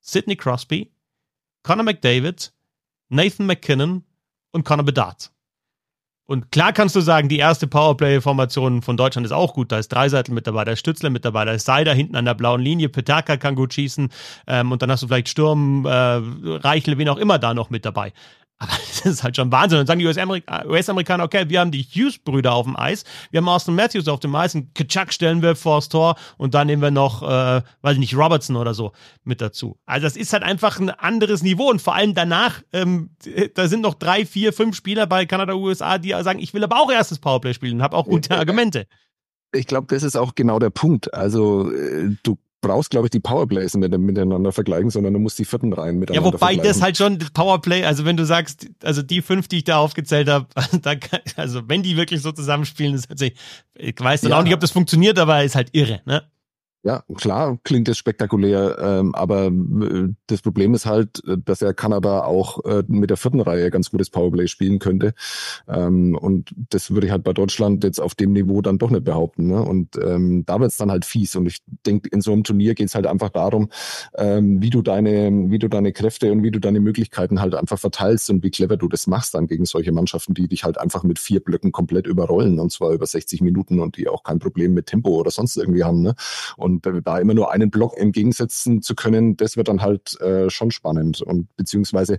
Sidney 0.00 0.36
Crosby, 0.36 0.92
Conor 1.62 1.84
McDavid, 1.84 2.52
Nathan 3.08 3.46
McKinnon 3.46 4.04
und 4.52 4.64
Conor 4.64 4.84
Bedard. 4.84 5.30
Und 6.30 6.52
klar 6.52 6.72
kannst 6.72 6.94
du 6.94 7.00
sagen, 7.00 7.28
die 7.28 7.38
erste 7.38 7.66
Powerplay-Formation 7.66 8.82
von 8.82 8.96
Deutschland 8.96 9.26
ist 9.26 9.32
auch 9.32 9.52
gut. 9.52 9.72
Da 9.72 9.80
ist 9.80 9.88
Dreiseitel 9.88 10.32
mit 10.32 10.46
dabei, 10.46 10.64
da 10.64 10.70
ist 10.70 10.78
Stützler 10.78 11.10
mit 11.10 11.24
dabei, 11.24 11.44
da 11.44 11.50
ist 11.50 11.66
Seider 11.66 11.92
hinten 11.92 12.14
an 12.14 12.24
der 12.24 12.34
blauen 12.34 12.60
Linie, 12.60 12.88
Petaka 12.88 13.36
kann 13.36 13.56
gut 13.56 13.74
schießen 13.74 14.10
ähm, 14.46 14.70
und 14.70 14.80
dann 14.80 14.92
hast 14.92 15.02
du 15.02 15.08
vielleicht 15.08 15.28
Sturm, 15.28 15.84
äh, 15.86 15.90
Reichel, 15.90 16.98
wen 16.98 17.08
auch 17.08 17.16
immer 17.16 17.40
da 17.40 17.52
noch 17.52 17.70
mit 17.70 17.84
dabei. 17.84 18.12
Aber 18.60 18.72
das 19.02 19.06
ist 19.06 19.22
halt 19.24 19.36
schon 19.36 19.50
Wahnsinn. 19.50 19.80
Und 19.80 19.88
dann 19.88 19.98
sagen 19.98 20.00
die 20.00 20.68
US-Amerikaner, 20.68 21.24
okay, 21.24 21.48
wir 21.48 21.60
haben 21.60 21.72
die 21.72 21.82
Hughes-Brüder 21.82 22.52
auf 22.52 22.66
dem 22.66 22.76
Eis, 22.76 23.04
wir 23.30 23.38
haben 23.38 23.48
Austin 23.48 23.74
Matthews 23.74 24.06
auf 24.06 24.20
dem 24.20 24.34
Eis, 24.34 24.54
und 24.54 24.74
Kitschak 24.74 25.12
stellen 25.12 25.42
wir 25.42 25.56
vors 25.56 25.88
Tor 25.88 26.14
und 26.36 26.54
dann 26.54 26.66
nehmen 26.66 26.82
wir 26.82 26.90
noch, 26.90 27.22
äh, 27.22 27.62
weiß 27.82 27.94
ich 27.94 27.98
nicht, 27.98 28.16
Robertson 28.16 28.56
oder 28.56 28.74
so 28.74 28.92
mit 29.24 29.40
dazu. 29.40 29.78
Also 29.86 30.04
das 30.04 30.16
ist 30.16 30.32
halt 30.32 30.42
einfach 30.42 30.78
ein 30.78 30.90
anderes 30.90 31.42
Niveau 31.42 31.70
und 31.70 31.82
vor 31.82 31.94
allem 31.94 32.14
danach, 32.14 32.62
ähm, 32.72 33.10
da 33.54 33.66
sind 33.66 33.80
noch 33.80 33.94
drei, 33.94 34.26
vier, 34.26 34.52
fünf 34.52 34.76
Spieler 34.76 35.06
bei 35.06 35.26
Kanada, 35.26 35.54
USA, 35.54 35.98
die 35.98 36.10
sagen, 36.10 36.38
ich 36.38 36.52
will 36.54 36.62
aber 36.62 36.80
auch 36.80 36.92
erstes 36.92 37.18
Powerplay 37.18 37.54
spielen 37.54 37.76
und 37.76 37.82
habe 37.82 37.96
auch 37.96 38.06
gute 38.06 38.34
Argumente. 38.38 38.86
Ich 39.52 39.66
glaube, 39.66 39.86
das 39.88 40.02
ist 40.02 40.16
auch 40.16 40.34
genau 40.34 40.58
der 40.58 40.70
Punkt. 40.70 41.12
Also 41.12 41.72
äh, 41.72 42.14
du 42.22 42.38
brauchst, 42.60 42.90
glaube 42.90 43.06
ich, 43.06 43.10
die 43.10 43.20
Powerplays 43.20 43.74
nicht 43.74 43.96
miteinander 43.98 44.52
vergleichen, 44.52 44.90
sondern 44.90 45.14
du 45.14 45.18
musst 45.18 45.38
die 45.38 45.44
vierten 45.44 45.72
Reihen 45.72 45.98
miteinander 45.98 46.28
Ja, 46.28 46.32
wobei 46.34 46.56
das 46.56 46.82
halt 46.82 46.96
schon 46.96 47.18
Powerplay, 47.32 47.84
also 47.84 48.04
wenn 48.04 48.16
du 48.16 48.24
sagst, 48.24 48.68
also 48.82 49.02
die 49.02 49.22
fünf, 49.22 49.48
die 49.48 49.58
ich 49.58 49.64
da 49.64 49.78
aufgezählt 49.78 50.28
habe, 50.28 50.46
also 51.36 51.62
wenn 51.68 51.82
die 51.82 51.96
wirklich 51.96 52.22
so 52.22 52.32
zusammenspielen, 52.32 52.94
ist 52.94 53.08
halt, 53.08 53.34
ich 53.74 53.94
weiß 53.98 54.22
dann 54.22 54.30
ja. 54.32 54.38
auch 54.38 54.42
nicht, 54.42 54.54
ob 54.54 54.60
das 54.60 54.70
funktioniert, 54.70 55.18
aber 55.18 55.42
ist 55.44 55.54
halt 55.54 55.70
irre, 55.72 56.02
ne? 56.04 56.22
Ja, 56.82 57.04
klar 57.16 57.58
klingt 57.62 57.88
das 57.88 57.98
spektakulär, 57.98 58.78
ähm, 58.80 59.14
aber 59.14 59.48
äh, 59.48 60.08
das 60.28 60.40
Problem 60.40 60.72
ist 60.72 60.86
halt, 60.86 61.22
äh, 61.26 61.36
dass 61.44 61.60
er 61.60 61.74
Kanada 61.74 62.24
auch 62.24 62.64
äh, 62.64 62.82
mit 62.88 63.10
der 63.10 63.18
vierten 63.18 63.40
Reihe 63.40 63.70
ganz 63.70 63.90
gutes 63.90 64.08
Powerplay 64.08 64.48
spielen 64.48 64.78
könnte. 64.78 65.12
Ähm, 65.68 66.16
und 66.16 66.54
das 66.70 66.90
würde 66.90 67.06
ich 67.06 67.12
halt 67.12 67.22
bei 67.22 67.34
Deutschland 67.34 67.84
jetzt 67.84 68.00
auf 68.00 68.14
dem 68.14 68.32
Niveau 68.32 68.62
dann 68.62 68.78
doch 68.78 68.88
nicht 68.88 69.04
behaupten. 69.04 69.48
Ne? 69.48 69.62
Und 69.62 69.98
ähm, 70.02 70.44
da 70.46 70.58
wird's 70.58 70.78
dann 70.78 70.90
halt 70.90 71.04
fies. 71.04 71.36
Und 71.36 71.44
ich 71.44 71.62
denke, 71.84 72.08
in 72.12 72.22
so 72.22 72.32
einem 72.32 72.44
Turnier 72.44 72.74
geht's 72.74 72.94
halt 72.94 73.06
einfach 73.06 73.28
darum, 73.28 73.68
ähm, 74.16 74.62
wie 74.62 74.70
du 74.70 74.80
deine, 74.80 75.50
wie 75.50 75.58
du 75.58 75.68
deine 75.68 75.92
Kräfte 75.92 76.32
und 76.32 76.42
wie 76.42 76.50
du 76.50 76.60
deine 76.60 76.80
Möglichkeiten 76.80 77.42
halt 77.42 77.54
einfach 77.54 77.78
verteilst 77.78 78.30
und 78.30 78.42
wie 78.42 78.50
clever 78.50 78.78
du 78.78 78.88
das 78.88 79.06
machst 79.06 79.34
dann 79.34 79.48
gegen 79.48 79.66
solche 79.66 79.92
Mannschaften, 79.92 80.32
die 80.32 80.48
dich 80.48 80.64
halt 80.64 80.78
einfach 80.78 81.02
mit 81.02 81.18
vier 81.18 81.40
Blöcken 81.40 81.72
komplett 81.72 82.06
überrollen 82.06 82.58
und 82.58 82.72
zwar 82.72 82.92
über 82.92 83.04
60 83.04 83.42
Minuten 83.42 83.80
und 83.80 83.98
die 83.98 84.08
auch 84.08 84.22
kein 84.22 84.38
Problem 84.38 84.72
mit 84.72 84.86
Tempo 84.86 85.10
oder 85.10 85.30
sonst 85.30 85.58
irgendwie 85.58 85.84
haben. 85.84 86.00
Ne? 86.00 86.14
Und 86.56 86.69
und 86.70 87.06
da 87.06 87.18
immer 87.18 87.34
nur 87.34 87.52
einen 87.52 87.70
Block 87.70 87.96
entgegensetzen 87.96 88.82
zu 88.82 88.94
können, 88.94 89.36
das 89.36 89.56
wird 89.56 89.68
dann 89.68 89.82
halt 89.82 90.20
äh, 90.20 90.50
schon 90.50 90.70
spannend. 90.70 91.22
Und 91.22 91.54
beziehungsweise 91.56 92.18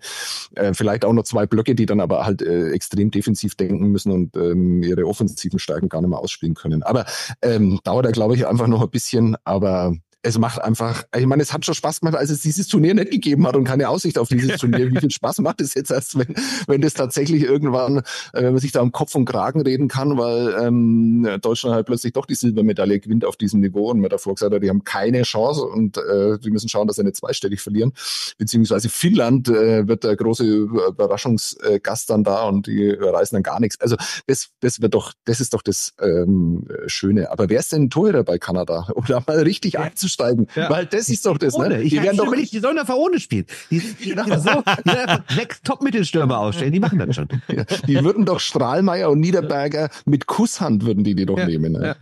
äh, 0.56 0.74
vielleicht 0.74 1.06
auch 1.06 1.14
noch 1.14 1.24
zwei 1.24 1.46
Blöcke, 1.46 1.76
die 1.76 1.86
dann 1.86 2.00
aber 2.00 2.26
halt 2.26 2.42
äh, 2.42 2.72
extrem 2.72 3.12
defensiv 3.12 3.56
denken 3.56 3.88
müssen 3.88 4.12
und 4.12 4.36
ähm, 4.36 4.84
ihre 4.84 5.06
offensiven 5.06 5.60
Stärken 5.60 5.90
gar 5.90 6.02
nicht 6.02 6.10
mehr 6.10 6.20
ausspielen 6.20 6.56
können. 6.56 6.84
Aber 6.84 7.06
ähm, 7.42 7.80
dauert 7.84 8.06
da, 8.06 8.12
glaube 8.12 8.36
ich, 8.36 8.48
einfach 8.48 8.68
noch 8.68 8.82
ein 8.82 8.90
bisschen. 8.90 9.36
Aber 9.44 9.96
es 10.24 10.38
macht 10.38 10.62
einfach, 10.62 11.04
ich 11.18 11.26
meine, 11.26 11.42
es 11.42 11.52
hat 11.52 11.66
schon 11.66 11.74
Spaß 11.74 12.02
gemacht, 12.02 12.16
als 12.16 12.30
es 12.30 12.42
dieses 12.42 12.68
Turnier 12.68 12.94
nicht 12.94 13.12
gegeben 13.12 13.48
hat 13.48 13.56
und 13.56 13.64
keine 13.64 13.90
Aussicht 13.90 14.20
auf 14.20 14.30
dieses 14.30 14.58
Turnier. 14.60 14.92
Wie 14.92 15.00
viel 15.00 15.10
Spaß 15.10 15.40
macht 15.40 15.62
es 15.62 15.74
jetzt 15.74 15.90
erst, 15.90 16.18
wenn, 16.18 16.36
wenn 16.68 16.82
das 16.82 16.94
tatsächlich 16.94 17.44
irgendwann, 17.44 17.98
äh, 17.98 18.44
wenn 18.44 18.54
man 18.54 18.60
sich 18.60 18.72
da 18.72 18.82
um 18.82 18.92
Kopf 18.92 19.16
und 19.16 19.26
Kragen 19.26 19.62
reden 19.62 19.88
kann, 19.88 20.18
weil 20.18 20.56
ähm, 20.62 21.28
Deutschland 21.42 21.76
halt 21.76 21.88
plötzlich 21.88 22.14
doch 22.14 22.26
die 22.26 22.36
Silbermedaille 22.36 23.00
gewinnt 23.00 23.26
auf 23.26 23.36
diesem 23.36 23.62
Niveau 23.62 23.90
und 23.90 24.00
man 24.00 24.10
davor 24.10 24.36
gesagt 24.36 24.54
hat, 24.54 24.62
die 24.62 24.70
haben 24.70 24.84
keine 24.84 25.24
Chance 25.24 25.64
und 25.64 25.98
äh, 25.98 26.38
die 26.38 26.52
müssen 26.52 26.70
schauen, 26.70 26.88
dass 26.88 26.98
sie 26.98 27.04
nicht 27.04 27.16
zweistellig 27.16 27.60
verlieren. 27.60 27.94
Beziehungsweise 28.38 28.90
Finnland 28.90 29.50
äh, 29.50 29.88
wird 29.88 30.04
der 30.04 30.16
große 30.16 30.46
Überraschungsgast 30.46 32.10
dann 32.10 32.24
da 32.24 32.44
und 32.44 32.68
die 32.68 32.90
reißen 32.90 33.36
dann 33.36 33.44
gar 33.44 33.60
nichts. 33.60 33.80
Also 33.82 33.96
das, 34.28 34.50
das 34.60 34.82
wird 34.82 34.94
doch, 34.94 35.14
das 35.26 35.40
ist 35.40 35.56
doch 35.56 35.64
das 35.64 35.94
ähm, 36.00 36.68
Schöne. 36.86 37.32
Aber 37.32 37.50
wer 37.50 37.60
ist 37.60 37.72
denn 37.72 37.90
Torhüter 37.90 38.24
bei 38.24 38.38
Kanada? 38.38 38.88
Oder 38.96 39.24
mal 39.26 39.40
richtig 39.40 39.74
ja. 39.74 39.82
einzusteigen? 39.82 40.11
Aufsteigen. 40.12 40.48
Ja. 40.56 40.70
Weil 40.70 40.86
das 40.86 41.10
ist 41.10 41.26
doch 41.26 41.38
das, 41.38 41.54
ohne. 41.54 41.70
ne? 41.70 41.82
Ich 41.82 41.92
die 41.92 42.02
werden 42.02 42.18
doch 42.18 42.34
nicht, 42.36 42.54
die 42.54 42.60
sollen 42.60 42.78
einfach 42.78 42.96
ohne 42.96 43.20
spielen. 43.20 43.46
Die, 43.70 43.80
die, 43.80 43.96
die, 44.16 44.38
so, 44.38 44.64
die 44.86 45.34
sechs 45.36 45.62
Top-Mittelstürmer 45.62 46.38
ausstellen, 46.40 46.72
die 46.72 46.80
machen 46.80 47.00
das 47.00 47.16
schon. 47.16 47.28
Ja, 47.48 47.64
die 47.88 48.04
würden 48.04 48.26
doch 48.26 48.40
Strahlmeier 48.40 49.10
und 49.10 49.20
Niederberger 49.20 49.90
mit 50.06 50.28
Kusshand 50.28 50.86
würden 50.86 51.04
die 51.04 51.16
die 51.16 51.26
doch 51.26 51.38
ja, 51.38 51.46
nehmen. 51.46 51.74
Ne? 51.74 51.96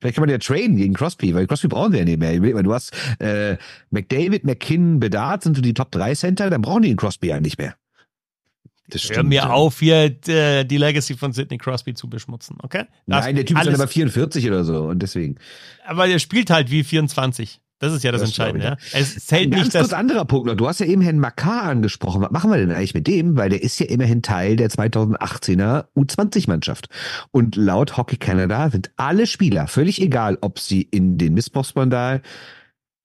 Vielleicht 0.00 0.14
kann 0.14 0.22
man 0.22 0.30
ja 0.30 0.38
traden 0.38 0.76
gegen 0.76 0.94
Crosby, 0.94 1.34
weil 1.34 1.46
Crosby 1.46 1.68
brauchen 1.68 1.92
wir 1.92 2.00
ja 2.00 2.04
nicht 2.04 2.18
mehr. 2.18 2.62
Du 2.62 2.72
hast 2.72 2.92
äh, 3.18 3.56
McDavid, 3.90 4.44
McKinnon, 4.44 5.00
Bedard 5.00 5.42
sind 5.42 5.56
so 5.56 5.62
die 5.62 5.74
Top 5.74 5.90
3 5.90 6.14
Center, 6.14 6.50
dann 6.50 6.62
brauchen 6.62 6.82
die 6.82 6.88
den 6.88 6.96
Crosby 6.96 7.28
ja 7.28 7.40
nicht 7.40 7.58
mehr. 7.58 7.74
Das 8.90 9.02
stimmt, 9.02 9.16
Hör 9.16 9.24
mir 9.24 9.52
auf, 9.52 9.80
hier 9.80 10.16
äh, 10.28 10.64
die 10.64 10.78
Legacy 10.78 11.14
von 11.16 11.32
Sidney 11.32 11.58
Crosby 11.58 11.94
zu 11.94 12.08
beschmutzen, 12.08 12.56
okay? 12.62 12.84
Das 13.06 13.24
Nein, 13.26 13.36
der 13.36 13.44
Typ 13.44 13.58
ist 13.58 13.66
dann 13.66 13.74
aber 13.74 13.88
44 13.88 14.46
oder 14.46 14.64
so 14.64 14.84
und 14.84 15.00
deswegen. 15.00 15.36
Aber 15.86 16.06
der 16.06 16.18
spielt 16.18 16.50
halt 16.50 16.70
wie 16.70 16.84
24. 16.84 17.60
Das 17.80 17.92
ist 17.92 18.02
ja 18.02 18.10
das, 18.10 18.22
das 18.22 18.30
Entscheidende. 18.30 18.66
Ja. 18.66 18.76
Es 18.92 19.14
zählt 19.26 19.44
Ein 19.44 19.50
nicht, 19.50 19.72
ganz 19.72 19.74
kurz 19.74 19.92
anderer 19.92 20.24
Punkt 20.24 20.46
noch. 20.46 20.56
Du 20.56 20.66
hast 20.66 20.80
ja 20.80 20.86
eben 20.86 21.00
Herrn 21.00 21.20
Makar 21.20 21.62
angesprochen. 21.64 22.22
Was 22.22 22.30
machen 22.32 22.50
wir 22.50 22.58
denn 22.58 22.72
eigentlich 22.72 22.94
mit 22.94 23.06
dem? 23.06 23.36
Weil 23.36 23.50
der 23.50 23.62
ist 23.62 23.78
ja 23.78 23.86
immerhin 23.86 24.22
Teil 24.22 24.56
der 24.56 24.68
2018er 24.68 25.84
U20-Mannschaft. 25.96 26.88
Und 27.30 27.54
laut 27.54 27.96
Hockey 27.96 28.16
Canada 28.16 28.68
sind 28.70 28.90
alle 28.96 29.26
Spieler, 29.26 29.68
völlig 29.68 30.02
egal, 30.02 30.38
ob 30.40 30.58
sie 30.58 30.82
in 30.82 31.18
den 31.18 31.34
Missbrauchsskandal 31.34 32.22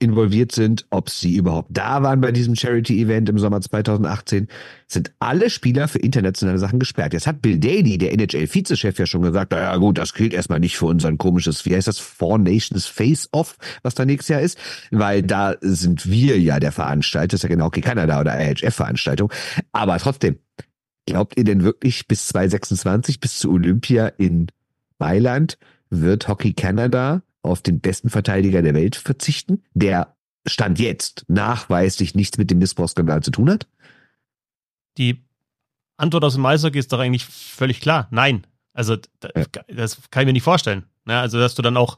involviert 0.03 0.51
sind, 0.51 0.85
ob 0.89 1.09
sie 1.09 1.35
überhaupt 1.35 1.69
da 1.71 2.03
waren 2.03 2.21
bei 2.21 2.31
diesem 2.31 2.55
Charity-Event 2.55 3.29
im 3.29 3.39
Sommer 3.39 3.61
2018, 3.61 4.47
sind 4.87 5.11
alle 5.19 5.49
Spieler 5.49 5.87
für 5.87 5.99
internationale 5.99 6.59
Sachen 6.59 6.79
gesperrt. 6.79 7.13
Jetzt 7.13 7.25
hat 7.25 7.41
Bill 7.41 7.57
Daly, 7.57 7.97
der 7.97 8.13
NHL-Vizechef, 8.13 8.99
ja 8.99 9.05
schon 9.05 9.21
gesagt, 9.23 9.51
naja 9.51 9.75
gut, 9.77 9.97
das 9.97 10.13
gilt 10.13 10.33
erstmal 10.33 10.59
nicht 10.59 10.77
für 10.77 10.85
unseren 10.85 11.17
komisches, 11.17 11.65
wie 11.65 11.75
heißt 11.75 11.87
das, 11.87 11.99
Four 11.99 12.37
Nations 12.37 12.85
Face-Off, 12.85 13.57
was 13.81 13.95
da 13.95 14.05
nächstes 14.05 14.29
Jahr 14.29 14.41
ist, 14.41 14.57
weil 14.91 15.23
da 15.23 15.55
sind 15.61 16.09
wir 16.09 16.39
ja 16.39 16.59
der 16.59 16.71
Veranstalter, 16.71 17.29
das 17.29 17.39
ist 17.39 17.43
ja 17.43 17.49
genau 17.49 17.67
okay 17.67 17.81
Kanada 17.81 18.19
oder 18.19 18.39
IHF-Veranstaltung. 18.39 19.31
Aber 19.71 19.97
trotzdem, 19.97 20.37
glaubt 21.05 21.37
ihr 21.37 21.43
denn 21.43 21.63
wirklich 21.63 22.07
bis 22.07 22.27
2026, 22.27 23.19
bis 23.19 23.39
zu 23.39 23.51
Olympia 23.51 24.07
in 24.07 24.47
Mailand, 24.99 25.57
wird 25.89 26.27
Hockey 26.27 26.53
Canada 26.53 27.21
auf 27.43 27.61
den 27.61 27.79
besten 27.79 28.09
Verteidiger 28.09 28.61
der 28.61 28.73
Welt 28.73 28.95
verzichten, 28.95 29.63
der 29.73 30.15
Stand 30.47 30.79
jetzt 30.79 31.25
nachweislich 31.27 32.15
nichts 32.15 32.37
mit 32.37 32.49
dem 32.49 32.57
Missbrauchsskandal 32.59 33.21
zu 33.21 33.31
tun 33.31 33.49
hat? 33.49 33.67
Die 34.97 35.23
Antwort 35.97 36.23
aus 36.23 36.33
dem 36.33 36.45
Eishockey 36.45 36.79
ist 36.79 36.91
doch 36.91 36.99
eigentlich 36.99 37.25
völlig 37.25 37.79
klar. 37.81 38.07
Nein. 38.11 38.45
Also 38.73 38.97
das, 39.19 39.49
das 39.67 40.09
kann 40.09 40.23
ich 40.23 40.25
mir 40.25 40.33
nicht 40.33 40.43
vorstellen. 40.43 40.85
Ja, 41.07 41.21
also 41.21 41.37
dass 41.37 41.55
du 41.55 41.61
dann 41.61 41.77
auch 41.77 41.97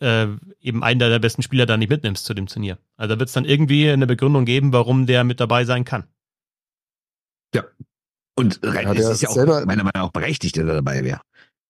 äh, 0.00 0.28
eben 0.60 0.82
einen 0.82 0.98
der 0.98 1.18
besten 1.18 1.42
Spieler 1.42 1.66
da 1.66 1.76
nicht 1.76 1.90
mitnimmst 1.90 2.24
zu 2.24 2.34
dem 2.34 2.46
Turnier. 2.46 2.78
Also 2.96 3.14
da 3.14 3.18
wird 3.18 3.28
es 3.28 3.34
dann 3.34 3.44
irgendwie 3.44 3.90
eine 3.90 4.06
Begründung 4.06 4.44
geben, 4.44 4.72
warum 4.72 5.06
der 5.06 5.24
mit 5.24 5.40
dabei 5.40 5.64
sein 5.64 5.84
kann. 5.84 6.04
Ja. 7.54 7.64
Und 8.36 8.60
ja, 8.62 8.92
es 8.92 9.08
ist 9.08 9.22
ja 9.22 9.28
auch 9.30 9.36
meiner 9.36 9.66
Meinung 9.66 9.90
nach 9.94 10.02
auch 10.02 10.12
berechtigt, 10.12 10.56
dass 10.56 10.64
er 10.64 10.74
dabei 10.74 11.02
wäre. 11.04 11.20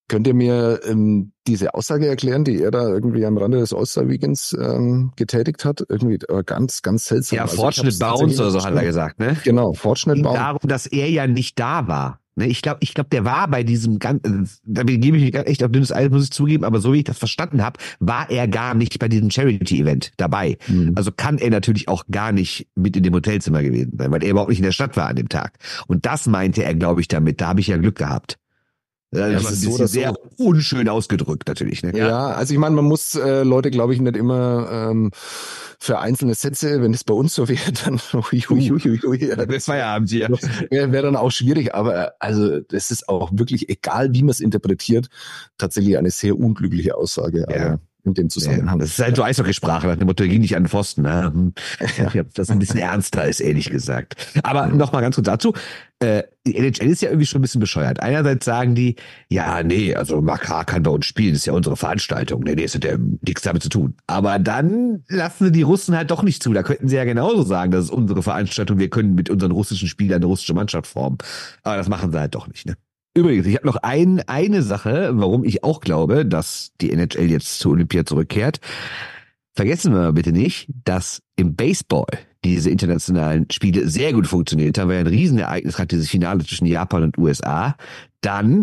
Könnt 0.09 0.27
ihr 0.27 0.35
mir 0.35 0.81
ähm, 0.87 1.33
diese 1.47 1.75
Aussage 1.75 2.07
erklären, 2.07 2.45
die 2.45 2.63
er 2.63 2.71
da 2.71 2.89
irgendwie 2.89 3.27
am 3.27 3.37
Rande 3.37 3.59
des 3.59 3.75
All-Star-Weekends 3.75 4.57
ähm, 4.59 5.13
getätigt 5.17 5.65
hat? 5.67 5.85
Irgendwie 5.89 6.19
äh, 6.29 6.43
ganz, 6.45 6.81
ganz 6.83 7.05
seltsam. 7.07 7.37
Ja, 7.37 7.43
also 7.43 7.57
Fortschritt 7.57 7.99
Bounce 7.99 8.41
oder 8.41 8.51
so 8.51 8.65
hat 8.65 8.75
er 8.75 8.85
gesagt, 8.85 9.21
ne? 9.21 9.37
Genau, 9.45 9.75
Fortschritt 9.75 10.23
Bounce. 10.23 10.39
darum, 10.39 10.61
dass 10.65 10.87
er 10.87 11.11
ja 11.11 11.27
nicht 11.27 11.59
da 11.59 11.89
war. 11.89 12.21
Ne, 12.39 12.47
ich 12.47 12.63
glaube, 12.63 12.79
ich 12.83 12.95
glaube, 12.95 13.11
der 13.11 13.25
war 13.25 13.49
bei 13.49 13.65
diesem 13.65 13.99
ganzen, 13.99 14.45
äh, 14.45 14.49
da 14.63 14.85
gebe 14.85 15.17
ich 15.17 15.25
mich 15.25 15.35
echt 15.35 15.65
auf 15.65 15.73
dünnes 15.73 15.91
Eis, 15.91 16.09
muss 16.09 16.25
ich 16.25 16.31
zugeben, 16.31 16.63
aber 16.63 16.79
so 16.79 16.93
wie 16.93 16.99
ich 16.99 17.05
das 17.05 17.19
verstanden 17.19 17.65
habe, 17.65 17.81
war 17.99 18.31
er 18.31 18.47
gar 18.47 18.75
nicht 18.75 19.01
bei 19.01 19.09
diesem 19.09 19.29
Charity-Event 19.29 20.13
dabei. 20.19 20.57
Mhm. 20.69 20.93
Also 20.95 21.11
kann 21.11 21.39
er 21.39 21.51
natürlich 21.51 21.89
auch 21.89 22.05
gar 22.11 22.31
nicht 22.31 22.69
mit 22.77 22.97
in 22.97 23.03
dem 23.03 23.13
Hotelzimmer 23.13 23.61
gewesen 23.63 23.97
sein, 23.99 24.13
weil 24.13 24.23
er 24.23 24.31
überhaupt 24.31 24.51
nicht 24.51 24.61
in 24.61 24.65
der 24.65 24.73
Stadt 24.73 24.97
war 24.97 25.09
an 25.09 25.17
dem 25.17 25.29
Tag. 25.29 25.59
Und 25.89 26.07
das 26.07 26.29
meinte 26.29 26.63
er, 26.63 26.77
glaube 26.77 27.01
ich, 27.01 27.09
damit. 27.09 27.41
Da 27.41 27.49
habe 27.49 27.61
ich 27.61 27.67
ja 27.67 27.77
Glück 27.77 27.97
gehabt. 27.97 28.39
Ja, 29.11 29.31
das, 29.31 29.51
ist 29.51 29.63
so, 29.63 29.87
sehr 29.87 30.11
so. 30.11 30.45
unschön 30.45 30.89
ausgedrückt 30.89 31.49
natürlich. 31.49 31.83
Ne? 31.83 31.97
Ja, 31.97 32.27
also 32.27 32.53
ich 32.53 32.61
meine, 32.61 32.77
man 32.77 32.85
muss 32.85 33.15
äh, 33.15 33.43
Leute, 33.43 33.71
glaube 33.71 33.95
ich, 33.95 34.01
nicht 34.01 34.17
immer 34.17 34.69
ähm, 34.71 35.13
für 35.81 36.01
einzelne 36.01 36.35
Sätze, 36.35 36.83
wenn 36.83 36.93
es 36.93 37.05
bei 37.05 37.15
uns 37.15 37.35
so 37.35 37.49
wäre, 37.49 37.73
dann 37.85 38.01
ui, 38.13 38.45
ui, 38.51 38.71
ui, 38.71 39.01
ui, 39.05 39.29
ja, 39.29 39.37
das 39.37 39.65
Feierabend 39.65 40.11
hier. 40.11 40.29
Wäre 40.71 40.93
wär 40.93 41.03
dann 41.03 41.17
auch 41.17 41.31
schwierig, 41.31 41.75
aber 41.75 42.15
also 42.19 42.61
das 42.61 42.91
ist 42.91 43.09
auch 43.09 43.31
wirklich, 43.33 43.71
egal 43.71 44.13
wie 44.13 44.23
man 44.23 44.31
es 44.31 44.41
interpretiert, 44.41 45.09
tatsächlich 45.57 45.97
eine 45.97 46.11
sehr 46.11 46.39
unglückliche 46.39 46.95
Aussage. 46.95 47.47
Ja. 47.49 47.79
In 48.05 48.15
dem 48.15 48.31
Zusammenhang. 48.31 48.79
Ja, 48.79 48.85
das 48.85 48.91
ist 48.91 48.99
halt 49.01 49.17
so 49.17 49.23
Eishockeysprache, 49.23 49.87
nach 49.87 49.97
dem 49.97 50.07
Motto, 50.07 50.25
ging 50.25 50.41
nicht 50.41 50.57
an 50.57 50.63
den 50.63 50.69
Pfosten. 50.69 51.03
Ne? 51.03 51.33
Hm. 51.33 51.53
Ja. 51.99 52.15
Ich 52.15 52.33
das 52.33 52.49
ein 52.49 52.59
bisschen 52.59 52.79
ernster 52.79 53.27
ist, 53.27 53.41
ehrlich 53.41 53.71
gesagt. 53.71 54.15
Aber 54.43 54.69
nochmal 54.69 55.03
ganz 55.03 55.17
kurz 55.17 55.27
dazu. 55.27 55.53
Äh, 55.99 56.23
die 56.47 56.57
NHL 56.57 56.91
ist 56.91 57.03
ja 57.03 57.09
irgendwie 57.09 57.27
schon 57.27 57.41
ein 57.41 57.43
bisschen 57.43 57.61
bescheuert. 57.61 58.01
Einerseits 58.01 58.45
sagen 58.45 58.77
die, 58.77 58.95
ja, 59.29 59.63
nee, 59.65 59.97
also 59.97 60.23
Makar 60.23 60.65
kann 60.65 60.85
bei 60.85 60.91
uns 60.93 61.07
spielen, 61.07 61.33
das 61.33 61.41
ist 61.41 61.47
ja 61.47 61.53
unsere 61.53 61.77
Veranstaltung. 61.77 62.43
Nee, 62.45 62.55
nee, 62.55 62.63
das 62.63 62.77
hat 62.77 62.85
ja 62.85 62.97
nichts 62.97 63.43
damit 63.43 63.65
zu 63.65 63.69
tun. 63.69 63.95
Aber 64.07 64.39
dann 64.39 65.03
lassen 65.09 65.47
sie 65.47 65.53
die 65.53 65.63
Russen 65.63 65.97
halt 65.97 66.13
doch 66.13 66.23
nicht 66.23 66.43
zu. 66.43 66.53
Da 66.53 66.63
könnten 66.63 66.89
sie 66.89 66.97
ja 66.97 67.05
genauso 67.05 67.43
sagen, 67.43 67.73
das 67.73 67.87
ist 67.87 67.91
unsere 67.91 68.23
Veranstaltung, 68.23 68.79
wir 68.79 68.91
können 68.91 69.17
mit 69.17 69.29
unseren 69.29 69.51
russischen 69.51 69.89
Spielern 69.89 70.17
eine 70.17 70.27
russische 70.27 70.55
Mannschaft 70.55 70.87
formen. 70.87 71.19
Aber 71.65 71.77
das 71.77 71.89
machen 71.89 72.13
sie 72.13 72.19
halt 72.19 72.35
doch 72.35 72.47
nicht, 72.47 72.65
ne? 72.65 72.77
Übrigens, 73.19 73.47
ich 73.47 73.57
habe 73.57 73.67
noch 73.67 73.79
ein, 73.83 74.21
eine 74.29 74.63
Sache, 74.63 75.11
warum 75.15 75.43
ich 75.43 75.65
auch 75.65 75.81
glaube, 75.81 76.25
dass 76.25 76.71
die 76.81 76.93
NHL 76.93 77.29
jetzt 77.29 77.59
zur 77.59 77.73
Olympia 77.73 78.07
zurückkehrt. 78.07 78.61
Vergessen 79.55 79.93
wir 79.93 80.13
bitte 80.13 80.31
nicht, 80.31 80.69
dass 80.85 81.21
im 81.35 81.57
Baseball 81.57 82.07
diese 82.45 82.71
internationalen 82.71 83.51
Spiele 83.51 83.89
sehr 83.89 84.13
gut 84.13 84.29
funktioniert 84.29 84.79
haben, 84.79 84.89
weil 84.91 84.99
ein 84.99 85.09
Riesenereignis 85.09 85.81
hat 85.81 85.91
dieses 85.91 86.09
Finale 86.09 86.45
zwischen 86.45 86.67
Japan 86.67 87.03
und 87.03 87.19
USA. 87.19 87.75
Dann 88.21 88.63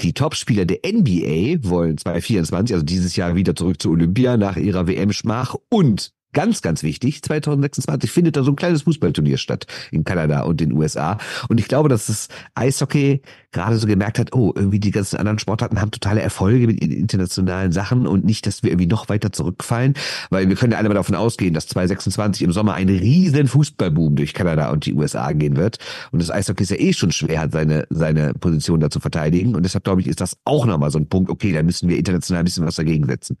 die 0.00 0.12
Topspieler 0.12 0.64
der 0.64 0.78
NBA 0.86 1.68
wollen 1.68 1.98
2024, 1.98 2.74
also 2.74 2.86
dieses 2.86 3.16
Jahr 3.16 3.34
wieder 3.34 3.56
zurück 3.56 3.82
zur 3.82 3.90
Olympia 3.90 4.36
nach 4.36 4.56
ihrer 4.56 4.86
WM-Schmach 4.86 5.56
und 5.70 6.12
ganz, 6.32 6.62
ganz 6.62 6.82
wichtig, 6.82 7.22
2026 7.22 8.10
findet 8.10 8.36
da 8.36 8.42
so 8.42 8.52
ein 8.52 8.56
kleines 8.56 8.82
Fußballturnier 8.82 9.38
statt 9.38 9.66
in 9.90 10.04
Kanada 10.04 10.42
und 10.42 10.60
den 10.60 10.72
USA. 10.72 11.18
Und 11.48 11.58
ich 11.58 11.68
glaube, 11.68 11.88
dass 11.88 12.06
das 12.06 12.28
Eishockey 12.54 13.22
gerade 13.52 13.76
so 13.76 13.86
gemerkt 13.86 14.18
hat, 14.18 14.34
oh, 14.34 14.52
irgendwie 14.54 14.78
die 14.78 14.90
ganzen 14.90 15.16
anderen 15.16 15.38
Sportarten 15.38 15.80
haben 15.80 15.90
totale 15.90 16.20
Erfolge 16.20 16.66
mit 16.66 16.82
internationalen 16.84 17.72
Sachen 17.72 18.06
und 18.06 18.24
nicht, 18.24 18.46
dass 18.46 18.62
wir 18.62 18.70
irgendwie 18.70 18.86
noch 18.86 19.08
weiter 19.08 19.32
zurückfallen, 19.32 19.94
weil 20.30 20.48
wir 20.48 20.56
können 20.56 20.72
ja 20.72 20.78
alle 20.78 20.88
mal 20.88 20.94
davon 20.94 21.14
ausgehen, 21.14 21.54
dass 21.54 21.66
2026 21.68 22.42
im 22.42 22.52
Sommer 22.52 22.74
ein 22.74 22.88
riesen 22.88 23.48
Fußballboom 23.48 24.16
durch 24.16 24.34
Kanada 24.34 24.70
und 24.70 24.84
die 24.84 24.94
USA 24.94 25.32
gehen 25.32 25.56
wird. 25.56 25.78
Und 26.12 26.20
das 26.20 26.30
Eishockey 26.30 26.62
ist 26.62 26.70
ja 26.70 26.78
eh 26.78 26.92
schon 26.92 27.10
schwer, 27.10 27.40
hat 27.40 27.52
seine, 27.52 27.86
seine 27.90 28.34
Position 28.34 28.80
da 28.80 28.90
zu 28.90 29.00
verteidigen. 29.00 29.54
Und 29.54 29.62
deshalb 29.62 29.84
glaube 29.84 30.02
ich, 30.02 30.06
ist 30.06 30.20
das 30.20 30.36
auch 30.44 30.66
nochmal 30.66 30.90
so 30.90 30.98
ein 30.98 31.08
Punkt, 31.08 31.30
okay, 31.30 31.52
da 31.52 31.62
müssen 31.62 31.88
wir 31.88 31.96
international 31.96 32.42
ein 32.42 32.44
bisschen 32.44 32.66
was 32.66 32.76
dagegen 32.76 33.06
setzen. 33.06 33.38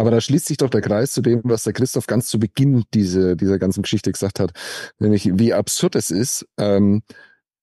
Aber 0.00 0.10
da 0.10 0.22
schließt 0.22 0.46
sich 0.46 0.56
doch 0.56 0.70
der 0.70 0.80
Kreis 0.80 1.12
zu 1.12 1.20
dem, 1.20 1.42
was 1.44 1.64
der 1.64 1.74
Christoph 1.74 2.06
ganz 2.06 2.28
zu 2.28 2.40
Beginn 2.40 2.84
diese, 2.94 3.36
dieser 3.36 3.58
ganzen 3.58 3.82
Geschichte 3.82 4.10
gesagt 4.10 4.40
hat, 4.40 4.52
nämlich 4.98 5.28
wie 5.34 5.52
absurd 5.52 5.94
es 5.94 6.10
ist, 6.10 6.46
ähm, 6.56 7.02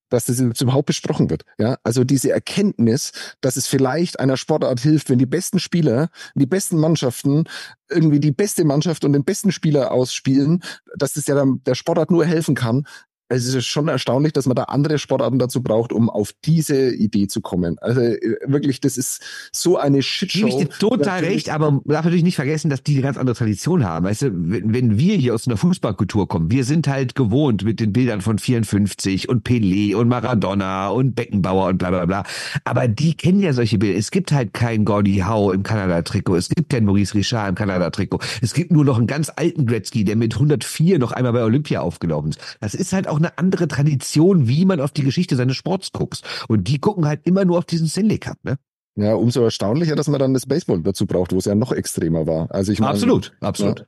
dass 0.10 0.26
das 0.26 0.40
überhaupt 0.40 0.86
besprochen 0.86 1.32
wird. 1.32 1.46
Ja, 1.58 1.80
also 1.82 2.04
diese 2.04 2.32
Erkenntnis, 2.32 3.12
dass 3.42 3.58
es 3.58 3.66
vielleicht 3.66 4.20
einer 4.20 4.38
Sportart 4.38 4.80
hilft, 4.80 5.10
wenn 5.10 5.18
die 5.18 5.26
besten 5.26 5.58
Spieler, 5.58 6.10
die 6.36 6.46
besten 6.46 6.78
Mannschaften 6.78 7.46
irgendwie 7.90 8.20
die 8.20 8.32
beste 8.32 8.66
Mannschaft 8.66 9.04
und 9.04 9.14
den 9.14 9.24
besten 9.24 9.52
Spieler 9.52 9.92
ausspielen, 9.92 10.62
dass 10.96 11.14
das 11.14 11.26
ja 11.26 11.44
der 11.44 11.74
Sportart 11.74 12.12
nur 12.12 12.24
helfen 12.24 12.54
kann, 12.54 12.86
es 13.30 13.54
ist 13.54 13.66
schon 13.66 13.88
erstaunlich, 13.88 14.34
dass 14.34 14.46
man 14.46 14.56
da 14.56 14.64
andere 14.64 14.98
Sportarten 15.00 15.40
dazu 15.40 15.62
braucht, 15.62 15.92
um 15.92 16.10
auf 16.10 16.34
diese 16.46 16.94
Idee 16.94 17.28
zu 17.28 17.42
kommen. 17.42 17.78
Also 17.80 18.02
äh, 18.02 18.38
wirklich, 18.46 18.80
das 18.80 18.98
ist 18.98 19.22
so 19.52 19.78
eine 19.78 20.02
Shitshow. 20.02 20.48
Ich 20.48 20.56
dir 20.56 20.70
total 20.70 21.24
recht, 21.24 21.50
aber 21.50 21.72
man 21.72 21.82
darf 21.86 22.06
natürlich 22.06 22.24
nicht 22.24 22.36
vergessen, 22.36 22.70
dass 22.70 22.84
die 22.84 22.94
eine 22.94 23.02
ganz 23.02 23.18
andere 23.18 23.36
Tradition 23.36 23.86
haben. 23.86 24.06
Weißt 24.06 24.24
du, 24.24 24.32
wenn, 24.34 24.74
wenn 24.74 24.98
wir 24.98 25.16
hier 25.16 25.34
aus 25.34 25.48
einer 25.48 25.58
Fußballkultur 25.58 26.28
kommen, 26.28 26.52
wir 26.52 26.64
sind 26.64 26.88
halt 26.88 27.16
gewohnt 27.16 27.64
mit 27.64 27.80
den 27.80 27.92
Bildern 27.92 28.22
von 28.22 28.40
54 28.40 29.28
und 29.28 29.46
Pelé 29.46 29.96
und 29.96 30.08
Maradona 30.08 30.90
und 30.90 31.16
Beckenbauer 31.16 31.68
und 31.68 31.78
bla 31.80 31.90
bla 31.90 32.06
bla. 32.06 32.24
Aber 32.64 32.88
die 32.88 33.16
kennen 33.16 33.42
ja 33.42 33.52
solche 33.52 33.78
Bilder. 33.78 33.98
Es 33.98 34.12
gibt 34.12 34.32
halt 34.32 34.54
kein 34.54 34.86
Gordy 34.86 35.24
Howe 35.28 35.54
im 35.54 35.64
Kanada-Trikot, 35.64 36.36
es 36.36 36.50
gibt 36.50 36.70
kein 36.70 36.86
Maurice 36.86 37.14
Richard 37.14 37.50
im 37.50 37.56
Kanada-Trikot, 37.56 38.20
es 38.42 38.54
gibt 38.54 38.72
nur 38.72 38.86
noch 38.86 38.98
einen 38.98 39.08
ganz 39.08 39.32
alten 39.36 39.66
Gretzky, 39.66 40.06
der 40.06 40.16
mit 40.16 40.34
104 40.34 41.00
noch 41.00 41.12
einmal 41.12 41.34
bei 41.34 41.44
Olympia 41.44 41.82
aufgelaufen 41.82 42.30
ist. 42.30 42.40
Das 42.62 42.74
ist 42.74 42.94
halt 42.94 43.08
auch 43.08 43.17
auch 43.18 43.20
eine 43.20 43.38
andere 43.38 43.68
Tradition, 43.68 44.48
wie 44.48 44.66
man 44.66 44.80
auf 44.80 44.92
die 44.92 45.04
Geschichte 45.04 45.36
seines 45.36 45.56
Sports 45.56 45.92
guckt. 45.92 46.22
Und 46.48 46.68
die 46.68 46.80
gucken 46.80 47.06
halt 47.06 47.22
immer 47.26 47.46
nur 47.46 47.58
auf 47.58 47.66
diesen 47.66 47.88
Stanley 47.88 48.20
Cup, 48.20 48.38
ne? 48.44 48.58
Ja, 48.96 49.14
umso 49.14 49.44
erstaunlicher, 49.44 49.96
dass 49.96 50.08
man 50.08 50.20
dann 50.20 50.34
das 50.34 50.48
Baseball 50.48 50.82
dazu 50.82 51.06
braucht, 51.06 51.32
wo 51.32 51.38
es 51.38 51.46
ja 51.46 51.54
noch 51.54 51.72
extremer 51.72 52.26
war. 52.26 52.50
Also 52.50 52.72
ich 52.72 52.80
meine, 52.80 52.94
absolut, 52.94 53.36
absolut. 53.42 53.80
Ja. 53.82 53.86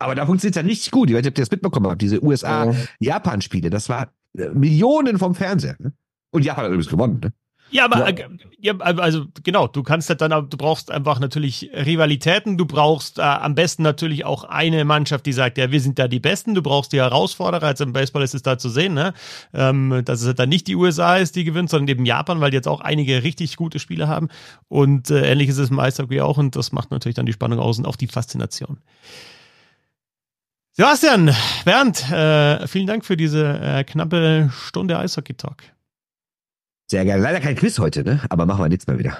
Aber 0.00 0.14
da 0.14 0.26
funktioniert 0.26 0.56
es 0.56 0.62
ja 0.62 0.66
nicht 0.66 0.90
gut. 0.90 1.08
Ich 1.08 1.14
weiß 1.14 1.22
nicht, 1.22 1.32
ob 1.32 1.38
ihr 1.38 1.42
das 1.42 1.50
mitbekommen 1.50 1.86
habt. 1.88 2.02
Diese 2.02 2.24
USA-Japan-Spiele, 2.24 3.70
das 3.70 3.88
war 3.88 4.12
äh, 4.36 4.48
Millionen 4.48 5.18
vom 5.18 5.34
Fernseher. 5.36 5.76
Ne? 5.78 5.92
Und 6.30 6.44
Japan 6.44 6.64
hat 6.64 6.70
übrigens 6.70 6.88
gewonnen. 6.88 7.20
Ne? 7.22 7.32
Ja, 7.70 7.84
aber 7.84 7.98
ja. 7.98 8.06
Äh, 8.08 8.28
ja, 8.62 8.76
also 8.78 9.26
genau, 9.42 9.66
du 9.66 9.82
kannst 9.82 10.08
halt 10.10 10.20
dann, 10.20 10.30
du 10.30 10.56
brauchst 10.56 10.90
einfach 10.90 11.18
natürlich 11.18 11.70
Rivalitäten, 11.72 12.58
du 12.58 12.66
brauchst 12.66 13.18
äh, 13.18 13.22
am 13.22 13.54
besten 13.54 13.82
natürlich 13.82 14.24
auch 14.24 14.44
eine 14.44 14.84
Mannschaft, 14.84 15.24
die 15.26 15.32
sagt, 15.32 15.56
ja, 15.56 15.70
wir 15.70 15.80
sind 15.80 15.98
da 15.98 16.08
die 16.08 16.20
Besten, 16.20 16.54
du 16.54 16.62
brauchst 16.62 16.92
die 16.92 16.98
Herausforderer, 16.98 17.66
also 17.66 17.84
im 17.84 17.92
Baseball 17.92 18.22
ist 18.22 18.34
es 18.34 18.42
da 18.42 18.58
zu 18.58 18.68
sehen, 18.68 18.94
ne? 18.94 19.14
ähm, 19.54 20.02
dass 20.04 20.20
es 20.20 20.26
halt 20.26 20.38
dann 20.38 20.48
nicht 20.48 20.66
die 20.66 20.76
USA 20.76 21.16
ist, 21.16 21.36
die 21.36 21.44
gewinnt, 21.44 21.70
sondern 21.70 21.88
eben 21.88 22.04
Japan, 22.04 22.40
weil 22.40 22.50
die 22.50 22.56
jetzt 22.56 22.68
auch 22.68 22.80
einige 22.80 23.22
richtig 23.22 23.56
gute 23.56 23.78
Spiele 23.78 24.08
haben 24.08 24.28
und 24.68 25.10
äh, 25.10 25.30
ähnlich 25.30 25.48
ist 25.48 25.58
es 25.58 25.70
im 25.70 25.78
Eishockey 25.78 26.20
auch 26.20 26.36
und 26.36 26.56
das 26.56 26.72
macht 26.72 26.90
natürlich 26.90 27.16
dann 27.16 27.26
die 27.26 27.32
Spannung 27.32 27.60
aus 27.60 27.78
und 27.78 27.86
auch 27.86 27.96
die 27.96 28.08
Faszination. 28.08 28.78
Sebastian, 30.72 31.34
Bernd, 31.64 32.10
äh, 32.10 32.66
vielen 32.66 32.86
Dank 32.86 33.04
für 33.04 33.16
diese 33.16 33.58
äh, 33.58 33.84
knappe 33.84 34.50
Stunde 34.66 34.98
Eishockey-Talk. 34.98 35.62
Sehr 36.90 37.04
gerne. 37.04 37.22
Leider 37.22 37.38
kein 37.38 37.54
Quiz 37.54 37.78
heute, 37.78 38.02
ne? 38.02 38.20
Aber 38.30 38.46
machen 38.46 38.64
wir 38.64 38.68
nächstes 38.68 38.92
Mal 38.92 38.98
wieder. 38.98 39.16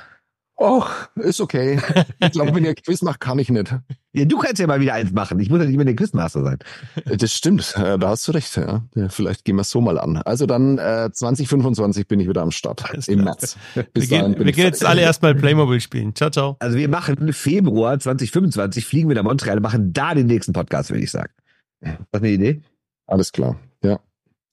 Och, 0.61 0.91
ist 1.15 1.41
okay. 1.41 1.81
Ich 2.19 2.33
glaube, 2.33 2.53
wenn 2.53 2.65
ihr 2.65 2.75
Quiz 2.75 3.01
macht, 3.01 3.21
kann 3.21 3.39
ich 3.39 3.49
nicht. 3.49 3.73
Ja, 4.13 4.25
du 4.25 4.39
kannst 4.39 4.59
ja 4.59 4.67
mal 4.67 4.81
wieder 4.81 4.95
eins 4.95 5.13
machen. 5.13 5.39
Ich 5.39 5.51
muss 5.51 5.61
ja 5.61 5.67
nicht 5.67 5.77
mehr 5.77 5.85
der 5.87 5.95
Quizmaster 5.95 6.43
sein. 6.43 6.59
Das 7.05 7.33
stimmt. 7.33 7.73
Da 7.77 8.09
hast 8.09 8.27
du 8.27 8.33
recht. 8.33 8.57
Ja. 8.57 8.83
Vielleicht 9.09 9.45
gehen 9.45 9.55
wir 9.55 9.63
es 9.63 9.71
so 9.71 9.81
mal 9.81 10.01
an. 10.01 10.17
Also 10.17 10.47
dann 10.47 10.79
äh, 10.79 11.11
2025 11.13 12.09
bin 12.09 12.19
ich 12.19 12.29
wieder 12.29 12.43
am 12.43 12.51
Start. 12.51 12.83
Im 13.07 13.23
März. 13.23 13.57
Bis 13.93 14.11
wir 14.11 14.21
gehen, 14.21 14.37
wir 14.37 14.53
gehen 14.53 14.65
jetzt 14.65 14.85
alle 14.85 15.03
erstmal 15.03 15.37
Playmobil 15.37 15.81
spielen. 15.81 16.13
Ciao, 16.17 16.31
ciao. 16.31 16.57
Also 16.59 16.77
wir 16.77 16.89
machen 16.89 17.33
Februar 17.33 18.01
2025, 18.01 18.85
fliegen 18.85 19.09
wir 19.09 19.15
nach 19.15 19.23
Montreal, 19.23 19.61
machen 19.61 19.93
da 19.93 20.13
den 20.15 20.27
nächsten 20.27 20.53
Podcast, 20.53 20.91
würde 20.91 21.05
ich 21.05 21.11
sagen. 21.13 21.33
Was 21.81 22.21
eine 22.21 22.31
Idee? 22.31 22.63
Alles 23.07 23.31
klar. 23.31 23.57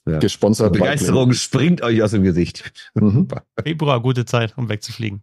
Ja. 0.08 0.20
Gesponsert. 0.20 0.74
Begeisterung 0.74 1.34
springt 1.34 1.82
euch 1.82 2.02
aus 2.02 2.12
dem 2.12 2.24
Gesicht. 2.24 2.72
Mhm. 2.94 3.28
Februar, 3.64 4.02
gute 4.02 4.26
Zeit, 4.26 4.58
um 4.58 4.70
wegzufliegen. 4.70 5.22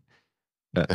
Ja. 0.76 0.86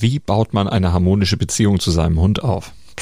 Wie 0.00 0.20
baut 0.20 0.54
man 0.54 0.68
eine 0.68 0.92
harmonische 0.92 1.36
Beziehung 1.36 1.80
zu 1.80 1.90
seinem 1.90 2.20
Hund 2.20 2.44
auf? 2.44 2.72